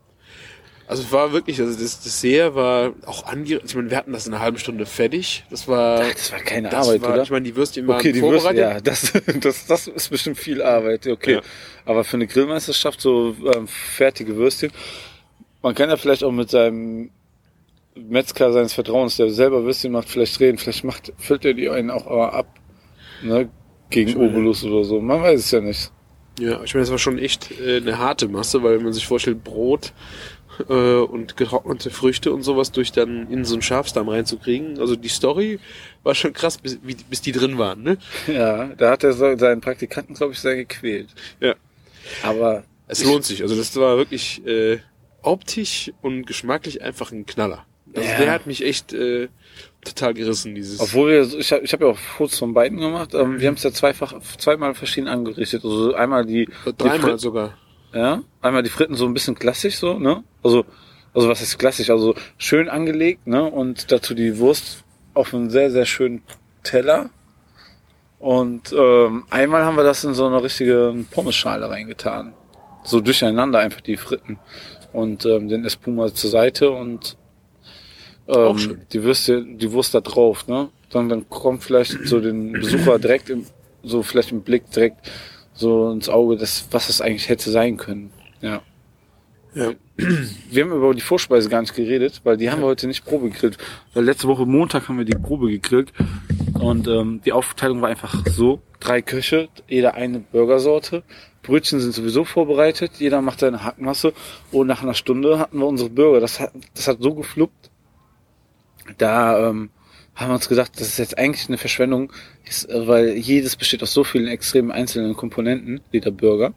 Also 0.85 1.01
es 1.03 1.11
war 1.11 1.31
wirklich, 1.31 1.59
also 1.59 1.79
das 1.79 2.01
Dessert 2.01 2.55
war 2.55 2.93
auch 3.05 3.25
ange... 3.25 3.61
Ich 3.63 3.73
meine, 3.73 3.89
wir 3.89 3.97
hatten 3.97 4.11
das 4.11 4.27
in 4.27 4.33
einer 4.33 4.43
halben 4.43 4.57
Stunde 4.57 4.85
fertig. 4.85 5.45
Das 5.49 5.67
war... 5.67 6.01
Ach, 6.01 6.13
das 6.13 6.31
war 6.31 6.39
keine 6.39 6.69
das 6.69 6.87
Arbeit, 6.87 7.01
war, 7.01 7.13
oder? 7.13 7.23
Ich 7.23 7.31
meine, 7.31 7.45
die 7.45 7.55
Würstchen 7.55 7.87
waren 7.87 7.99
Okay, 7.99 8.11
die 8.11 8.21
Würste, 8.21 8.41
vorbereitet. 8.41 8.61
ja, 8.61 8.81
das, 8.81 9.13
das, 9.39 9.65
das 9.65 9.87
ist 9.87 10.09
bestimmt 10.09 10.37
viel 10.37 10.61
Arbeit, 10.61 11.07
okay. 11.07 11.35
Ja. 11.35 11.41
Aber 11.85 12.03
für 12.03 12.17
eine 12.17 12.27
Grillmeisterschaft 12.27 12.99
so 12.99 13.35
ähm, 13.55 13.67
fertige 13.67 14.35
Würstchen, 14.35 14.71
man 15.61 15.73
kann 15.73 15.89
ja 15.89 15.95
vielleicht 15.95 16.23
auch 16.23 16.31
mit 16.31 16.49
seinem 16.49 17.11
Metzger 17.95 18.51
seines 18.51 18.73
Vertrauens, 18.73 19.17
der 19.17 19.29
selber 19.29 19.63
Würstchen 19.63 19.91
macht, 19.91 20.09
vielleicht 20.09 20.39
reden, 20.39 20.57
vielleicht 20.57 20.83
macht, 20.83 21.13
füllt 21.17 21.45
er 21.45 21.53
die 21.53 21.69
einen 21.69 21.91
auch 21.91 22.07
äh, 22.07 22.35
ab, 22.35 22.47
ne, 23.21 23.49
gegen 23.89 24.09
ja. 24.11 24.17
Obolus 24.17 24.63
oder 24.63 24.83
so, 24.83 24.99
man 25.01 25.21
weiß 25.21 25.39
es 25.39 25.51
ja 25.51 25.61
nicht. 25.61 25.91
Ja, 26.39 26.63
ich 26.63 26.73
meine, 26.73 26.83
das 26.83 26.91
war 26.91 26.97
schon 26.97 27.19
echt 27.19 27.51
äh, 27.61 27.77
eine 27.77 27.99
harte 27.99 28.27
Masse, 28.27 28.63
weil 28.63 28.79
man 28.79 28.91
sich 28.93 29.05
vorstellt, 29.05 29.43
Brot 29.43 29.93
äh, 30.67 30.73
und 30.95 31.37
getrocknete 31.37 31.91
Früchte 31.91 32.33
und 32.33 32.41
sowas 32.41 32.71
durch 32.71 32.91
dann 32.91 33.29
in 33.29 33.45
so 33.45 33.53
einen 33.53 33.61
Schafsdarm 33.61 34.09
reinzukriegen. 34.09 34.79
Also 34.79 34.95
die 34.95 35.09
Story 35.09 35.59
war 36.01 36.15
schon 36.15 36.33
krass, 36.33 36.57
bis, 36.57 36.79
wie, 36.81 36.95
bis 37.07 37.21
die 37.21 37.31
drin 37.33 37.59
waren, 37.59 37.83
ne? 37.83 37.99
Ja, 38.25 38.65
da 38.75 38.89
hat 38.91 39.03
er 39.03 39.13
so- 39.13 39.37
seinen 39.37 39.61
Praktikanten, 39.61 40.15
glaube 40.15 40.33
ich, 40.33 40.39
sehr 40.39 40.55
gequält. 40.55 41.09
Ja. 41.39 41.53
Aber 42.23 42.63
Es 42.87 43.03
lohnt 43.05 43.25
sich. 43.25 43.43
Also 43.43 43.55
das 43.55 43.75
war 43.75 43.97
wirklich 43.97 44.43
äh, 44.47 44.79
optisch 45.21 45.91
und 46.01 46.25
geschmacklich 46.25 46.81
einfach 46.81 47.11
ein 47.11 47.27
Knaller. 47.27 47.63
Also 47.95 48.09
Ja. 48.09 48.17
der 48.17 48.31
hat 48.31 48.47
mich 48.47 48.63
echt 48.65 48.93
äh, 48.93 49.27
total 49.85 50.13
gerissen, 50.13 50.55
dieses. 50.55 50.79
Obwohl 50.79 51.11
wir, 51.11 51.39
ich 51.39 51.51
habe 51.51 51.63
ich 51.63 51.73
hab 51.73 51.81
ja 51.81 51.87
auch 51.87 51.97
Fotos 51.97 52.39
von 52.39 52.53
beiden 52.53 52.79
gemacht. 52.79 53.13
Ähm, 53.13 53.39
wir 53.39 53.47
haben 53.47 53.55
es 53.55 53.63
ja 53.63 53.71
zweifach, 53.71 54.13
zweimal 54.37 54.73
verschieden 54.73 55.07
angerichtet. 55.07 55.63
Also 55.63 55.93
einmal 55.93 56.25
die, 56.25 56.49
dreimal 56.77 57.19
sogar. 57.19 57.57
Ja, 57.93 58.23
einmal 58.41 58.63
die 58.63 58.69
Fritten 58.69 58.95
so 58.95 59.05
ein 59.05 59.13
bisschen 59.13 59.35
klassisch 59.35 59.75
so, 59.77 59.99
ne? 59.99 60.23
Also, 60.41 60.65
also 61.13 61.27
was 61.29 61.41
ist 61.41 61.59
klassisch? 61.59 61.89
Also 61.91 62.15
schön 62.37 62.69
angelegt, 62.69 63.27
ne? 63.27 63.43
Und 63.43 63.91
dazu 63.91 64.15
die 64.15 64.39
Wurst 64.39 64.83
auf 65.13 65.33
einem 65.33 65.51
sehr, 65.51 65.69
sehr 65.69 65.85
schönen 65.85 66.23
Teller. 66.63 67.11
Und 68.19 68.73
ähm, 68.73 69.25
einmal 69.29 69.63
haben 69.65 69.75
wir 69.75 69.83
das 69.83 70.03
in 70.03 70.13
so 70.13 70.25
eine 70.25 70.41
richtige 70.41 70.95
Pommeschale 71.11 71.69
reingetan. 71.69 72.33
so 72.85 72.99
durcheinander 73.01 73.59
einfach 73.59 73.81
die 73.81 73.97
Fritten 73.97 74.39
und 74.91 75.25
ähm, 75.25 75.49
den 75.49 75.63
Espuma 75.65 76.13
zur 76.13 76.29
Seite 76.29 76.71
und 76.71 77.17
ähm, 78.27 78.81
die 78.91 79.03
Würste, 79.03 79.43
die 79.43 79.71
Wurst 79.71 79.93
da 79.93 80.01
drauf, 80.01 80.47
ne? 80.47 80.69
Dann, 80.89 81.09
dann 81.09 81.27
kommt 81.29 81.63
vielleicht 81.63 82.05
so 82.05 82.19
den 82.19 82.53
Besucher 82.53 82.99
direkt 82.99 83.29
im, 83.29 83.45
so 83.83 84.03
vielleicht 84.03 84.31
im 84.31 84.41
Blick 84.41 84.69
direkt 84.71 85.09
so 85.53 85.91
ins 85.91 86.09
Auge, 86.09 86.37
das, 86.37 86.67
was 86.71 86.87
das 86.87 87.01
eigentlich 87.01 87.29
hätte 87.29 87.49
sein 87.49 87.77
können. 87.77 88.11
Ja. 88.41 88.61
Ja. 89.55 89.71
Wir 90.49 90.63
haben 90.63 90.71
über 90.71 90.93
die 90.95 91.01
Vorspeise 91.01 91.47
gar 91.47 91.61
nicht 91.61 91.75
geredet, 91.75 92.21
weil 92.23 92.37
die 92.37 92.49
haben 92.49 92.61
wir 92.61 92.65
heute 92.65 92.87
nicht 92.87 93.05
Probe 93.05 93.29
gegrillt. 93.29 93.57
Weil 93.93 94.03
letzte 94.03 94.27
Woche 94.27 94.45
Montag 94.45 94.89
haben 94.89 94.97
wir 94.97 95.05
die 95.05 95.13
Probe 95.13 95.51
gegrillt 95.51 95.93
und 96.59 96.87
ähm, 96.87 97.21
die 97.23 97.31
Aufteilung 97.31 97.81
war 97.81 97.89
einfach 97.89 98.25
so: 98.25 98.61
drei 98.79 99.01
Köche, 99.01 99.49
jeder 99.67 99.93
eine 99.93 100.19
Burgersorte. 100.19 101.03
Brötchen 101.43 101.79
sind 101.81 101.93
sowieso 101.93 102.23
vorbereitet, 102.23 102.93
jeder 102.99 103.21
macht 103.21 103.41
seine 103.41 103.63
Hackmasse 103.63 104.13
und 104.51 104.65
nach 104.67 104.81
einer 104.81 104.93
Stunde 104.93 105.37
hatten 105.37 105.59
wir 105.59 105.67
unsere 105.67 105.89
Burger. 105.89 106.19
Das 106.19 106.39
hat, 106.39 106.53
das 106.73 106.87
hat 106.87 106.97
so 107.01 107.13
gefluppt. 107.13 107.69
Da 108.97 109.49
ähm, 109.49 109.69
haben 110.15 110.29
wir 110.29 110.35
uns 110.35 110.47
gedacht, 110.47 110.71
das 110.75 110.87
ist 110.87 110.99
jetzt 110.99 111.17
eigentlich 111.17 111.47
eine 111.47 111.57
Verschwendung, 111.57 112.11
ist, 112.45 112.67
weil 112.71 113.17
jedes 113.17 113.55
besteht 113.55 113.81
aus 113.81 113.93
so 113.93 114.03
vielen 114.03 114.27
extremen 114.27 114.71
einzelnen 114.71 115.15
Komponenten, 115.15 115.81
jeder 115.91 116.11
Burger, 116.11 116.53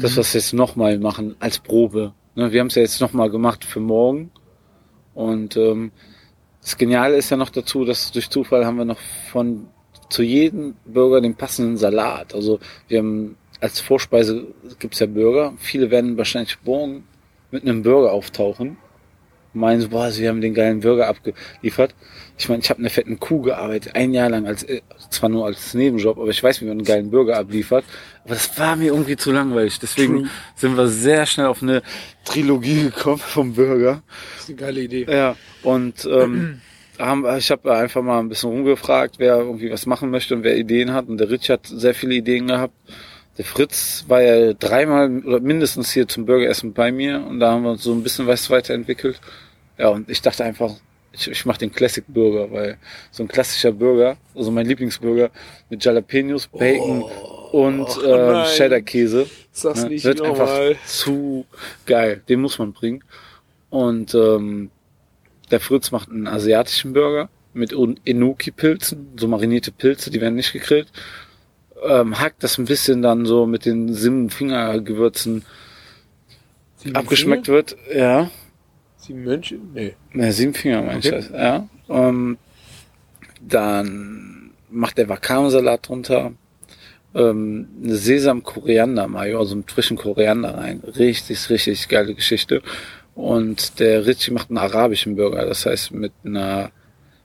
dass 0.00 0.16
wir 0.16 0.22
es 0.22 0.32
jetzt 0.32 0.52
nochmal 0.52 0.98
machen 0.98 1.36
als 1.38 1.58
Probe. 1.58 2.14
Ne, 2.34 2.52
wir 2.52 2.60
haben 2.60 2.66
es 2.66 2.74
ja 2.74 2.82
jetzt 2.82 3.00
nochmal 3.00 3.30
gemacht 3.30 3.64
für 3.64 3.80
morgen. 3.80 4.30
Und 5.14 5.56
ähm, 5.56 5.92
das 6.60 6.76
Geniale 6.76 7.16
ist 7.16 7.30
ja 7.30 7.36
noch 7.36 7.50
dazu, 7.50 7.84
dass 7.84 8.12
durch 8.12 8.28
Zufall 8.28 8.66
haben 8.66 8.76
wir 8.76 8.84
noch 8.84 8.98
von 9.30 9.68
zu 10.10 10.22
jedem 10.22 10.74
Burger 10.84 11.20
den 11.20 11.34
passenden 11.34 11.76
Salat. 11.76 12.34
Also 12.34 12.60
wir 12.88 12.98
haben 12.98 13.36
als 13.60 13.80
Vorspeise 13.80 14.48
gibt's 14.78 14.98
ja 14.98 15.06
Burger. 15.06 15.54
Viele 15.58 15.90
werden 15.90 16.16
wahrscheinlich 16.16 16.58
morgen 16.64 17.04
mit 17.50 17.62
einem 17.62 17.82
Burger 17.82 18.12
auftauchen. 18.12 18.76
Meinen 19.56 19.80
so, 19.80 19.88
boah, 19.88 20.10
sie 20.10 20.28
haben 20.28 20.40
den 20.40 20.54
geilen 20.54 20.80
Burger 20.80 21.08
abgeliefert. 21.08 21.94
Ich 22.38 22.48
meine, 22.48 22.60
ich 22.60 22.68
habe 22.68 22.80
eine 22.80 22.90
fetten 22.90 23.18
Kuh 23.18 23.40
gearbeitet, 23.40 23.94
ein 23.94 24.12
Jahr 24.12 24.28
lang, 24.28 24.46
als 24.46 24.62
äh, 24.62 24.82
zwar 25.10 25.30
nur 25.30 25.46
als 25.46 25.72
Nebenjob, 25.72 26.18
aber 26.18 26.28
ich 26.28 26.42
weiß, 26.42 26.60
wie 26.60 26.66
man 26.66 26.72
einen 26.72 26.84
geilen 26.84 27.10
Burger 27.10 27.38
abliefert. 27.38 27.84
Aber 28.24 28.34
das 28.34 28.58
war 28.58 28.76
mir 28.76 28.86
irgendwie 28.92 29.16
zu 29.16 29.32
langweilig. 29.32 29.78
Deswegen 29.78 30.28
sind 30.54 30.76
wir 30.76 30.88
sehr 30.88 31.24
schnell 31.26 31.46
auf 31.46 31.62
eine 31.62 31.82
Trilogie 32.24 32.84
gekommen 32.84 33.18
vom 33.18 33.54
Burger. 33.54 34.02
Das 34.34 34.44
ist 34.44 34.48
eine 34.50 34.58
geile 34.58 34.80
Idee. 34.82 35.06
Ja, 35.08 35.36
und 35.62 36.04
ähm, 36.04 36.60
haben, 36.98 37.26
ich 37.36 37.50
habe 37.50 37.74
einfach 37.74 38.02
mal 38.02 38.20
ein 38.20 38.28
bisschen 38.28 38.50
rumgefragt, 38.50 39.16
wer 39.18 39.38
irgendwie 39.38 39.70
was 39.70 39.86
machen 39.86 40.10
möchte 40.10 40.34
und 40.34 40.44
wer 40.44 40.56
Ideen 40.56 40.92
hat. 40.92 41.08
Und 41.08 41.18
der 41.18 41.30
Rich 41.30 41.50
hat 41.50 41.66
sehr 41.66 41.94
viele 41.94 42.14
Ideen 42.14 42.46
gehabt. 42.48 42.74
Der 43.38 43.44
Fritz 43.44 44.04
war 44.08 44.22
ja 44.22 44.54
dreimal 44.54 45.18
oder 45.24 45.40
mindestens 45.40 45.92
hier 45.92 46.08
zum 46.08 46.24
Burgeressen 46.24 46.72
bei 46.72 46.90
mir 46.90 47.22
und 47.26 47.38
da 47.38 47.52
haben 47.52 47.64
wir 47.64 47.72
uns 47.72 47.82
so 47.82 47.92
ein 47.92 48.02
bisschen 48.02 48.26
was 48.26 48.48
weiterentwickelt. 48.48 49.20
Ja, 49.78 49.88
und 49.88 50.08
ich 50.08 50.22
dachte 50.22 50.44
einfach, 50.44 50.72
ich, 51.12 51.30
ich 51.30 51.46
mache 51.46 51.58
den 51.58 51.72
Classic 51.72 52.04
Burger, 52.06 52.50
weil 52.50 52.78
so 53.10 53.22
ein 53.22 53.28
klassischer 53.28 53.72
Burger, 53.72 54.16
also 54.34 54.50
mein 54.50 54.66
Lieblingsburger 54.66 55.30
mit 55.70 55.84
Jalapenos, 55.84 56.46
Bacon 56.48 57.04
und 57.52 57.86
oh 57.98 58.04
ähm. 58.04 58.44
Cheddar-Käse. 58.44 59.26
Sag's 59.52 59.84
Ne, 59.84 59.90
nicht 59.90 60.04
wird 60.04 60.20
einfach 60.20 60.74
zu 60.84 61.46
geil. 61.86 62.22
Den 62.28 62.40
muss 62.40 62.58
man 62.58 62.72
bringen. 62.72 63.02
Und 63.70 64.14
ähm, 64.14 64.70
der 65.50 65.60
Fritz 65.60 65.90
macht 65.90 66.10
einen 66.10 66.26
asiatischen 66.26 66.92
Burger 66.92 67.28
mit 67.54 67.72
Enoki-Pilzen, 67.72 69.12
so 69.16 69.28
marinierte 69.28 69.72
Pilze, 69.72 70.10
die 70.10 70.20
werden 70.20 70.34
nicht 70.34 70.52
gegrillt. 70.52 70.88
Ähm, 71.82 72.18
hackt 72.20 72.42
das 72.42 72.58
ein 72.58 72.66
bisschen 72.66 73.02
dann 73.02 73.26
so 73.26 73.46
mit 73.46 73.64
den 73.64 73.94
sieben 73.94 74.30
Fingergewürzen 74.30 75.44
Sieben 76.76 76.96
abgeschmeckt 76.96 77.48
wird. 77.48 77.76
Ja, 77.94 78.30
Sieben 79.06 79.22
Mönche? 79.22 79.56
Nee. 79.72 79.94
ne, 80.12 80.32
sieben 80.32 80.52
Finger 80.52 80.82
meine 80.82 80.98
Okay. 80.98 81.22
Ja. 81.32 81.68
Ähm, 81.88 82.38
dann 83.40 84.50
macht 84.68 84.98
der 84.98 85.08
Wakame-Salat 85.08 85.88
drunter. 85.88 86.32
Ähm, 87.14 87.68
eine 87.84 87.94
Sesam-Koriander-Mayo, 87.94 89.38
also 89.38 89.54
einen 89.54 89.62
frischen 89.62 89.96
Koriander 89.96 90.58
rein. 90.58 90.80
Richtig, 90.80 91.48
richtig 91.50 91.86
geile 91.88 92.14
Geschichte. 92.14 92.62
Und 93.14 93.78
der 93.78 94.06
Ritchie 94.06 94.32
macht 94.32 94.50
einen 94.50 94.58
arabischen 94.58 95.14
Burger, 95.14 95.46
das 95.46 95.64
heißt 95.66 95.92
mit 95.92 96.12
einer 96.24 96.72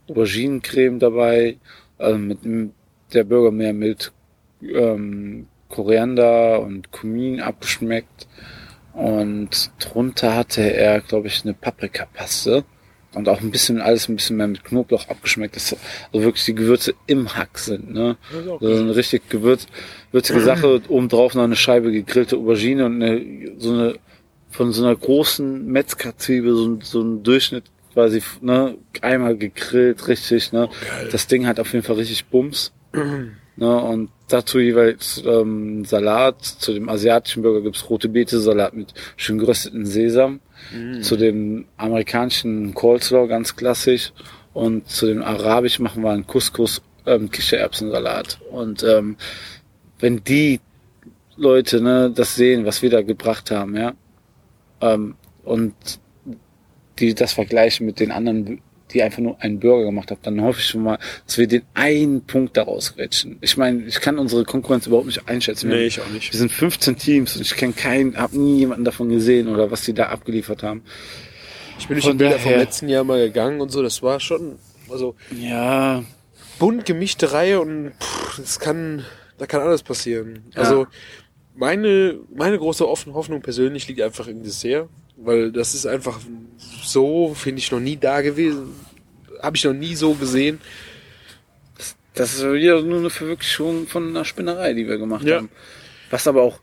Auberginencreme 0.07 0.99
dabei, 0.99 1.57
also 1.97 2.17
mit 2.19 2.39
der 3.11 3.23
Burger 3.23 3.51
mehr 3.51 3.73
mit 3.73 4.11
ähm, 4.61 5.47
Koriander 5.67 6.61
und 6.61 6.91
Kumin 6.91 7.41
abgeschmeckt. 7.41 8.27
Und 8.93 9.71
drunter 9.79 10.35
hatte 10.35 10.61
er, 10.61 11.01
glaube 11.01 11.27
ich, 11.27 11.43
eine 11.43 11.53
Paprikapaste. 11.53 12.63
Und 13.13 13.27
auch 13.27 13.41
ein 13.41 13.51
bisschen, 13.51 13.81
alles 13.81 14.07
ein 14.07 14.15
bisschen 14.15 14.37
mehr 14.37 14.47
mit 14.47 14.63
Knoblauch 14.63 15.09
abgeschmeckt, 15.09 15.57
dass 15.57 15.75
also 16.13 16.23
wirklich 16.25 16.45
die 16.45 16.55
Gewürze 16.55 16.93
im 17.07 17.35
Hack 17.35 17.57
sind, 17.59 17.93
ne? 17.93 18.15
Das 18.61 18.69
So 18.77 18.83
eine 18.83 18.95
richtig 18.95 19.27
gewürz, 19.29 19.67
würzige 20.13 20.39
Sache, 20.45 20.81
obendrauf 20.87 21.35
noch 21.35 21.43
eine 21.43 21.57
Scheibe 21.57 21.91
gegrillte 21.91 22.37
Aubergine 22.37 22.85
und 22.85 23.01
eine, 23.03 23.21
so 23.57 23.73
eine, 23.73 23.95
von 24.49 24.71
so 24.71 24.85
einer 24.85 24.95
großen 24.95 25.65
Metzgerzwiebel, 25.65 26.55
so, 26.55 26.67
ein- 26.69 26.81
so 26.81 27.01
ein 27.01 27.21
Durchschnitt 27.21 27.65
quasi, 27.91 28.23
ne, 28.39 28.77
einmal 29.01 29.35
gegrillt, 29.35 30.07
richtig, 30.07 30.53
ne. 30.53 30.69
Das 31.11 31.27
Ding 31.27 31.47
hat 31.47 31.59
auf 31.59 31.73
jeden 31.73 31.83
Fall 31.83 31.97
richtig 31.97 32.25
Bums. 32.27 32.71
ne, 33.61 33.81
und 33.81 34.09
dazu 34.27 34.59
jeweils 34.59 35.23
ähm, 35.25 35.85
Salat. 35.85 36.43
Zu 36.43 36.73
dem 36.73 36.89
asiatischen 36.89 37.43
Burger 37.43 37.61
gibt's 37.61 37.89
rote 37.89 38.09
Beete 38.09 38.39
Salat 38.39 38.73
mit 38.73 38.93
schön 39.15 39.37
gerösteten 39.37 39.85
Sesam. 39.85 40.41
Zu 41.01 41.17
dem 41.17 41.65
amerikanischen 41.77 42.73
Coleslaw 42.73 43.27
ganz 43.27 43.55
klassisch. 43.55 44.11
Und 44.53 44.89
zu 44.89 45.05
dem 45.07 45.21
arabischen 45.21 45.83
machen 45.83 46.03
wir 46.03 46.11
einen 46.11 46.27
Couscous 46.27 46.81
ähm, 47.05 47.31
Kichererbsensalat. 47.31 48.39
Und 48.51 48.83
ähm, 48.83 49.15
wenn 49.99 50.23
die 50.23 50.59
Leute 51.37 51.81
ne, 51.81 52.11
das 52.13 52.35
sehen, 52.35 52.65
was 52.65 52.81
wir 52.81 52.89
da 52.89 53.01
gebracht 53.01 53.51
haben, 53.51 53.75
ja, 53.75 53.93
ähm, 54.81 55.15
und 55.43 55.73
die 56.99 57.15
das 57.15 57.33
vergleichen 57.33 57.85
mit 57.85 57.99
den 57.99 58.11
anderen, 58.11 58.61
die 58.93 59.03
einfach 59.03 59.19
nur 59.19 59.41
einen 59.41 59.59
Burger 59.59 59.85
gemacht 59.85 60.11
haben, 60.11 60.19
dann 60.23 60.41
hoffe 60.41 60.59
ich 60.59 60.67
schon 60.67 60.83
mal, 60.83 60.99
dass 61.25 61.37
wir 61.37 61.47
den 61.47 61.63
einen 61.73 62.21
Punkt 62.25 62.57
daraus 62.57 62.95
quetschen. 62.95 63.37
Ich 63.41 63.57
meine, 63.57 63.83
ich 63.85 63.99
kann 64.01 64.19
unsere 64.19 64.43
Konkurrenz 64.43 64.87
überhaupt 64.87 65.07
nicht 65.07 65.27
einschätzen. 65.27 65.69
Nee, 65.69 65.85
ich 65.85 66.01
auch 66.01 66.09
nicht. 66.09 66.31
wir 66.31 66.39
sind 66.39 66.51
15 66.51 66.97
Teams 66.97 67.35
und 67.35 67.41
ich 67.41 67.55
kenne 67.55 67.73
keinen, 67.73 68.17
habe 68.17 68.37
nie 68.37 68.59
jemanden 68.59 68.85
davon 68.85 69.09
gesehen 69.09 69.47
oder 69.47 69.71
was 69.71 69.81
die 69.83 69.93
da 69.93 70.07
abgeliefert 70.07 70.63
haben. 70.63 70.83
Ich 71.79 71.87
bin 71.87 71.97
durch 71.97 72.11
die 72.11 72.17
Bilder 72.17 72.39
vom 72.39 72.51
letzten 72.51 72.89
Jahr 72.89 73.03
mal 73.03 73.19
gegangen 73.19 73.59
und 73.61 73.71
so, 73.71 73.81
das 73.81 74.03
war 74.03 74.19
schon, 74.19 74.59
also 74.89 75.15
Ja, 75.39 76.03
bunt 76.59 76.85
gemischte 76.85 77.31
Reihe 77.31 77.59
und 77.59 77.93
pff, 77.99 78.37
das 78.37 78.59
kann, 78.59 79.03
da 79.37 79.47
kann 79.47 79.61
alles 79.61 79.81
passieren. 79.81 80.43
Ja. 80.53 80.61
Also 80.61 80.87
meine, 81.55 82.19
meine 82.35 82.57
große 82.57 82.87
offene 82.87 83.15
Hoffnung 83.15 83.41
persönlich 83.41 83.87
liegt 83.87 84.01
einfach 84.01 84.27
im 84.27 84.43
Dessert, 84.43 84.89
weil 85.23 85.51
das 85.51 85.73
ist 85.75 85.85
einfach 85.85 86.19
so, 86.83 87.33
finde 87.33 87.59
ich, 87.59 87.71
noch 87.71 87.79
nie 87.79 87.97
da 87.97 88.21
gewesen. 88.21 88.73
Habe 89.41 89.57
ich 89.57 89.63
noch 89.63 89.73
nie 89.73 89.95
so 89.95 90.13
gesehen. 90.13 90.59
das 92.13 92.33
ist 92.35 92.43
wieder 92.43 92.81
nur 92.81 92.99
eine 92.99 93.09
Verwirklichung 93.09 93.87
von 93.87 94.09
einer 94.09 94.25
Spinnerei, 94.25 94.73
die 94.73 94.87
wir 94.87 94.97
gemacht 94.97 95.25
Ja. 95.25 95.37
haben. 95.37 95.49
Was 96.09 96.27
aber 96.27 96.41
auch 96.43 96.59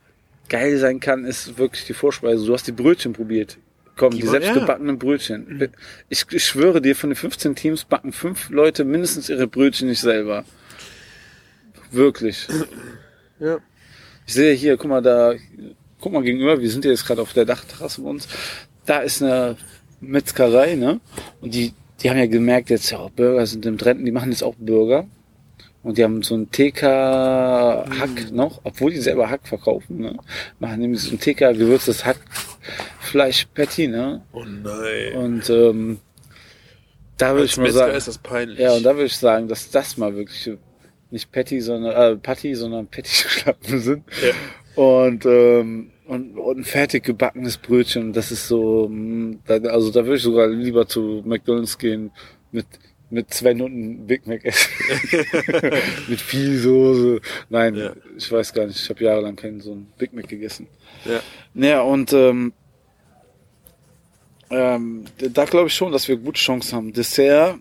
geil 0.49 0.79
sein 0.79 1.01
kann, 1.01 1.25
ist 1.25 1.59
wirklich 1.59 1.85
die 1.87 1.95
Vorspeise. 1.95 2.45
Du 2.47 2.53
hast 2.55 2.67
die 2.67 2.73
Brötchen 2.73 3.13
probiert. 3.13 3.59
Komm, 3.97 4.13
die, 4.13 4.21
Die 4.21 4.27
selbstgebackenen 4.29 4.99
Brötchen. 4.99 5.71
Ich, 6.09 6.25
ich 6.31 6.45
schwöre 6.45 6.81
dir, 6.81 6.95
von 6.95 7.11
den 7.11 7.17
15 7.17 7.57
Teams 7.57 7.85
backen 7.85 8.13
fünf 8.13 8.49
Leute 8.51 8.85
mindestens 8.85 9.29
ihre 9.29 9.49
Brötchen 9.49 9.89
nicht 9.89 10.01
selber. 10.01 10.45
Wirklich. 11.91 12.47
Ja. 13.41 13.59
Ich 14.27 14.35
sehe 14.35 14.53
hier, 14.55 14.77
guck 14.77 14.89
mal 14.91 15.03
da, 15.03 15.35
guck 16.01 16.13
mal 16.13 16.23
gegenüber, 16.23 16.61
wir 16.61 16.71
sind 16.71 16.85
ja 16.85 16.91
jetzt 16.91 17.07
gerade 17.07 17.23
auf 17.23 17.33
der 17.33 17.45
Dachterrasse 17.45 18.03
bei 18.03 18.11
uns. 18.11 18.29
Da 18.87 19.01
ist 19.01 19.23
eine 19.23 19.57
Metzgerei, 20.01 20.75
ne? 20.75 21.01
Und 21.41 21.55
die, 21.55 21.73
die 22.01 22.11
haben 22.11 22.19
ja 22.19 22.27
gemerkt, 22.27 22.71
jetzt 22.71 22.91
ja, 22.91 23.09
Burger 23.15 23.47
sind 23.47 23.67
im 23.67 23.79
Trend, 23.79 24.07
die 24.07 24.13
machen 24.13 24.31
jetzt 24.31 24.43
auch 24.43 24.55
Burger. 24.59 25.07
Und 25.83 25.97
die 25.97 26.05
haben 26.05 26.23
so 26.23 26.35
ein 26.35 26.51
TK-Hack 26.51 28.33
noch, 28.33 28.61
obwohl 28.65 28.91
die 28.91 28.99
selber 28.99 29.31
Hack 29.31 29.47
verkaufen, 29.47 29.99
ne? 29.99 30.19
Machen 30.59 30.81
nämlich 30.81 31.03
so 31.03 31.13
ein 31.13 31.21
TK-gewürztes 31.21 32.05
Hackfleisch-Patty, 32.05 33.89
ne? 33.89 34.23
Oh 34.33 34.45
nein. 34.45 35.15
Und 35.15 35.51
ähm, 35.51 36.01
da 37.17 37.33
würde 37.33 37.47
ich 37.47 37.57
mal 37.57 37.65
Metzger 37.65 37.79
sagen, 37.79 37.95
ist 37.95 38.09
das 38.09 38.19
peinlich. 38.19 38.59
ja, 38.59 38.73
und 38.73 38.83
da 38.83 38.95
würde 38.95 39.07
ich 39.07 39.17
sagen, 39.17 39.49
dass 39.49 39.71
das 39.71 39.97
mal 39.97 40.15
wirklich 40.15 40.51
nicht 41.11 41.33
Patty, 41.33 41.61
sondern 41.61 41.93
äh, 41.95 42.17
Patty, 42.17 42.55
sondern 42.55 42.87
Patty-Schlappen 42.87 43.81
sind. 43.81 44.05
Ja. 44.23 44.35
Und, 44.79 45.27
ähm, 45.27 45.91
und, 46.07 46.39
und 46.39 46.59
ein 46.59 46.65
fertig 46.65 47.03
gebackenes 47.03 47.57
Brötchen. 47.59 48.13
Das 48.13 48.31
ist 48.31 48.47
so, 48.47 48.89
da, 49.47 49.57
also 49.71 49.91
da 49.91 50.05
würde 50.05 50.17
ich 50.19 50.23
sogar 50.23 50.47
lieber 50.47 50.87
zu 50.87 51.23
McDonalds 51.27 51.79
gehen 51.79 52.13
mit 52.53 52.67
mit 53.11 53.33
zwei 53.33 53.55
Minuten 53.55 54.07
Big 54.07 54.27
Mac 54.27 54.45
essen. 54.45 54.71
mit 56.09 56.21
viel 56.21 56.59
Soße. 56.59 57.21
Nein, 57.49 57.75
Ja. 57.75 57.93
ich 58.17 58.31
weiß 58.31 58.53
gar 58.53 58.67
nicht. 58.67 58.79
Ich 58.81 58.89
habe 58.91 59.03
jahrelang 59.03 59.35
keinen 59.35 59.61
so 59.61 59.73
einen 59.73 59.89
Big 59.99 60.13
Mac 60.13 60.29
gegessen. 60.29 60.69
Ja. 61.07 61.21
Naja, 61.55 61.81
und 61.81 62.13
ähm, 62.13 62.53
ähm, 64.51 65.05
da 65.19 65.45
glaube 65.47 65.69
ich 65.69 65.75
schon, 65.75 65.91
dass 65.91 66.07
wir 66.07 66.17
gute 66.19 66.39
Chancen 66.39 66.77
haben. 66.77 66.93
Dessert, 66.93 67.59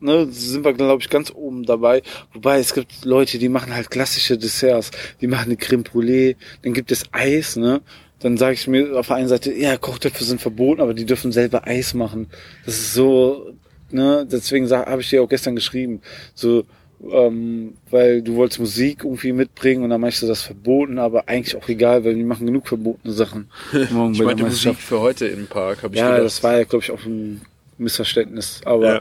ne, 0.00 0.26
sind 0.30 0.64
wir, 0.64 0.72
glaube 0.72 1.02
ich, 1.02 1.10
ganz 1.10 1.30
oben 1.34 1.64
dabei. 1.64 2.02
Wobei 2.32 2.58
es 2.58 2.74
gibt 2.74 3.04
Leute, 3.04 3.38
die 3.38 3.48
machen 3.48 3.74
halt 3.74 3.90
klassische 3.90 4.36
Desserts. 4.38 4.90
Die 5.20 5.26
machen 5.26 5.46
eine 5.46 5.56
Creme 5.56 5.82
Brûlée, 5.84 6.36
dann 6.62 6.72
gibt 6.72 6.90
es 6.92 7.04
Eis, 7.12 7.56
ne. 7.56 7.80
Dann 8.20 8.36
sage 8.36 8.52
ich 8.54 8.66
mir 8.66 8.98
auf 8.98 9.06
der 9.06 9.16
einen 9.16 9.28
Seite, 9.28 9.52
ja, 9.52 9.76
Kochtöpfe 9.78 10.24
sind 10.24 10.40
verboten, 10.42 10.82
aber 10.82 10.92
die 10.92 11.06
dürfen 11.06 11.32
selber 11.32 11.66
Eis 11.66 11.94
machen. 11.94 12.26
Das 12.66 12.74
ist 12.74 12.92
so, 12.92 13.54
ne, 13.90 14.26
deswegen 14.30 14.68
habe 14.70 15.00
ich 15.00 15.08
dir 15.08 15.22
auch 15.22 15.28
gestern 15.28 15.54
geschrieben. 15.54 16.02
So, 16.34 16.64
ähm, 17.10 17.74
weil 17.88 18.20
du 18.20 18.34
wolltest 18.34 18.60
Musik 18.60 19.04
irgendwie 19.04 19.32
mitbringen 19.32 19.84
und 19.84 19.88
dann 19.88 20.02
meinst 20.02 20.20
du 20.20 20.26
das 20.26 20.42
verboten, 20.42 20.98
aber 20.98 21.30
eigentlich 21.30 21.56
auch 21.56 21.66
egal, 21.70 22.04
weil 22.04 22.14
die 22.14 22.22
machen 22.22 22.44
genug 22.46 22.68
verbotene 22.68 23.14
Sachen. 23.14 23.48
Morgen 23.90 24.12
Ich 24.12 24.22
meinte 24.22 24.44
Musik 24.44 24.76
für 24.76 25.00
heute 25.00 25.26
im 25.26 25.46
Park, 25.46 25.82
habe 25.82 25.94
ich 25.94 26.00
Ja, 26.00 26.08
gedacht. 26.10 26.26
das 26.26 26.42
war 26.42 26.58
ja, 26.58 26.64
glaube 26.64 26.84
ich, 26.84 26.90
auch 26.90 27.02
ein 27.06 27.40
Missverständnis. 27.78 28.60
Aber 28.66 28.94
Ja. 28.96 29.00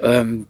Ähm, 0.00 0.46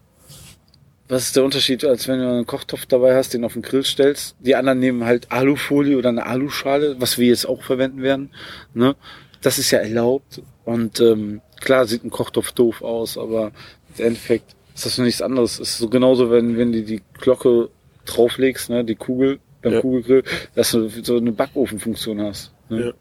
was 1.09 1.24
ist 1.24 1.36
der 1.36 1.44
Unterschied, 1.44 1.84
als 1.84 2.07
wenn 2.07 2.18
du 2.20 2.28
einen 2.28 2.46
Kochtopf 2.46 2.84
dabei 2.84 3.14
hast, 3.16 3.32
den 3.32 3.44
auf 3.44 3.55
den 3.55 3.62
Grill 3.62 3.82
stellst? 3.84 4.36
Die 4.40 4.55
anderen 4.55 4.78
nehmen 4.78 5.05
halt 5.05 5.32
Alufolie 5.32 5.96
oder 5.96 6.11
eine 6.11 6.26
Aluschale, 6.26 6.96
was 6.99 7.16
wir 7.16 7.28
jetzt 7.28 7.46
auch 7.46 7.62
verwenden 7.62 8.03
werden. 8.03 8.30
Ne? 8.74 8.94
Das 9.40 9.59
ist 9.59 9.70
ja 9.70 9.78
erlaubt. 9.78 10.42
Und 10.64 11.01
ähm, 11.01 11.40
klar 11.61 11.86
sieht 11.86 12.05
ein 12.05 12.11
Kochtopf 12.11 12.53
doof 12.53 12.82
aus, 12.82 13.16
aber 13.16 13.53
im 13.96 14.05
Endeffekt 14.05 14.55
ist 14.74 14.84
das 14.84 14.99
nur 14.99 15.07
nichts 15.07 15.22
anderes. 15.22 15.59
Es 15.59 15.70
ist 15.70 15.78
so 15.78 15.88
genauso, 15.88 16.30
wenn, 16.30 16.59
wenn 16.59 16.72
du 16.72 16.82
die 16.82 17.03
Glocke 17.14 17.70
drauflegst, 18.05 18.68
ne, 18.68 18.84
die 18.84 18.94
Kugel 18.94 19.38
beim 19.62 19.72
Ja. 19.74 19.80
Kugelgrill, 19.80 20.24
dass 20.55 20.72
du 20.72 20.88
so 20.88 21.16
eine 21.16 21.32
Backofenfunktion 21.32 22.20
hast. 22.20 22.53
Ne? 22.68 22.86
Ja. 22.86 22.92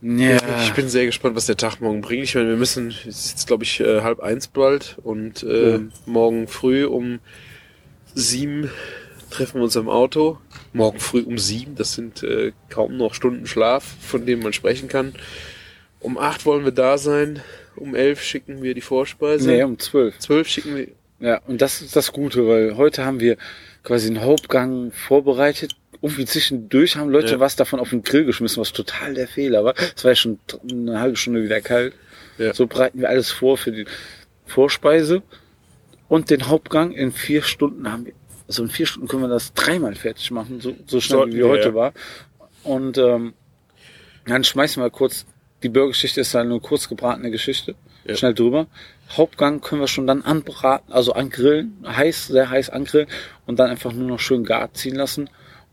Ich 0.00 0.72
bin 0.74 0.88
sehr 0.88 1.06
gespannt, 1.06 1.34
was 1.34 1.46
der 1.46 1.56
Tag 1.56 1.80
morgen 1.80 2.00
bringt. 2.02 2.24
Ich 2.24 2.34
meine, 2.34 2.48
wir 2.50 2.56
müssen, 2.56 2.88
es 2.88 3.06
ist 3.06 3.30
jetzt 3.30 3.46
glaube 3.48 3.64
ich 3.64 3.80
äh, 3.80 4.02
halb 4.02 4.20
eins 4.20 4.46
bald 4.48 4.96
und 5.02 5.42
äh, 5.42 5.72
Ja. 5.72 5.80
morgen 6.06 6.46
früh 6.46 6.84
um 6.86 7.18
sieben 8.14 8.70
treffen 9.30 9.56
wir 9.56 9.64
uns 9.64 9.76
am 9.76 9.88
Auto. 9.88 10.38
Morgen 10.72 11.00
früh 11.00 11.22
um 11.22 11.36
sieben, 11.38 11.74
das 11.74 11.94
sind 11.94 12.22
äh, 12.22 12.52
kaum 12.68 12.96
noch 12.96 13.14
Stunden 13.14 13.46
Schlaf, 13.46 13.84
von 14.00 14.24
denen 14.24 14.42
man 14.42 14.52
sprechen 14.52 14.88
kann. 14.88 15.14
Um 16.00 16.16
acht 16.16 16.46
wollen 16.46 16.64
wir 16.64 16.72
da 16.72 16.96
sein. 16.96 17.40
Um 17.74 17.94
elf 17.94 18.22
schicken 18.22 18.62
wir 18.62 18.74
die 18.74 18.80
Vorspeise. 18.80 19.48
Nee, 19.50 19.62
um 19.64 19.78
zwölf. 19.78 20.18
Zwölf 20.18 20.48
schicken 20.48 20.76
wir. 20.76 20.88
Ja, 21.20 21.40
und 21.48 21.60
das 21.60 21.82
ist 21.82 21.96
das 21.96 22.12
Gute, 22.12 22.46
weil 22.46 22.76
heute 22.76 23.04
haben 23.04 23.18
wir 23.18 23.36
quasi 23.82 24.06
einen 24.08 24.22
Hauptgang 24.22 24.92
vorbereitet. 24.92 25.74
Irgendwie 26.00 26.24
zwischendurch 26.26 26.96
haben 26.96 27.10
Leute 27.10 27.32
Ja. 27.32 27.40
was 27.40 27.56
davon 27.56 27.80
auf 27.80 27.90
den 27.90 28.02
Grill 28.02 28.24
geschmissen, 28.24 28.60
was 28.60 28.72
total 28.72 29.14
der 29.14 29.26
Fehler 29.26 29.64
war. 29.64 29.74
Es 29.96 30.04
war 30.04 30.12
ja 30.12 30.16
schon 30.16 30.38
eine 30.70 31.00
halbe 31.00 31.16
Stunde 31.16 31.42
wieder 31.42 31.60
kalt. 31.60 31.94
Ja. 32.38 32.54
So 32.54 32.66
bereiten 32.66 33.00
wir 33.00 33.08
alles 33.08 33.30
vor 33.32 33.56
für 33.58 33.72
die 33.72 33.84
Vorspeise 34.46 35.22
und 36.08 36.30
den 36.30 36.46
Hauptgang. 36.48 36.92
In 36.92 37.12
vier 37.12 37.42
Stunden 37.42 37.90
haben 37.90 38.06
wir, 38.06 38.12
also 38.46 38.62
in 38.62 38.70
vier 38.70 38.86
Stunden 38.86 39.08
können 39.08 39.22
wir 39.22 39.28
das 39.28 39.52
dreimal 39.54 39.94
fertig 39.96 40.30
machen, 40.30 40.60
so, 40.60 40.74
so 40.86 41.00
schnell 41.00 41.18
Sollten 41.20 41.32
wie 41.34 41.38
wir, 41.38 41.48
heute 41.48 41.68
ja. 41.70 41.74
war. 41.74 41.92
Und 42.62 42.96
ähm, 42.98 43.34
dann 44.26 44.44
schmeißen 44.44 44.82
wir 44.82 44.90
kurz, 44.90 45.26
die 45.62 45.68
Burgergeschichte 45.68 46.20
ist 46.20 46.34
dann 46.34 46.48
nur 46.48 46.62
kurz 46.62 46.88
gebratene 46.88 47.30
Geschichte, 47.32 47.74
Ja. 48.04 48.14
schnell 48.14 48.34
drüber. 48.34 48.66
Hauptgang 49.10 49.60
können 49.60 49.80
wir 49.80 49.88
schon 49.88 50.06
dann 50.06 50.22
anbraten, 50.22 50.92
also 50.92 51.12
angrillen, 51.14 51.76
heiß, 51.84 52.28
sehr 52.28 52.50
heiß 52.50 52.70
angrillen 52.70 53.08
und 53.46 53.58
dann 53.58 53.68
einfach 53.70 53.92
nur 53.92 54.06
noch 54.06 54.20
schön 54.20 54.44
gar 54.44 54.72
ziehen 54.74 54.94
lassen. 54.94 55.28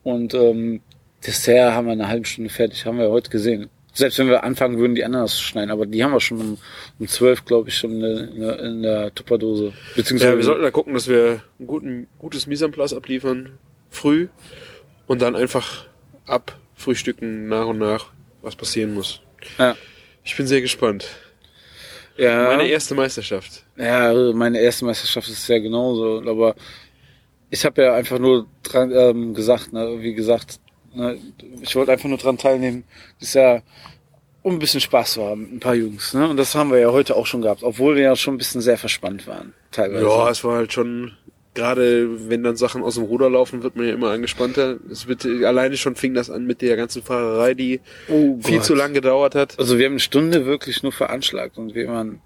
Und 0.06 0.34
ähm, 0.36 0.82
Dessert 1.26 1.74
haben 1.74 1.88
wir 1.88 1.94
in 1.94 2.00
einer 2.02 2.10
halben 2.10 2.26
Stunde 2.26 2.50
fertig, 2.52 2.86
haben 2.86 3.00
wir 3.00 3.10
heute 3.10 3.30
gesehen. 3.32 3.70
Selbst 3.94 4.20
wenn 4.20 4.28
wir 4.28 4.44
anfangen 4.44 4.78
würden, 4.78 4.94
die 4.94 5.04
Ananas 5.04 5.36
zu 5.38 5.42
schneiden, 5.44 5.72
aber 5.72 5.86
die 5.86 6.04
haben 6.04 6.12
wir 6.12 6.20
schon 6.20 6.40
um, 6.40 6.58
um 7.00 7.08
12, 7.08 7.46
glaube 7.46 7.70
ich, 7.70 7.78
schon 7.78 7.92
in, 8.04 8.40
der- 8.42 8.60
in, 8.60 8.82
der- 8.84 9.16
Tupperdose. 9.16 9.74
Beziehungsweise 9.96 10.32
Ja, 10.34 10.38
wir 10.38 10.44
sollten 10.44 10.62
da 10.64 10.70
gucken, 10.72 10.94
dass 10.94 11.08
wir 11.08 11.42
ein 11.60 11.66
guten, 11.68 12.08
gutes 12.20 12.46
Mise 12.46 12.66
en 12.66 12.72
place 12.72 12.94
abliefern, 12.94 13.58
früh 13.90 14.28
und 15.08 15.22
dann 15.22 15.36
einfach 15.36 15.86
abfrühstücken 16.28 17.48
nach 17.48 17.66
und 17.68 17.80
nach, 17.80 18.08
was 18.42 18.56
passieren 18.56 18.94
muss. 18.94 19.22
ja, 19.58 19.76
Ich 20.24 20.36
bin 20.38 20.46
sehr 20.46 20.62
gespannt. 20.62 21.08
ja, 22.18 22.44
Meine 22.56 22.68
erste 22.68 22.94
Meisterschaft. 22.96 23.64
Ja, 23.78 24.08
also 24.10 24.34
meine 24.34 24.60
erste 24.60 24.86
Meisterschaft 24.86 25.30
ist 25.30 25.48
ja 25.48 25.58
genauso, 25.60 26.22
aber 26.28 26.56
ich 27.50 27.66
habe 27.66 27.82
ja 27.84 27.94
einfach 27.94 28.20
nur 28.20 28.48
dran 28.64 28.92
ähm, 28.94 29.34
gesagt, 29.34 29.74
ne, 29.74 29.98
wie 30.00 30.14
gesagt, 30.14 30.60
ne, 30.94 31.18
ich 31.62 31.76
wollte 31.76 31.92
einfach 31.92 32.10
nur 32.10 32.18
dran 32.18 32.38
teilnehmen, 32.38 32.84
das 33.20 33.30
ist 33.30 33.34
ja 33.36 33.62
um 34.42 34.54
ein 34.54 34.60
bisschen 34.60 34.82
Spaß 34.82 35.14
zu 35.14 35.24
haben 35.24 35.42
mit 35.42 35.52
ein 35.54 35.60
paar 35.60 35.74
Jungs, 35.76 36.14
ne? 36.14 36.30
Und 36.30 36.38
das 36.38 36.54
haben 36.54 36.72
wir 36.72 36.78
ja 36.80 36.92
heute 36.92 37.16
auch 37.16 37.26
schon 37.26 37.42
gehabt, 37.42 37.64
obwohl 37.64 37.96
wir 37.96 38.04
ja 38.04 38.16
schon 38.16 38.36
ein 38.36 38.38
bisschen 38.38 38.62
sehr 38.62 38.78
verspannt 38.78 39.26
waren, 39.26 39.54
teilweise. 39.72 40.06
Ja, 40.06 40.30
es 40.30 40.44
war 40.44 40.58
halt 40.58 40.72
schon, 40.72 41.14
gerade 41.56 42.30
wenn 42.30 42.44
dann 42.44 42.56
Sachen 42.56 42.84
aus 42.84 42.94
dem 42.94 43.06
Ruder 43.06 43.28
laufen, 43.28 43.64
wird 43.64 43.76
man 43.76 43.88
ja 43.88 43.94
immer 43.96 44.12
angespannter. 44.12 44.78
Es 44.92 45.08
wird, 45.08 45.26
alleine 45.26 45.78
schon 45.78 45.96
fing 45.96 46.14
das 46.14 46.30
an 46.30 46.46
mit 46.46 46.62
der 46.62 46.76
ganzen 46.76 47.02
Fahrerei, 47.02 47.56
die 47.56 47.80
oh 48.08 48.38
viel 48.44 48.62
zu 48.62 48.76
lang 48.76 48.94
gedauert 48.94 49.34
hat. 49.34 49.58
Also 49.58 49.80
wir 49.80 49.86
haben 49.86 49.94
eine 49.94 50.00
Stunde 50.00 50.46
wirklich 50.46 50.84
nur 50.84 50.92
veranschlagt 50.92 51.58
und 51.58 51.74
wir 51.74 51.88
waren, 51.88 52.22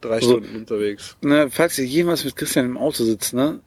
Drei 0.00 0.14
Also- 0.16 0.30
Stunden 0.36 0.54
unterwegs. 0.54 1.16
ne, 1.22 1.48
falls 1.50 1.76
ihr 1.80 1.84
jemals 1.86 2.24
mit 2.24 2.36
Christian 2.36 2.66
im 2.66 2.76
Auto 2.78 3.02
sitzt, 3.02 3.34
ne? 3.34 3.58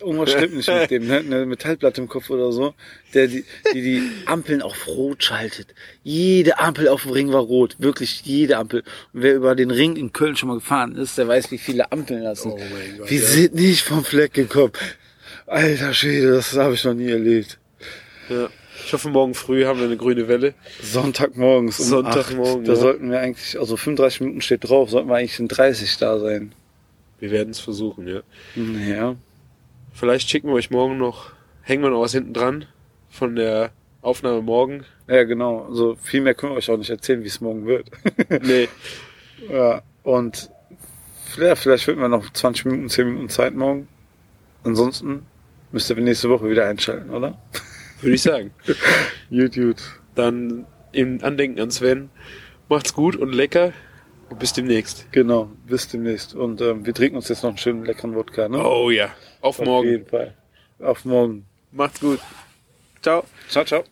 Irgendwas 0.00 0.32
stimmt 0.32 0.56
nicht 0.56 0.68
mit 0.68 0.90
dem, 0.90 1.06
ne? 1.06 1.18
Eine 1.18 1.46
Metallplatte 1.46 2.00
im 2.00 2.08
Kopf 2.08 2.28
oder 2.28 2.50
so, 2.50 2.74
der 3.14 3.28
die, 3.28 3.44
die 3.72 3.82
die 3.82 4.02
Ampeln 4.26 4.60
auf 4.60 4.88
Rot 4.88 5.22
schaltet. 5.22 5.68
Jede 6.02 6.58
Ampel 6.58 6.88
auf 6.88 7.02
dem 7.02 7.12
Ring 7.12 7.32
war 7.32 7.42
rot. 7.42 7.76
Wirklich 7.78 8.22
jede 8.22 8.56
Ampel. 8.56 8.80
Und 9.12 9.22
wer 9.22 9.36
über 9.36 9.54
den 9.54 9.70
Ring 9.70 9.94
in 9.94 10.12
Köln 10.12 10.34
schon 10.36 10.48
mal 10.48 10.56
gefahren 10.56 10.96
ist, 10.96 11.16
der 11.16 11.28
weiß, 11.28 11.52
wie 11.52 11.58
viele 11.58 11.92
Ampeln 11.92 12.24
das 12.24 12.42
sind. 12.42 12.52
Oh 12.52 12.58
mein 12.58 12.98
Gott, 12.98 13.10
Wir 13.10 13.20
ja. 13.20 13.26
sind 13.26 13.54
nicht 13.54 13.82
vom 13.82 14.04
Fleck 14.04 14.34
gekommen. 14.34 14.72
Alter 15.46 15.94
Schwede, 15.94 16.32
das 16.32 16.54
habe 16.54 16.74
ich 16.74 16.84
noch 16.84 16.94
nie 16.94 17.10
erlebt. 17.10 17.58
Ja. 18.28 18.48
Ich 18.84 18.92
hoffe, 18.92 19.08
morgen 19.08 19.34
früh 19.34 19.64
haben 19.64 19.78
wir 19.78 19.86
eine 19.86 19.96
grüne 19.96 20.26
Welle. 20.28 20.54
Sonntagmorgens 20.82 21.80
um 21.80 21.86
Sonntagmorgen, 21.86 22.62
8, 22.62 22.68
Da 22.68 22.72
ja. 22.72 22.78
sollten 22.78 23.10
wir 23.10 23.20
eigentlich, 23.20 23.58
also 23.58 23.76
35 23.76 24.20
Minuten 24.22 24.40
steht 24.40 24.68
drauf, 24.68 24.90
sollten 24.90 25.08
wir 25.08 25.16
eigentlich 25.16 25.38
in 25.38 25.48
30 25.48 25.96
da 25.98 26.18
sein. 26.18 26.52
Wir 27.20 27.30
werden 27.30 27.50
es 27.50 27.60
versuchen, 27.60 28.06
ja. 28.08 28.20
Ja. 28.56 29.16
Vielleicht 29.94 30.28
schicken 30.28 30.48
wir 30.48 30.54
euch 30.54 30.70
morgen 30.70 30.98
noch, 30.98 31.30
hängen 31.62 31.84
wir 31.84 31.90
noch 31.90 32.00
was 32.00 32.12
hinten 32.12 32.34
dran 32.34 32.66
von 33.10 33.36
der 33.36 33.70
Aufnahme 34.02 34.42
morgen. 34.42 34.84
Ja, 35.06 35.22
genau. 35.22 35.64
Also 35.66 35.94
viel 36.02 36.20
mehr 36.20 36.34
können 36.34 36.52
wir 36.52 36.58
euch 36.58 36.68
auch 36.68 36.76
nicht 36.76 36.90
erzählen, 36.90 37.22
wie 37.22 37.28
es 37.28 37.40
morgen 37.40 37.64
wird. 37.64 37.90
Nee. 38.42 38.68
ja, 39.48 39.82
und 40.02 40.50
ja, 41.38 41.54
vielleicht 41.54 41.84
finden 41.84 42.00
wir 42.00 42.08
noch 42.08 42.32
20 42.32 42.64
Minuten, 42.66 42.88
10 42.88 43.06
Minuten 43.06 43.28
Zeit 43.28 43.54
morgen. 43.54 43.88
Ansonsten 44.64 45.26
müsst 45.70 45.90
ihr 45.90 45.96
nächste 45.96 46.28
Woche 46.28 46.50
wieder 46.50 46.66
einschalten, 46.66 47.10
oder? 47.10 47.38
Würde 48.00 48.14
ich 48.14 48.22
sagen. 48.22 48.50
YouTube. 49.30 49.78
Dann 50.16 50.66
im 50.92 51.22
Andenken 51.22 51.60
an 51.60 51.70
Sven. 51.70 52.10
Macht's 52.68 52.94
gut 52.94 53.14
und 53.14 53.32
lecker. 53.32 53.72
Und 54.28 54.38
bis 54.40 54.52
demnächst. 54.52 55.06
Genau, 55.12 55.50
bis 55.66 55.88
demnächst. 55.88 56.34
Und 56.34 56.60
ähm, 56.60 56.84
wir 56.84 56.94
trinken 56.94 57.16
uns 57.16 57.28
jetzt 57.28 57.42
noch 57.42 57.50
einen 57.50 57.58
schönen 57.58 57.84
leckeren 57.84 58.14
Wodka, 58.14 58.48
ne? 58.48 58.64
Oh 58.64 58.90
ja. 58.90 59.10
Auf 59.44 59.60
Auf 59.60 59.66
morgen. 59.66 59.88
jeden 59.90 60.06
Fall. 60.06 60.32
Auf 60.78 61.04
morgen. 61.04 61.44
Macht's 61.70 62.00
gut. 62.00 62.18
Ciao. 63.02 63.24
Ciao, 63.50 63.62
ciao. 63.62 63.84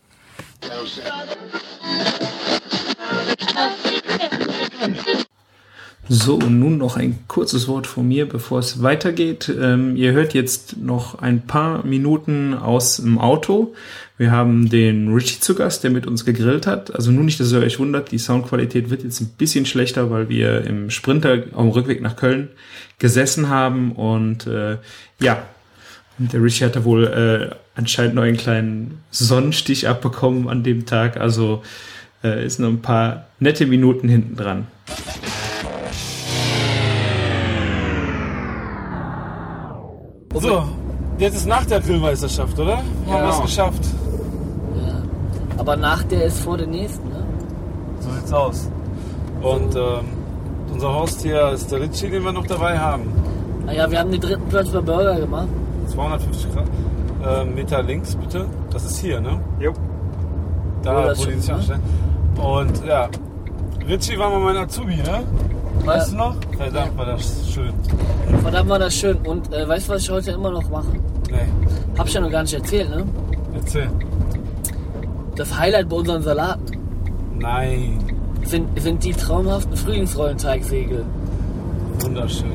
So, 6.14 6.34
und 6.34 6.58
nun 6.58 6.76
noch 6.76 6.98
ein 6.98 7.20
kurzes 7.26 7.68
Wort 7.68 7.86
von 7.86 8.06
mir, 8.06 8.28
bevor 8.28 8.58
es 8.58 8.82
weitergeht. 8.82 9.50
Ähm, 9.58 9.96
ihr 9.96 10.12
hört 10.12 10.34
jetzt 10.34 10.76
noch 10.76 11.20
ein 11.20 11.46
paar 11.46 11.86
Minuten 11.86 12.52
aus 12.52 12.98
dem 12.98 13.18
Auto. 13.18 13.72
Wir 14.18 14.30
haben 14.30 14.68
den 14.68 15.14
Richie 15.14 15.40
zu 15.40 15.54
Gast, 15.54 15.84
der 15.84 15.90
mit 15.90 16.06
uns 16.06 16.26
gegrillt 16.26 16.66
hat. 16.66 16.94
Also 16.94 17.10
nur 17.12 17.24
nicht, 17.24 17.40
dass 17.40 17.50
ihr 17.50 17.60
euch 17.60 17.78
wundert, 17.78 18.12
die 18.12 18.18
Soundqualität 18.18 18.90
wird 18.90 19.04
jetzt 19.04 19.22
ein 19.22 19.30
bisschen 19.38 19.64
schlechter, 19.64 20.10
weil 20.10 20.28
wir 20.28 20.66
im 20.66 20.90
Sprinter 20.90 21.44
auf 21.54 21.62
dem 21.62 21.70
Rückweg 21.70 22.02
nach 22.02 22.16
Köln 22.16 22.50
gesessen 22.98 23.48
haben. 23.48 23.92
Und 23.92 24.46
äh, 24.46 24.76
ja, 25.18 25.42
der 26.18 26.42
Richie 26.42 26.66
hatte 26.66 26.84
wohl 26.84 27.04
äh, 27.06 27.54
anscheinend 27.74 28.16
noch 28.16 28.22
einen 28.24 28.36
kleinen 28.36 28.98
Sonnenstich 29.10 29.88
abbekommen 29.88 30.50
an 30.50 30.62
dem 30.62 30.84
Tag. 30.84 31.16
Also 31.16 31.62
äh, 32.22 32.44
ist 32.44 32.60
noch 32.60 32.68
ein 32.68 32.82
paar 32.82 33.28
nette 33.40 33.64
Minuten 33.64 34.10
hinten 34.10 34.36
dran. 34.36 34.66
So, 40.34 40.62
jetzt 41.18 41.36
ist 41.36 41.46
nach 41.46 41.64
der 41.66 41.80
Grillmeisterschaft, 41.80 42.58
oder? 42.58 42.78
Haben 42.78 42.86
wir 43.06 43.16
Genau. 43.16 43.28
es 43.30 43.42
geschafft. 43.42 43.84
Ja. 44.76 44.94
Aber 45.58 45.76
nach 45.76 46.02
der 46.04 46.24
ist 46.24 46.40
vor 46.40 46.56
der 46.56 46.66
nächsten, 46.66 47.08
ne? 47.08 47.24
So 48.00 48.10
sieht's 48.10 48.32
aus. 48.32 48.70
Und 49.42 49.74
ähm, 49.76 50.04
unser 50.72 50.92
Haustier 50.94 51.50
ist 51.50 51.70
der 51.70 51.80
Ritchie, 51.80 52.08
den 52.10 52.24
wir 52.24 52.32
noch 52.32 52.46
dabei 52.46 52.78
haben. 52.78 53.02
Ah 53.66 53.72
ja, 53.72 53.90
wir 53.90 53.98
haben 53.98 54.10
den 54.10 54.20
dritten 54.20 54.48
Platz 54.48 54.68
bei 54.70 54.80
Burger 54.80 55.20
gemacht. 55.20 55.48
250 55.88 56.46
Grad. 56.54 56.64
Äh, 57.24 57.44
Meter 57.44 57.82
links, 57.82 58.16
bitte. 58.16 58.46
Das 58.70 58.84
ist 58.84 58.98
hier, 58.98 59.20
ne? 59.20 59.40
Jo. 59.60 59.72
Da, 60.82 61.00
Ja, 61.00 61.06
das 61.08 61.20
wo 61.20 61.26
die 61.26 61.38
sich 61.38 61.48
ne? 61.48 61.54
anstellen. 61.56 61.82
Und 62.42 62.84
ja, 62.86 63.08
Richie 63.86 64.18
war 64.18 64.30
mal 64.30 64.40
mein 64.40 64.56
Azubi, 64.56 64.96
ne? 64.96 65.22
Weißt 65.84 66.12
Ja. 66.12 66.18
du 66.18 66.24
noch? 66.24 66.36
Verdammt, 66.56 66.96
war 66.98 67.06
das 67.06 67.48
schön. 67.50 67.72
Verdammt 68.42 68.68
war 68.68 68.78
das 68.78 68.94
schön. 68.94 69.16
Und 69.26 69.52
äh, 69.52 69.66
weißt 69.68 69.88
du, 69.88 69.92
was 69.92 70.02
ich 70.02 70.10
heute 70.10 70.30
immer 70.32 70.50
noch 70.50 70.68
mache? 70.70 70.86
Nee, 71.30 71.38
Hab 71.98 72.06
ich 72.06 72.14
ja 72.14 72.20
noch 72.20 72.30
gar 72.30 72.42
nicht 72.42 72.54
erzählt, 72.54 72.90
ne? 72.90 73.04
erzähl. 73.54 73.88
Das 75.36 75.58
Highlight 75.58 75.88
bei 75.88 75.96
unseren 75.96 76.22
Salaten 76.22 76.60
Nein, 77.38 77.98
sind, 78.44 78.68
sind 78.80 79.02
die 79.02 79.12
traumhaften 79.12 79.76
Frühlingsrollenteigsegel. 79.76 81.04
wunderschön. 82.00 82.52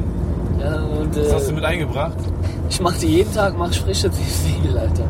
Ja, 0.59 0.76
und 0.84 1.15
Was 1.15 1.34
hast 1.34 1.47
du 1.47 1.51
äh, 1.51 1.55
mit 1.55 1.65
eingebracht? 1.65 2.18
ich 2.70 2.80
mache 2.82 2.99
die 2.99 3.07
jeden 3.07 3.34
Tag, 3.34 3.57
mache 3.57 3.74
frische 3.74 4.09
Segel, 4.11 4.78
Alter. 4.78 5.03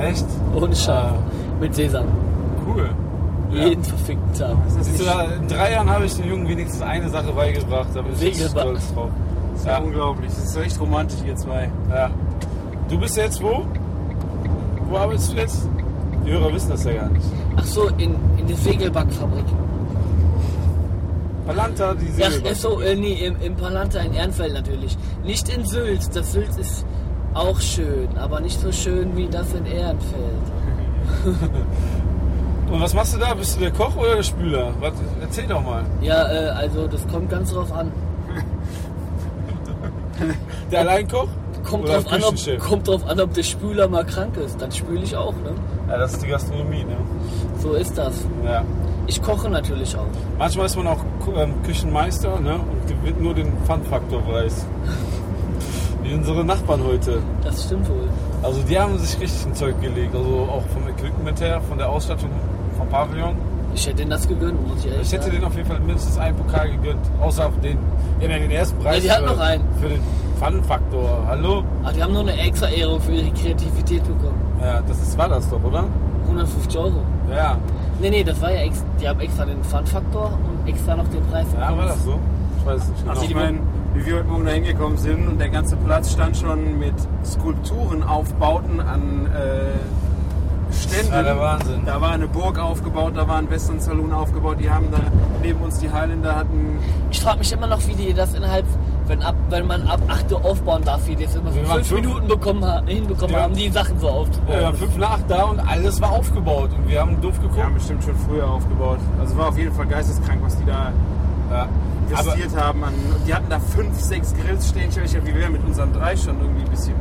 Echt? 0.00 0.26
Ohne 0.54 0.74
Schaf. 0.74 1.12
Ah, 1.12 1.60
Mit 1.60 1.74
Sesam. 1.74 2.04
cool. 2.66 2.88
Ja. 3.52 3.64
Jeden 3.66 3.84
verfickten 3.84 4.32
Tag. 4.34 4.56
Du, 4.98 5.04
da, 5.04 5.22
in 5.22 5.48
drei 5.48 5.72
Jahren 5.72 5.88
habe 5.88 6.04
ich 6.04 6.14
den 6.14 6.28
Jungen 6.28 6.48
wenigstens 6.48 6.82
eine 6.82 7.08
Sache 7.08 7.32
beigebracht. 7.32 7.88
Da 7.94 8.02
bin 8.02 8.12
ich 8.12 8.18
Segelbahn. 8.18 8.62
stolz 8.62 8.94
drauf. 8.94 9.10
Das 9.52 9.60
ist 9.60 9.66
ja 9.66 9.78
unglaublich. 9.78 10.30
Das 10.30 10.44
ist 10.44 10.56
echt 10.56 10.80
romantisch, 10.80 11.18
ihr 11.26 11.36
zwei. 11.36 11.70
Ja. 11.90 12.10
Du 12.88 12.98
bist 12.98 13.16
jetzt 13.16 13.42
wo? 13.42 13.64
Wo 14.88 14.96
arbeitest 14.96 15.32
du 15.32 15.36
jetzt? 15.36 15.68
Die 16.26 16.30
Hörer 16.30 16.52
wissen 16.52 16.70
das 16.70 16.84
ja 16.84 16.92
gar 16.92 17.08
nicht. 17.08 17.26
Ach 17.56 17.64
so, 17.64 17.88
in, 17.98 18.14
in 18.38 18.46
der 18.46 18.56
Segelbackfabrik. 18.56 19.44
Palanta, 21.46 21.94
die 21.94 22.08
Segelbahn. 22.08 22.52
ist 22.52 22.60
so, 22.60 22.80
äh, 22.80 22.94
nee, 22.94 23.24
im, 23.24 23.40
im 23.40 23.56
Palanta 23.56 24.00
in 24.00 24.12
Ehrenfeld 24.12 24.52
natürlich. 24.52 24.96
Nicht 25.24 25.48
in 25.48 25.64
Sylt. 25.64 26.14
Das 26.14 26.32
Sylt 26.32 26.56
ist 26.58 26.84
auch 27.32 27.60
schön, 27.60 28.08
aber 28.18 28.40
nicht 28.40 28.60
so 28.60 28.70
schön 28.72 29.16
wie 29.16 29.28
das 29.28 29.54
in 29.54 29.64
Ehrenfeld. 29.64 30.42
Und 32.70 32.80
was 32.80 32.94
machst 32.94 33.14
du 33.14 33.18
da? 33.18 33.34
Bist 33.34 33.56
du 33.56 33.60
der 33.60 33.70
Koch 33.70 33.96
oder 33.96 34.16
der 34.16 34.22
Spüler? 34.22 34.72
Was, 34.80 34.92
erzähl 35.20 35.46
doch 35.46 35.62
mal. 35.62 35.84
Ja, 36.02 36.30
äh, 36.30 36.48
also 36.50 36.86
das 36.86 37.06
kommt 37.08 37.30
ganz 37.30 37.52
drauf 37.52 37.72
an. 37.72 37.92
Der 40.70 40.80
Alleinkoch? 40.80 41.28
Kommt 41.64 41.84
Oder 41.84 42.00
drauf, 42.00 42.12
an 42.12 42.22
ob, 42.24 42.60
kommt 42.60 42.88
drauf 42.88 43.06
an, 43.08 43.20
ob 43.20 43.34
der 43.34 43.42
Spüler 43.42 43.88
mal 43.88 44.04
krank 44.04 44.36
ist. 44.36 44.60
Dann 44.60 44.72
spüle 44.72 45.02
ich 45.02 45.16
auch, 45.16 45.32
ne? 45.32 45.52
Ja, 45.88 45.98
das 45.98 46.14
ist 46.14 46.22
die 46.22 46.28
Gastronomie, 46.28 46.84
ne? 46.84 46.96
So 47.58 47.74
ist 47.74 47.96
das. 47.98 48.24
Ja. 48.44 48.64
Ich 49.06 49.22
koche 49.22 49.48
natürlich 49.48 49.96
auch. 49.96 50.06
Manchmal 50.38 50.66
ist 50.66 50.76
man 50.76 50.86
auch 50.86 51.04
ähm, 51.36 51.62
Küchenmeister 51.62 52.40
ne? 52.40 52.54
und 52.54 52.86
gewinnt 52.88 53.20
nur 53.20 53.34
den 53.34 53.52
Fun-Faktor-Preis. 53.66 54.66
Wie 56.02 56.14
unsere 56.14 56.44
Nachbarn 56.44 56.82
heute. 56.84 57.18
Das 57.42 57.64
stimmt 57.64 57.88
wohl. 57.88 58.08
Also 58.42 58.62
die 58.62 58.78
haben 58.78 58.98
sich 58.98 59.20
richtig 59.20 59.46
ein 59.46 59.54
Zeug 59.54 59.80
gelegt. 59.80 60.14
Also 60.14 60.48
auch 60.50 60.62
vom 60.72 60.88
Equipment 60.88 61.40
her, 61.40 61.60
von 61.68 61.78
der 61.78 61.88
Ausstattung 61.88 62.30
vom 62.78 62.88
Pavillon. 62.88 63.34
Ich 63.74 63.86
hätte 63.86 63.96
denen 63.96 64.10
das 64.10 64.26
gegönnt, 64.26 64.66
muss 64.66 64.78
ich 64.84 64.90
ehrlich 64.90 65.02
Ich 65.06 65.12
hätte 65.12 65.24
sagen. 65.24 65.34
denen 65.36 65.44
auf 65.46 65.54
jeden 65.56 65.68
Fall 65.68 65.80
mindestens 65.80 66.18
einen 66.18 66.36
Pokal 66.36 66.70
gegönnt. 66.70 67.00
Außer 67.20 67.46
auf 67.46 67.60
den, 67.62 67.78
ja, 68.20 68.28
den 68.28 68.50
ersten 68.50 68.78
Preis 68.78 69.04
Ja, 69.04 69.18
die 69.20 69.24
für, 69.26 69.30
noch 69.34 69.40
einen. 69.40 69.64
für 69.80 69.88
den 69.88 70.00
Fun-Faktor. 70.40 71.24
Hallo? 71.28 71.62
Ach, 71.84 71.92
die 71.92 72.02
haben 72.02 72.12
nur 72.12 72.22
eine 72.22 72.38
extra 72.40 72.68
Ehrung 72.68 73.00
für 73.00 73.12
ihre 73.12 73.30
Kreativität 73.32 74.02
bekommen. 74.04 74.40
Ja, 74.60 74.80
das 74.86 75.00
ist, 75.02 75.18
war 75.18 75.28
das 75.28 75.48
doch, 75.50 75.62
oder? 75.62 75.84
150 76.24 76.78
Euro. 76.78 77.02
Ja, 77.34 77.58
Nee, 78.00 78.10
nee, 78.10 78.22
das 78.22 78.40
war 78.40 78.52
ja 78.52 78.60
extra. 78.60 78.86
Die 79.00 79.08
haben 79.08 79.18
extra 79.20 79.44
den 79.44 79.62
Fun-Faktor 79.64 80.38
und 80.48 80.68
extra 80.68 80.94
noch 80.96 81.08
den 81.08 81.24
Preis. 81.26 81.46
ja 81.52 81.76
war 81.76 81.86
das 81.86 82.04
so? 82.04 82.16
Ich 82.60 82.66
weiß 82.66 82.82
es 82.82 82.88
nicht 82.88 83.00
genau. 83.00 83.10
Also 83.12 83.24
ich 83.24 83.34
meine, 83.34 83.58
wie 83.94 84.06
wir 84.06 84.14
heute 84.16 84.24
Morgen 84.28 84.44
da 84.44 84.52
hingekommen 84.52 84.98
sind 84.98 85.26
und 85.26 85.40
der 85.40 85.48
ganze 85.48 85.74
Platz 85.76 86.12
stand 86.12 86.36
schon 86.36 86.78
mit 86.78 86.94
Skulpturen, 87.24 88.02
Aufbauten 88.04 88.78
an 88.80 89.26
äh, 89.26 89.97
Ständen. 90.72 91.12
Ja, 91.12 91.22
der 91.22 91.38
Wahnsinn. 91.38 91.82
Da 91.86 92.00
war 92.00 92.10
eine 92.12 92.26
Burg 92.28 92.58
aufgebaut, 92.58 93.12
da 93.16 93.26
war 93.26 93.36
ein 93.36 93.50
Western 93.50 93.80
Saloon 93.80 94.12
aufgebaut. 94.12 94.56
Die 94.60 94.70
haben 94.70 94.86
da 94.90 94.98
neben 95.42 95.60
uns 95.60 95.78
die 95.78 95.90
Highlander 95.90 96.36
hatten. 96.36 96.78
Ich 97.10 97.20
frage 97.20 97.38
mich 97.38 97.52
immer 97.52 97.66
noch, 97.66 97.86
wie 97.86 97.94
die 97.94 98.12
das 98.12 98.34
innerhalb, 98.34 98.64
wenn, 99.06 99.22
ab, 99.22 99.34
wenn 99.50 99.66
man 99.66 99.86
ab 99.88 100.00
8 100.08 100.32
Uhr 100.32 100.44
aufbauen 100.44 100.82
darf, 100.84 101.06
wie 101.06 101.16
die 101.16 101.24
das 101.24 101.34
immer 101.36 101.50
so 101.50 101.56
Wir 101.56 101.64
5 101.66 101.86
fünf- 101.88 102.00
Minuten 102.06 102.28
bekommen, 102.28 102.86
hinbekommen 102.86 103.34
Ja. 103.34 103.42
haben, 103.42 103.54
die 103.54 103.70
Sachen 103.70 103.98
so 103.98 104.08
aufzubauen. 104.08 104.48
Ja, 104.52 104.56
wir 104.58 104.64
waren 104.64 104.76
fünf 104.76 104.96
nach 104.98 105.10
acht 105.12 105.24
da 105.30 105.42
und 105.44 105.60
alles 105.60 106.00
war 106.00 106.12
aufgebaut. 106.12 106.70
Und 106.76 106.88
wir 106.88 107.00
haben 107.00 107.20
doof 107.20 107.40
geguckt. 107.40 107.62
haben 107.62 107.74
bestimmt 107.74 108.04
schon 108.04 108.16
früher 108.28 108.46
aufgebaut. 108.48 108.98
Also 109.18 109.32
es 109.32 109.38
war 109.38 109.48
auf 109.48 109.58
jeden 109.58 109.72
Fall 109.74 109.86
geisteskrank, 109.86 110.40
was 110.42 110.56
die 110.58 110.64
da 110.66 110.92
Ja. 111.50 111.68
Aber 112.12 112.20
investiert 112.34 112.56
haben. 112.62 112.84
An, 112.84 112.92
und 112.94 113.26
die 113.26 113.34
hatten 113.34 113.48
da 113.48 113.58
fünf, 113.60 113.98
sechs 114.00 114.34
Grills 114.34 114.68
stehen. 114.68 114.88
Ich 114.90 114.96
weiß 115.02 115.12
nicht, 115.14 115.26
wie 115.26 115.34
wir 115.34 115.48
mit 115.50 115.64
unseren 115.64 115.92
drei 115.92 116.14
schon 116.16 116.38
irgendwie 116.40 116.62
ein 116.64 116.70
bisschen 116.70 116.94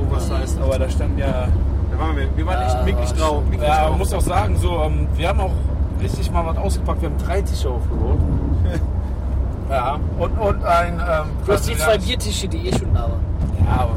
oversized. 0.00 0.60
Aber 0.62 0.78
da 0.78 0.88
standen 0.88 1.18
ja. 1.18 1.48
Da 1.96 2.04
waren 2.04 2.16
wir, 2.16 2.36
wir 2.36 2.46
waren 2.46 2.62
echt 2.62 2.74
Ja, 2.74 3.22
war 3.22 3.28
drauf. 3.30 3.42
ja, 3.62 3.88
man 3.90 3.98
muss 3.98 4.12
auch 4.12 4.20
sagen, 4.20 4.56
so, 4.58 4.82
ähm, 4.82 5.06
wir 5.16 5.28
haben 5.28 5.40
auch 5.40 5.52
richtig 6.00 6.30
mal 6.30 6.44
was 6.44 6.56
ausgepackt. 6.58 7.00
Wir 7.02 7.08
haben 7.10 7.18
drei 7.18 7.40
Tische 7.42 7.70
aufgebaut. 7.70 8.18
ja. 9.70 9.98
Und, 10.18 10.38
und 10.38 10.64
ein. 10.64 10.94
Ähm, 11.00 11.26
Plus 11.44 11.62
die 11.62 11.76
zwei 11.76 11.98
Biertische, 11.98 12.48
die 12.48 12.68
eh 12.68 12.72
schon 12.78 12.92
da 12.92 13.02
waren. 13.02 13.20
Ja, 13.66 13.82
aber. 13.82 13.90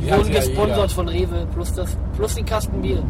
Die 0.00 0.10
hat 0.10 0.18
wurden 0.18 0.32
ja 0.32 0.40
gesponsert 0.40 0.76
jeder. 0.76 0.88
von 0.88 1.08
Rewe, 1.08 1.46
plus, 1.54 1.72
das, 1.74 1.96
plus 2.16 2.34
den 2.34 2.44
Kasten 2.44 2.82
Bier. 2.82 3.02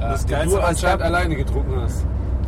Ja, 0.00 0.10
Das 0.12 0.26
Geilste 0.26 0.56
du 0.56 0.62
es 0.62 0.64
anscheinend 0.68 1.02
alleine 1.02 1.36
getrunken 1.36 1.80
hast. 1.82 2.04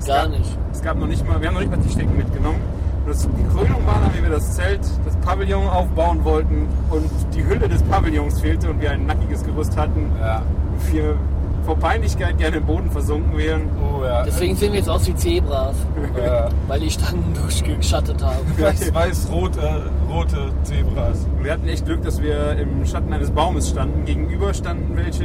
Gar 0.07 0.22
gab- 0.22 0.31
nicht. 0.31 0.59
Es 0.72 0.83
gab 0.83 0.97
noch 0.97 1.07
nicht 1.07 1.26
mal, 1.28 1.41
wir 1.41 1.49
haben 1.49 1.55
noch 1.55 1.61
nicht 1.61 1.70
mal 1.70 1.78
Tischdecken 1.81 2.16
mitgenommen. 2.16 2.61
Das, 3.07 3.22
die 3.22 3.45
Krönung 3.55 3.87
war 3.87 3.97
dann, 4.03 4.14
wie 4.16 4.22
wir 4.22 4.31
das 4.31 4.55
Zelt, 4.55 4.81
das 5.05 5.16
Pavillon 5.16 5.68
aufbauen 5.68 6.24
wollten 6.24 6.68
und 6.91 7.11
die 7.35 7.45
Hülle 7.45 7.68
des 7.68 7.83
Pavillons 7.83 8.41
fehlte 8.41 8.70
und 8.70 8.81
wir 8.81 8.91
ein 8.93 9.07
nackiges 9.07 9.43
Gerüst 9.45 9.76
hatten. 9.76 10.11
Ja. 10.20 10.43
Wir 10.91 11.16
vor 11.64 11.76
Peinlichkeit 11.76 12.39
gerne 12.39 12.57
im 12.57 12.64
Boden 12.64 12.91
versunken 12.91 13.37
wären. 13.37 13.62
Oh 13.81 14.03
ja. 14.05 14.24
Deswegen 14.24 14.57
sehen 14.57 14.72
wir 14.72 14.78
jetzt 14.78 14.89
aus 14.89 15.07
wie 15.07 15.14
Zebras, 15.14 15.76
Ja. 16.16 16.49
weil 16.66 16.81
die 16.81 16.91
Stangen 16.91 17.35
durchgeschattet 17.41 18.22
haben. 18.24 18.39
Weiß, 18.59 18.93
weiß, 18.95 19.28
rote, 19.31 19.83
rote 20.09 20.51
Zebras. 20.62 21.26
Wir 21.43 21.53
hatten 21.53 21.68
echt 21.68 21.85
Glück, 21.85 22.03
dass 22.03 22.20
wir 22.22 22.53
im 22.59 22.85
Schatten 22.87 23.12
eines 23.12 23.31
Baumes 23.31 23.68
standen. 23.68 24.05
Gegenüber 24.07 24.55
standen 24.55 24.97
welche, 24.97 25.24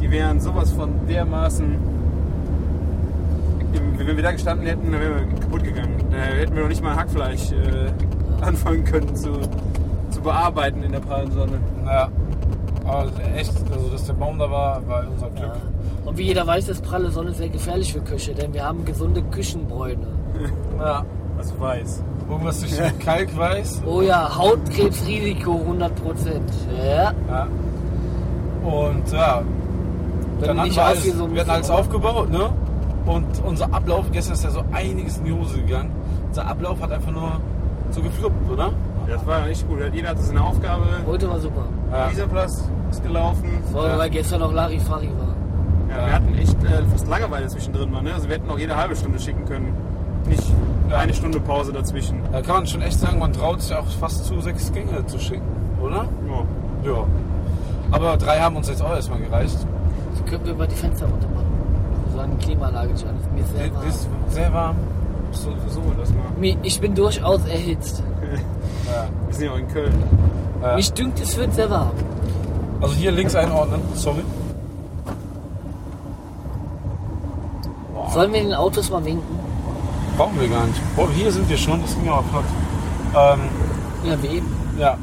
die 0.00 0.10
wären 0.10 0.40
sowas 0.40 0.70
von 0.72 0.90
dermaßen. 1.08 1.76
Wenn 3.98 4.16
wir 4.16 4.22
da 4.22 4.32
gestanden 4.32 4.66
hätten, 4.66 4.90
dann 4.92 5.00
wären 5.00 5.14
wir 5.30 5.40
kaputt 5.40 5.64
gegangen. 5.64 5.96
Da 6.10 6.16
hätten 6.18 6.54
wir 6.54 6.62
noch 6.62 6.68
nicht 6.68 6.82
mal 6.82 6.94
Hackfleisch 6.96 7.50
äh, 7.52 8.44
anfangen 8.44 8.84
können 8.84 9.14
zu, 9.14 9.32
zu 10.10 10.20
bearbeiten 10.22 10.82
in 10.82 10.92
der 10.92 11.00
prallen 11.00 11.30
Sonne. 11.32 11.58
Ja. 11.84 12.08
Aber 12.88 13.06
echt, 13.36 13.52
also 13.72 13.88
dass 13.90 14.06
der 14.06 14.14
Baum 14.14 14.38
da 14.38 14.50
war, 14.50 14.86
war 14.88 15.04
unser 15.10 15.28
Glück. 15.30 15.52
Und 16.04 16.16
wie 16.16 16.22
jeder 16.22 16.46
weiß, 16.46 16.68
ist 16.68 16.82
pralle 16.82 17.10
Sonne 17.10 17.32
sehr 17.34 17.48
gefährlich 17.50 17.92
für 17.92 18.00
Küche, 18.00 18.34
denn 18.34 18.52
wir 18.54 18.64
haben 18.64 18.84
gesunde 18.84 19.22
Küchenbräune. 19.22 20.06
Ja. 20.78 21.04
Also 21.36 21.58
weiß. 21.58 22.02
Irgendwas 22.30 22.60
durch 22.60 22.76
Kalk 23.04 23.36
weiß. 23.36 23.82
Oh 23.86 24.00
ja, 24.00 24.36
Hautkrebsrisiko 24.36 25.60
100%. 25.68 25.90
Ja, 26.76 27.12
Ja. 27.28 27.46
Und 28.64 29.12
ja, 29.12 29.42
wenn 30.38 30.48
dann 30.48 30.58
hatten 30.58 30.68
nicht 30.68 30.76
wir 30.76 30.84
alles, 30.84 31.04
so 31.04 31.32
wir 31.32 31.40
hatten 31.40 31.50
alles 31.50 31.70
aufgebaut, 31.70 32.30
ne? 32.30 32.50
Und 33.06 33.26
unser 33.44 33.72
Ablauf, 33.72 34.04
gestern 34.12 34.34
ist 34.34 34.44
ja 34.44 34.50
so 34.50 34.62
einiges 34.72 35.18
in 35.18 35.24
die 35.24 35.32
Hose 35.32 35.58
gegangen. 35.58 35.90
Unser 36.28 36.46
Ablauf 36.46 36.80
hat 36.80 36.92
einfach 36.92 37.10
nur 37.12 37.40
so 37.90 38.02
gefluppt, 38.02 38.50
oder? 38.50 38.70
Das 39.08 39.24
war 39.26 39.46
echt 39.48 39.66
gut. 39.66 39.78
Jeder 39.92 40.10
hatte 40.10 40.22
seine 40.22 40.44
Aufgabe. 40.44 40.84
Heute 41.06 41.28
war 41.30 41.40
super. 41.40 41.64
Ja. 41.90 42.08
Dieser 42.08 42.26
Platz 42.26 42.62
ist 42.90 43.02
gelaufen. 43.02 43.48
Vor 43.72 43.82
allem, 43.82 43.92
Ja. 43.92 43.98
weil 43.98 44.10
gestern 44.10 44.40
noch 44.40 44.52
Larifari 44.52 45.08
war. 45.08 45.34
Ja, 45.96 46.06
wir 46.06 46.12
hatten 46.12 46.34
echt 46.38 46.62
äh, 46.64 46.82
fast 46.90 47.08
Langeweile 47.08 47.46
zwischendrin. 47.48 47.90
Mal, 47.90 48.02
ne? 48.02 48.14
Also 48.14 48.28
wir 48.28 48.36
hätten 48.36 48.50
auch 48.50 48.58
jede 48.58 48.76
halbe 48.76 48.94
Stunde 48.96 49.18
schicken 49.18 49.44
können. 49.46 49.72
Nicht 50.26 50.42
eine 50.90 51.14
Stunde 51.14 51.40
Pause 51.40 51.72
dazwischen. 51.72 52.20
Da 52.32 52.42
kann 52.42 52.56
man 52.56 52.66
schon 52.66 52.82
echt 52.82 52.98
sagen, 52.98 53.18
man 53.18 53.32
traut 53.32 53.62
sich 53.62 53.74
auch 53.74 53.86
fast 54.00 54.26
zu, 54.26 54.40
sechs 54.40 54.70
Gänge 54.72 55.06
zu 55.06 55.18
schicken, 55.18 55.46
oder? 55.80 56.04
Ja. 56.26 56.90
Ja. 56.90 57.04
Aber 57.90 58.16
drei 58.18 58.38
haben 58.38 58.56
uns 58.56 58.68
jetzt 58.68 58.82
auch 58.82 58.90
erstmal 58.94 59.20
gereicht. 59.20 59.56
So 60.14 60.22
können 60.24 60.44
wir 60.44 60.52
über 60.52 60.66
die 60.66 60.74
Fenster 60.74 61.06
runter 61.06 61.28
machen. 61.28 61.46
So 62.14 62.18
eine 62.20 62.34
Klimaanlage 62.36 62.90
an. 62.90 63.16
Mir 63.34 63.40
ist 63.42 63.54
sehr 63.56 63.72
warm. 63.72 63.84
Das 63.86 63.94
ist 63.94 64.08
sehr 64.30 64.52
warm. 64.52 64.76
So, 65.32 65.50
so 65.68 65.80
das 65.98 66.10
mal. 66.10 66.56
Ich 66.62 66.80
bin 66.80 66.94
durchaus 66.94 67.44
erhitzt. 67.46 68.02
Ja. 68.86 69.06
Wir 69.26 69.34
sind 69.34 69.44
ja 69.44 69.52
auch 69.52 69.58
in 69.58 69.68
Köln. 69.68 69.92
Ja. 70.62 70.74
Mich 70.74 70.90
dünkt, 70.94 71.20
es 71.20 71.36
wird 71.36 71.52
sehr 71.52 71.68
warm. 71.68 71.90
Also 72.80 72.94
hier 72.94 73.10
links 73.10 73.34
einordnen, 73.34 73.80
sorry. 73.94 74.22
Sollen 78.10 78.32
wir 78.32 78.40
den 78.42 78.54
Autos 78.54 78.90
mal 78.90 79.04
winken? 79.04 79.38
Brauchen 80.16 80.40
wir 80.40 80.48
gar 80.48 80.64
nicht. 80.66 80.80
Boah, 80.96 81.08
hier 81.10 81.30
sind 81.30 81.48
wir 81.48 81.56
schon, 81.56 81.80
das 81.82 81.94
ging 81.94 82.06
ja 82.06 82.12
auch 82.14 82.24
flott. 82.24 82.44
Ähm, 83.16 83.40
Ja, 84.04 84.22
wie 84.22 84.26
eben. 84.28 84.48
ja. 84.78 84.96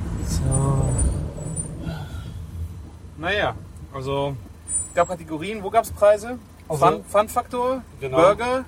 Naja, 3.18 3.56
also 3.94 4.36
gab 4.94 5.08
Kategorien. 5.08 5.64
Wo 5.64 5.70
gab 5.70 5.84
es 5.84 5.92
Preise? 5.92 6.38
Also- 6.68 6.86
Fun, 6.86 7.04
Fun-Faktor, 7.08 7.82
Genau. 8.00 8.18
Burger, 8.18 8.66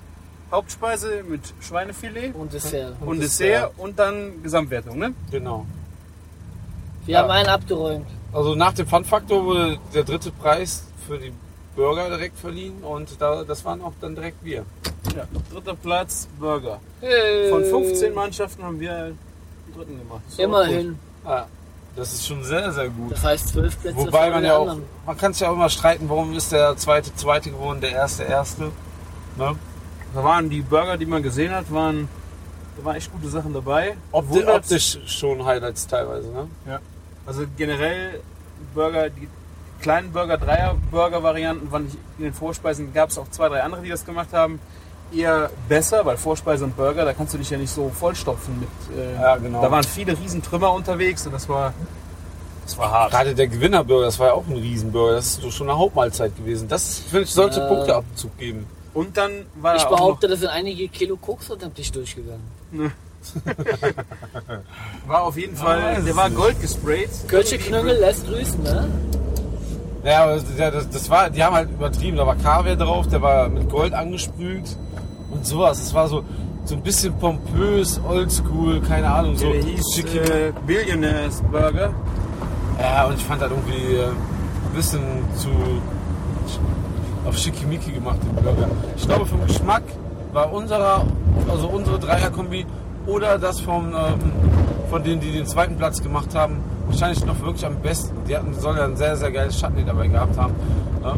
Hauptspeise 0.52 1.22
mit 1.28 1.52
Schweinefilet 1.60 2.34
Und 2.34 2.52
Dessert. 2.52 2.94
und 3.04 3.20
Dessert 3.20 3.72
und 3.76 3.98
dann 3.98 4.42
Gesamtwertung, 4.42 4.98
ne? 4.98 5.12
Genau. 5.30 5.66
Wir 7.04 7.14
Ja. 7.14 7.22
haben 7.22 7.30
einen 7.30 7.48
abgeräumt. 7.48 8.06
Also 8.32 8.54
nach 8.54 8.72
dem 8.74 8.86
Fun-Faktor 8.86 9.44
wurde 9.44 9.78
der 9.94 10.04
dritte 10.04 10.30
Preis 10.30 10.84
für 11.06 11.18
die 11.18 11.32
Burger 11.74 12.08
direkt 12.08 12.38
verliehen 12.38 12.82
und 12.82 13.08
da, 13.20 13.44
das 13.44 13.64
waren 13.64 13.80
auch 13.82 13.92
dann 14.00 14.14
direkt 14.14 14.44
wir. 14.44 14.64
Ja, 15.16 15.24
dritter 15.52 15.74
Platz, 15.74 16.28
Burger. 16.38 16.80
Von 17.50 17.64
15 17.64 18.12
Mannschaften 18.14 18.62
haben 18.62 18.80
wir 18.80 18.90
den 18.92 19.18
dritten 19.74 19.98
gemacht. 19.98 20.22
So 20.28 20.42
Immerhin. 20.42 20.98
Ja, 21.24 21.46
das 21.96 22.12
ist 22.14 22.26
schon 22.26 22.42
sehr, 22.44 22.72
sehr 22.72 22.88
gut. 22.88 23.12
Das 23.12 23.24
heißt 23.24 23.48
zwölf 23.48 23.80
Plätze 23.80 23.96
Wobei 23.96 24.30
man 24.30 24.44
ja 24.44 24.56
auch, 24.56 24.68
anderen. 24.68 24.84
man 25.06 25.16
kann 25.16 25.32
sich 25.32 25.42
ja 25.42 25.50
auch 25.50 25.54
immer 25.54 25.70
streiten, 25.70 26.08
warum 26.08 26.34
ist 26.34 26.52
der 26.52 26.76
zweite 26.76 27.14
zweite 27.14 27.50
geworden, 27.50 27.80
der 27.80 27.92
erste 27.92 28.24
erste. 28.24 28.64
Ne? 29.36 29.54
Da 30.14 30.24
waren 30.24 30.50
die 30.50 30.60
Burger, 30.62 30.96
die 30.96 31.06
man 31.06 31.22
gesehen 31.22 31.54
hat, 31.54 31.72
waren, 31.72 32.08
da 32.76 32.84
waren 32.84 32.96
echt 32.96 33.10
gute 33.12 33.28
Sachen 33.28 33.54
dabei. 33.54 33.96
Wundert- 34.12 34.56
optisch 34.64 34.98
schon 35.06 35.44
Highlights 35.44 35.86
teilweise. 35.86 36.28
Ne? 36.28 36.48
Also 37.28 37.44
generell 37.58 38.20
Burger, 38.74 39.10
die 39.10 39.28
kleinen 39.82 40.10
Burger, 40.12 40.38
Dreier 40.38 40.76
Burger 40.90 41.22
Varianten 41.22 41.70
waren 41.70 41.86
in 42.16 42.24
den 42.24 42.32
Vorspeisen 42.32 42.92
gab 42.94 43.10
es 43.10 43.18
auch 43.18 43.28
zwei, 43.30 43.50
drei 43.50 43.62
andere, 43.62 43.82
die 43.82 43.90
das 43.90 44.04
gemacht 44.06 44.28
haben. 44.32 44.58
Eher 45.14 45.50
besser, 45.68 46.04
weil 46.06 46.16
Vorspeise 46.16 46.64
und 46.64 46.74
Burger, 46.74 47.04
da 47.04 47.12
kannst 47.12 47.34
du 47.34 47.38
dich 47.38 47.50
ja 47.50 47.58
nicht 47.58 47.70
so 47.70 47.90
vollstopfen 47.90 48.58
mit. 48.60 48.68
Äh, 48.98 49.14
Ja, 49.20 49.36
genau. 49.36 49.60
Da 49.60 49.70
waren 49.70 49.84
viele 49.84 50.18
Riesentrümmer 50.18 50.72
unterwegs 50.72 51.26
und 51.26 51.32
das 51.32 51.48
war, 51.50 51.74
das 52.64 52.76
war 52.78 52.90
hart. 52.90 53.10
Gerade 53.12 53.34
der 53.34 53.46
Gewinnerburger, 53.46 54.06
das 54.06 54.18
war 54.18 54.28
ja 54.28 54.32
auch 54.32 54.46
ein 54.46 54.56
Riesenburger. 54.56 55.16
Das 55.16 55.38
ist 55.38 55.54
schon 55.54 55.68
eine 55.68 55.78
Hauptmahlzeit 55.78 56.34
gewesen. 56.36 56.66
Das 56.66 56.98
finde 56.98 57.24
ich 57.24 57.30
sollte 57.30 57.60
Ja. 57.60 57.68
Punkteabzug 57.68 58.36
geben. 58.38 58.66
Und 58.94 59.16
dann 59.18 59.46
war 59.56 59.76
Ich 59.76 59.84
behaupte, 59.84 60.28
da 60.28 60.36
sind 60.36 60.48
einige 60.48 60.88
Kilo 60.88 61.16
Koks 61.16 61.50
unterm 61.50 61.74
Tisch 61.74 61.92
durchgegangen. 61.92 62.42
war 65.06 65.22
auf 65.22 65.36
jeden 65.36 65.56
Fall, 65.56 65.96
es 65.98 66.04
der 66.04 66.16
war 66.16 66.30
gold 66.30 66.60
gesprayt. 66.60 67.10
Kölsche 67.28 67.58
Knöngel 67.58 67.96
lässt 67.98 68.26
grüßen, 68.26 68.62
ne? 68.62 68.88
Ja, 70.04 70.36
das, 70.70 70.88
das 70.90 71.10
war, 71.10 71.28
die 71.28 71.42
haben 71.42 71.54
halt 71.56 71.70
übertrieben. 71.70 72.16
Da 72.16 72.26
war 72.26 72.36
Kaviar 72.36 72.76
drauf, 72.76 73.08
der 73.08 73.20
war 73.20 73.48
mit 73.48 73.68
Gold 73.68 73.92
angesprüht 73.92 74.76
und 75.30 75.44
sowas. 75.44 75.80
Es 75.80 75.92
war 75.92 76.08
so, 76.08 76.22
so 76.64 76.74
ein 76.76 76.82
bisschen 76.82 77.12
pompös, 77.18 78.00
oldschool, 78.08 78.80
keine 78.80 79.10
Ahnung. 79.10 79.36
So 79.36 79.50
Der 79.52 79.62
hieß 79.62 79.84
schicki- 79.96 80.18
äh, 80.20 80.52
Billionaires 80.66 81.42
Burger. 81.50 81.92
Ja, 82.80 83.04
und 83.06 83.14
ich 83.18 83.24
fand 83.24 83.42
das 83.42 83.50
irgendwie 83.50 83.96
äh, 83.96 84.06
ein 84.06 84.74
bisschen 84.74 85.00
zu 85.36 85.48
auf 87.26 87.36
Schickimicki 87.36 87.90
gemacht, 87.92 88.18
den 88.22 88.42
Burger. 88.42 88.68
Ich 88.96 89.04
glaube, 89.06 89.26
vom 89.26 89.44
Geschmack 89.46 89.82
war 90.32 90.50
unserer, 90.52 91.04
also 91.50 91.68
unsere 91.68 91.98
Dreierkombi 91.98 92.64
oder 93.08 93.38
das 93.38 93.60
vom, 93.60 93.86
ähm, 93.88 93.92
von 94.90 95.02
denen, 95.02 95.20
die 95.20 95.32
den 95.32 95.46
zweiten 95.46 95.76
Platz 95.76 96.00
gemacht 96.02 96.34
haben, 96.34 96.58
wahrscheinlich 96.86 97.24
noch 97.26 97.40
wirklich 97.40 97.66
am 97.66 97.76
besten. 97.76 98.16
Die 98.28 98.36
hatten, 98.36 98.54
soll 98.54 98.76
ja 98.76 98.84
ein 98.84 98.96
sehr, 98.96 99.16
sehr 99.16 99.30
geiles 99.32 99.58
Chutney 99.60 99.84
dabei 99.84 100.06
gehabt 100.08 100.38
haben. 100.38 100.54
Ja, 101.02 101.14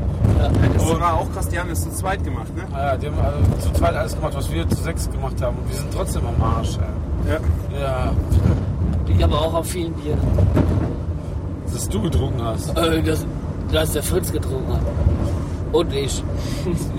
Das 0.75 1.01
war 1.01 1.15
auch 1.15 1.33
krass, 1.33 1.49
die 1.49 1.59
haben 1.59 1.69
das 1.71 1.83
zu 1.83 1.91
zweit 1.91 2.23
gemacht, 2.23 2.55
ne? 2.55 2.63
ja 2.73 2.97
die 2.97 3.07
haben 3.07 3.17
also 3.19 3.69
zu 3.69 3.73
zweit 3.79 3.95
alles 3.95 4.15
gemacht, 4.15 4.35
was 4.37 4.51
wir 4.53 4.69
zu 4.69 4.83
sechs 4.83 5.11
gemacht 5.11 5.41
haben. 5.43 5.57
Und 5.59 5.69
wir 5.69 5.77
sind 5.77 5.93
trotzdem 5.93 6.23
am 6.27 6.43
Arsch. 6.43 6.77
Ey. 7.27 7.33
Ja. 7.33 7.81
Ja, 7.81 8.13
Ich 9.09 9.25
aber 9.25 9.41
auch 9.41 9.55
auf 9.55 9.67
vielen 9.67 9.93
Bier. 9.95 10.17
dass 11.73 11.89
du 11.89 12.03
getrunken 12.03 12.43
hast. 12.43 12.77
Äh, 12.77 13.03
das, 13.03 13.27
das 13.73 13.93
der 13.93 14.03
Fritz 14.03 14.31
getrunken 14.33 14.73
hat. 14.75 14.81
Und 15.73 15.93
ich. 15.95 16.23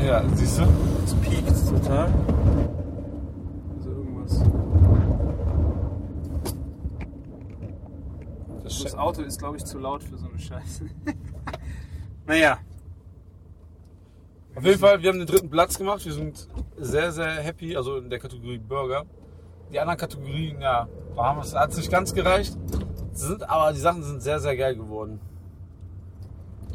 Ja, 0.05 0.21
siehst 0.35 0.59
du? 0.59 0.63
Das 1.03 1.13
piekt 1.15 1.49
total. 1.69 2.07
Also 3.77 3.89
irgendwas. 3.89 4.39
Das 8.83 8.91
Das 8.93 8.99
Auto 8.99 9.21
ist, 9.21 9.39
glaube 9.39 9.57
ich, 9.57 9.65
zu 9.65 9.77
laut 9.79 10.03
für 10.03 10.17
so 10.17 10.27
eine 10.27 10.39
Scheiße. 10.39 10.85
naja, 12.27 12.57
Auf 14.55 14.65
jeden 14.65 14.79
Fall, 14.79 15.01
wir 15.01 15.09
haben 15.09 15.19
den 15.19 15.27
dritten 15.27 15.49
Platz 15.49 15.77
gemacht. 15.77 16.03
Wir 16.05 16.11
sind 16.13 16.47
sehr, 16.77 17.11
sehr 17.11 17.27
happy, 17.41 17.75
also 17.77 17.97
in 17.97 18.09
der 18.09 18.19
Kategorie 18.19 18.57
Burger. 18.57 19.05
Die 19.71 19.79
anderen 19.79 19.97
Kategorien, 19.97 20.59
ja, 20.61 20.87
hat 21.17 21.69
es 21.71 21.77
nicht 21.77 21.89
ganz 21.91 22.13
gereicht. 22.13 22.57
Sind, 23.13 23.49
aber 23.49 23.71
die 23.73 23.79
Sachen 23.79 24.03
sind 24.03 24.21
sehr, 24.21 24.39
sehr 24.39 24.55
geil 24.57 24.75
geworden. 24.75 25.19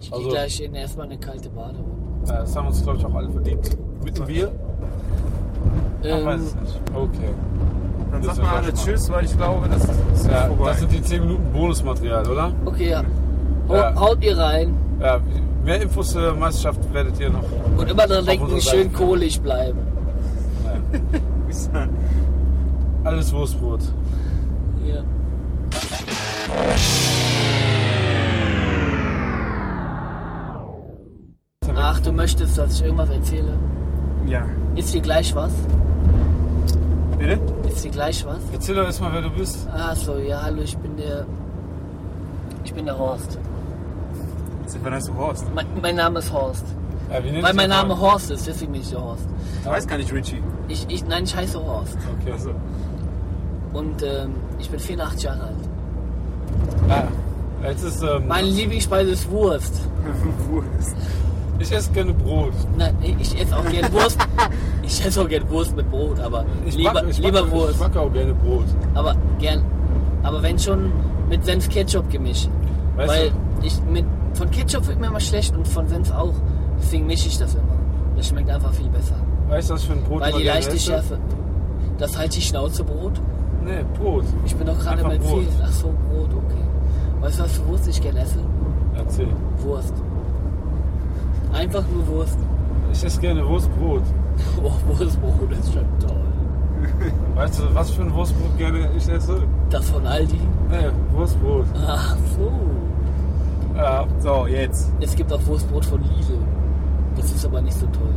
Ich 0.00 0.10
Also- 0.12 0.24
gehe 0.24 0.32
gleich 0.32 0.60
in 0.60 0.74
erstmal 0.74 1.06
eine 1.06 1.18
kalte 1.18 1.50
Bade. 1.50 1.78
Ja, 2.26 2.40
das 2.40 2.56
haben 2.56 2.66
uns, 2.68 2.82
glaube 2.82 2.98
ich, 2.98 3.04
auch 3.04 3.14
alle 3.14 3.30
verdient. 3.30 3.76
Mit 4.02 4.16
dem 4.18 4.26
Bier? 4.26 4.52
Ich 6.02 6.10
weiß 6.10 6.24
Ähm, 6.24 6.46
es 6.46 6.54
nicht. 6.54 6.80
Okay. 6.94 7.34
Dann 8.22 8.26
Das 8.26 8.36
sag 8.36 8.44
ist 8.44 8.50
mal 8.50 8.56
ja 8.56 8.62
alle. 8.62 8.74
Tschüss, 8.74 9.10
weil 9.10 9.24
ich 9.24 9.36
glaube, 9.36 9.68
das 9.68 9.82
ist 9.84 10.30
Ja, 10.30 10.46
vorbei. 10.46 10.68
das 10.70 10.78
sind 10.80 10.92
die 10.92 11.02
10 11.02 11.20
Minuten 11.22 11.52
Bonusmaterial, 11.52 12.28
oder? 12.28 12.52
okay, 12.64 12.90
ja. 12.90 13.02
Ja. 13.68 13.94
Haut 13.98 14.22
ihr 14.22 14.36
rein. 14.38 14.74
Ja, 15.00 15.18
mehr 15.64 15.82
Infos 15.82 16.12
zur 16.12 16.34
Meisterschaft 16.34 16.80
werdet 16.92 17.18
ihr 17.20 17.30
noch. 17.30 17.42
Und 17.76 17.90
immer 17.90 18.06
dran 18.06 18.24
denken, 18.24 18.60
schön 18.60 18.92
kohlig 18.92 19.40
bleiben. 19.40 19.78
Alles 23.04 23.32
Wurstbrot. 23.32 23.80
Ja. 24.84 25.02
Ach, 31.74 32.00
du 32.00 32.12
möchtest, 32.12 32.56
dass 32.58 32.74
ich 32.78 32.84
irgendwas 32.84 33.10
erzähle? 33.10 33.52
ja. 34.26 34.42
Ist 34.74 34.92
dir 34.92 35.00
gleich 35.00 35.34
was? 35.34 35.52
Bitte? 37.18 37.38
Ist 37.76 37.84
dir 37.84 37.90
gleich 37.90 38.24
was? 38.24 38.38
Erzähl 38.54 38.74
doch 38.74 38.84
erstmal, 38.84 39.12
wer 39.12 39.20
du 39.20 39.28
bist. 39.30 39.68
Ach 39.70 39.94
so, 39.94 40.16
ja, 40.16 40.40
hallo, 40.42 40.62
ich 40.62 40.76
bin 40.78 40.96
der. 40.96 41.26
Ich 42.64 42.72
bin 42.72 42.86
der 42.86 42.98
Horst. 42.98 43.38
Seit 44.64 44.82
wann 44.82 44.94
heißt 44.94 45.08
du 45.08 45.14
Horst? 45.14 45.44
Mein, 45.54 45.66
mein 45.82 45.96
Name 45.96 46.20
ist 46.20 46.32
Horst. 46.32 46.64
Ja, 47.10 47.22
Weil 47.42 47.52
mein 47.52 47.68
Name? 47.68 48.00
Horst 48.00 48.30
ist, 48.30 48.46
deswegen 48.46 48.72
bin 48.72 48.80
ich 48.80 48.88
der 48.88 49.02
Horst. 49.02 49.26
Ich 49.60 49.66
weiß 49.66 49.86
gar 49.86 49.98
nicht, 49.98 50.10
Richie. 50.10 50.42
Ich, 50.68 50.86
ich, 50.88 51.06
nein, 51.06 51.24
ich 51.24 51.36
heiße 51.36 51.62
Horst. 51.62 51.98
Okay. 52.18 52.32
Also, 52.32 52.50
Und 53.74 54.02
ähm, 54.02 54.34
ich 54.58 54.70
bin 54.70 54.80
84 54.80 55.22
Jahre 55.24 55.42
alt. 55.42 55.54
Ja, 56.88 57.08
jetzt 57.68 57.84
ist, 57.84 58.02
ähm, 58.02 58.26
Meine 58.26 58.48
Lieblingsspeise 58.48 59.10
ist 59.10 59.30
Wurst. 59.30 59.74
Wurst. 60.50 60.96
Ich 61.58 61.72
esse 61.72 61.90
gerne 61.92 62.12
Brot. 62.12 62.52
Nein, 62.76 62.96
ich 63.02 63.40
esse 63.40 63.56
auch 63.56 63.68
gerne 63.68 63.92
Wurst. 63.92 64.18
Ich 64.82 65.04
esse 65.04 65.20
auch 65.20 65.28
gerne 65.28 65.50
Wurst 65.50 65.74
mit 65.74 65.90
Brot, 65.90 66.20
aber 66.20 66.44
Ich 66.64 66.76
lieber, 66.76 66.92
mag, 66.92 67.04
ich 67.10 67.18
lieber 67.18 67.42
mag, 67.42 67.50
Wurst. 67.50 67.72
Ich 67.74 67.80
mag 67.80 67.96
auch 67.96 68.12
gerne 68.12 68.32
Brot. 68.34 68.66
Aber 68.94 69.16
gern. 69.40 69.64
Aber 70.22 70.40
wenn 70.44 70.56
schon 70.60 70.92
mit 71.28 71.44
Senf 71.44 71.68
Ketchup 71.68 72.08
gemischt. 72.08 72.48
Weißt 72.94 73.08
Weil 73.08 73.30
du, 73.30 73.66
ich 73.66 73.80
mit 73.90 74.04
von 74.34 74.48
Ketchup 74.50 74.86
wird 74.86 75.00
mir 75.00 75.08
immer 75.08 75.18
schlecht 75.18 75.56
und 75.56 75.66
von 75.66 75.88
Senf 75.88 76.12
auch. 76.12 76.34
Deswegen 76.80 77.06
mische 77.06 77.26
ich 77.26 77.36
das 77.36 77.54
immer. 77.54 77.64
Das 78.16 78.28
schmeckt 78.28 78.48
einfach 78.48 78.72
viel 78.72 78.88
besser. 78.88 79.16
weißt 79.48 79.70
du, 79.70 79.74
was 79.74 79.82
für 79.84 79.92
ein 79.94 80.04
Brot 80.04 80.20
Weil 80.20 80.32
die 80.34 80.44
leichte 80.44 80.76
esse? 80.76 80.86
Schärfe. 80.86 81.18
Das 81.98 82.16
halt 82.16 82.36
die 82.36 82.42
Schnauzebrot. 82.42 83.20
Nee, 83.64 83.84
Brot. 83.98 84.24
Ich 84.44 84.54
bin 84.54 84.66
doch 84.68 84.78
gerade 84.78 85.02
beim 85.02 85.18
Brot. 85.18 85.40
Ziel. 85.40 85.48
Ach 85.64 85.72
so, 85.72 85.88
Brot, 86.08 86.30
okay. 86.32 86.64
Weißt 87.20 87.40
du, 87.40 87.42
was 87.44 87.52
für 87.52 87.66
Wurst 87.66 87.88
ich 87.88 88.00
gerne 88.00 88.20
esse? 88.20 88.38
Erzähl. 88.96 89.28
Wurst. 89.58 89.94
Einfach 91.56 91.84
nur 91.92 92.06
Wurst. 92.08 92.38
Ich 92.92 93.04
esse 93.04 93.20
gerne 93.20 93.46
Wurstbrot. 93.46 94.02
Oh, 94.62 94.70
Wurstbrot 94.98 95.50
ist 95.52 95.72
schon 95.72 95.84
toll. 95.98 96.20
Weißt 97.34 97.58
du, 97.60 97.74
was 97.74 97.90
für 97.90 98.02
ein 98.02 98.12
Wurstbrot 98.12 98.56
gerne 98.58 98.90
ich 98.94 99.08
esse? 99.08 99.42
Das 99.70 99.88
von 99.88 100.06
Aldi? 100.06 100.38
Nee, 100.70 100.90
Wurstbrot. 101.16 101.64
Ach 101.86 102.14
so. 102.36 102.52
Ja, 103.74 104.06
So, 104.18 104.46
jetzt. 104.46 104.92
Es 105.00 105.14
gibt 105.16 105.32
auch 105.32 105.44
Wurstbrot 105.46 105.84
von 105.86 106.02
Lidl. 106.02 106.38
Das 107.16 107.32
ist 107.32 107.46
aber 107.46 107.62
nicht 107.62 107.78
so 107.78 107.86
toll. 107.86 108.12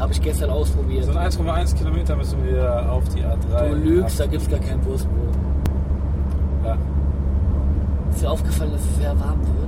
Habe 0.00 0.12
ich 0.12 0.22
gestern 0.22 0.48
ausprobiert. 0.50 1.04
so 1.04 1.12
ein 1.12 1.18
1,1 1.30 1.76
Kilometer 1.76 2.16
müssen 2.16 2.42
wir 2.44 2.90
auf 2.90 3.04
die 3.10 3.22
A3. 3.22 3.68
Du 3.68 3.74
lügst, 3.76 4.18
da 4.18 4.26
gibt 4.26 4.42
es 4.42 4.48
gar 4.48 4.60
kein 4.60 4.82
Wurstbrot. 4.86 5.34
Ja. 6.64 6.76
Ist 8.10 8.22
dir 8.22 8.30
aufgefallen, 8.30 8.72
dass 8.72 8.80
es 8.82 8.96
sehr 8.96 9.10
warm 9.20 9.38
wird? 9.40 9.61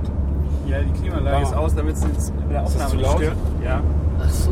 Ja, 0.65 0.79
die 0.81 0.91
Klimaanlage 0.99 1.37
Ja. 1.37 1.43
ist 1.43 1.53
aus, 1.55 1.75
damit 1.75 1.95
es 1.95 2.03
jetzt 2.03 2.35
mit 2.35 2.51
der 2.51 2.63
Aufnahme 2.63 2.89
zu 2.89 2.95
nicht 2.97 3.05
laut? 3.05 3.17
stört. 3.17 3.35
Ja, 3.63 3.81
Ach 4.23 4.29
so. 4.29 4.51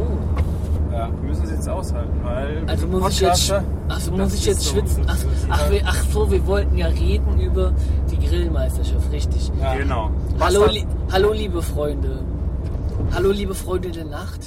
ja. 0.91 1.07
wir 1.21 1.29
müssen 1.29 1.43
es 1.45 1.51
jetzt 1.51 1.69
aushalten, 1.69 2.19
weil 2.23 2.61
wir 2.61 2.69
Also 2.69 2.87
muss 2.87 3.13
ich 3.13 3.19
jetzt, 3.21 3.49
Podcaster. 3.49 3.63
ach 3.89 3.99
so, 3.99 4.11
muss 4.11 4.33
ich 4.33 4.45
jetzt 4.45 4.69
schwitzen? 4.69 5.05
Ach, 5.07 5.17
ach, 5.49 5.69
wir, 5.71 5.81
ach 5.85 6.03
so, 6.11 6.29
wir 6.31 6.45
wollten 6.47 6.77
ja 6.77 6.87
reden 6.87 7.39
über 7.39 7.73
die 8.11 8.19
Grillmeisterschaft, 8.19 9.11
richtig. 9.11 9.51
ja. 9.59 9.73
Genau. 9.75 10.11
Hallo, 10.39 10.65
li 10.67 10.85
hallo, 11.11 11.31
liebe 11.33 11.61
Freunde. 11.61 12.19
Hallo, 13.13 13.31
liebe 13.31 13.55
Freunde 13.55 13.89
der 13.91 14.05
Nacht. 14.05 14.39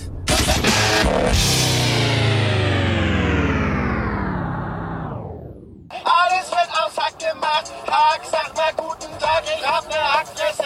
Alles 5.89 6.51
wird 6.51 6.71
aus 6.85 6.97
Hack 6.99 7.19
gemacht. 7.19 7.73
Hack, 7.87 8.21
sag 8.31 8.57
mal 8.57 8.73
guten 8.77 9.19
Tag, 9.19 9.43
ich 9.45 9.67
hab 9.67 9.87
ne 9.89 9.95
Hackfresse, 9.95 10.66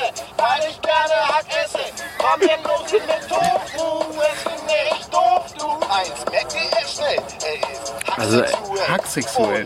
weil 0.51 0.71
ich 0.71 0.81
gerne 0.83 1.15
Hack 1.29 1.47
esse. 1.65 1.79
Komm 2.19 2.41
denn 2.41 2.63
los 2.65 2.91
hin 2.91 3.03
mit 3.07 3.29
Tofu, 3.29 4.21
es 4.21 4.43
finde 4.43 4.75
ich 4.93 5.07
doof, 5.07 5.47
du. 5.59 5.69
Eins, 5.93 6.25
merkt 6.31 6.55
ihr 6.55 6.89
schnell, 6.89 7.23
er 7.45 7.73
ist 7.73 7.93
Also, 8.17 8.45
hacksexuell. 8.89 9.65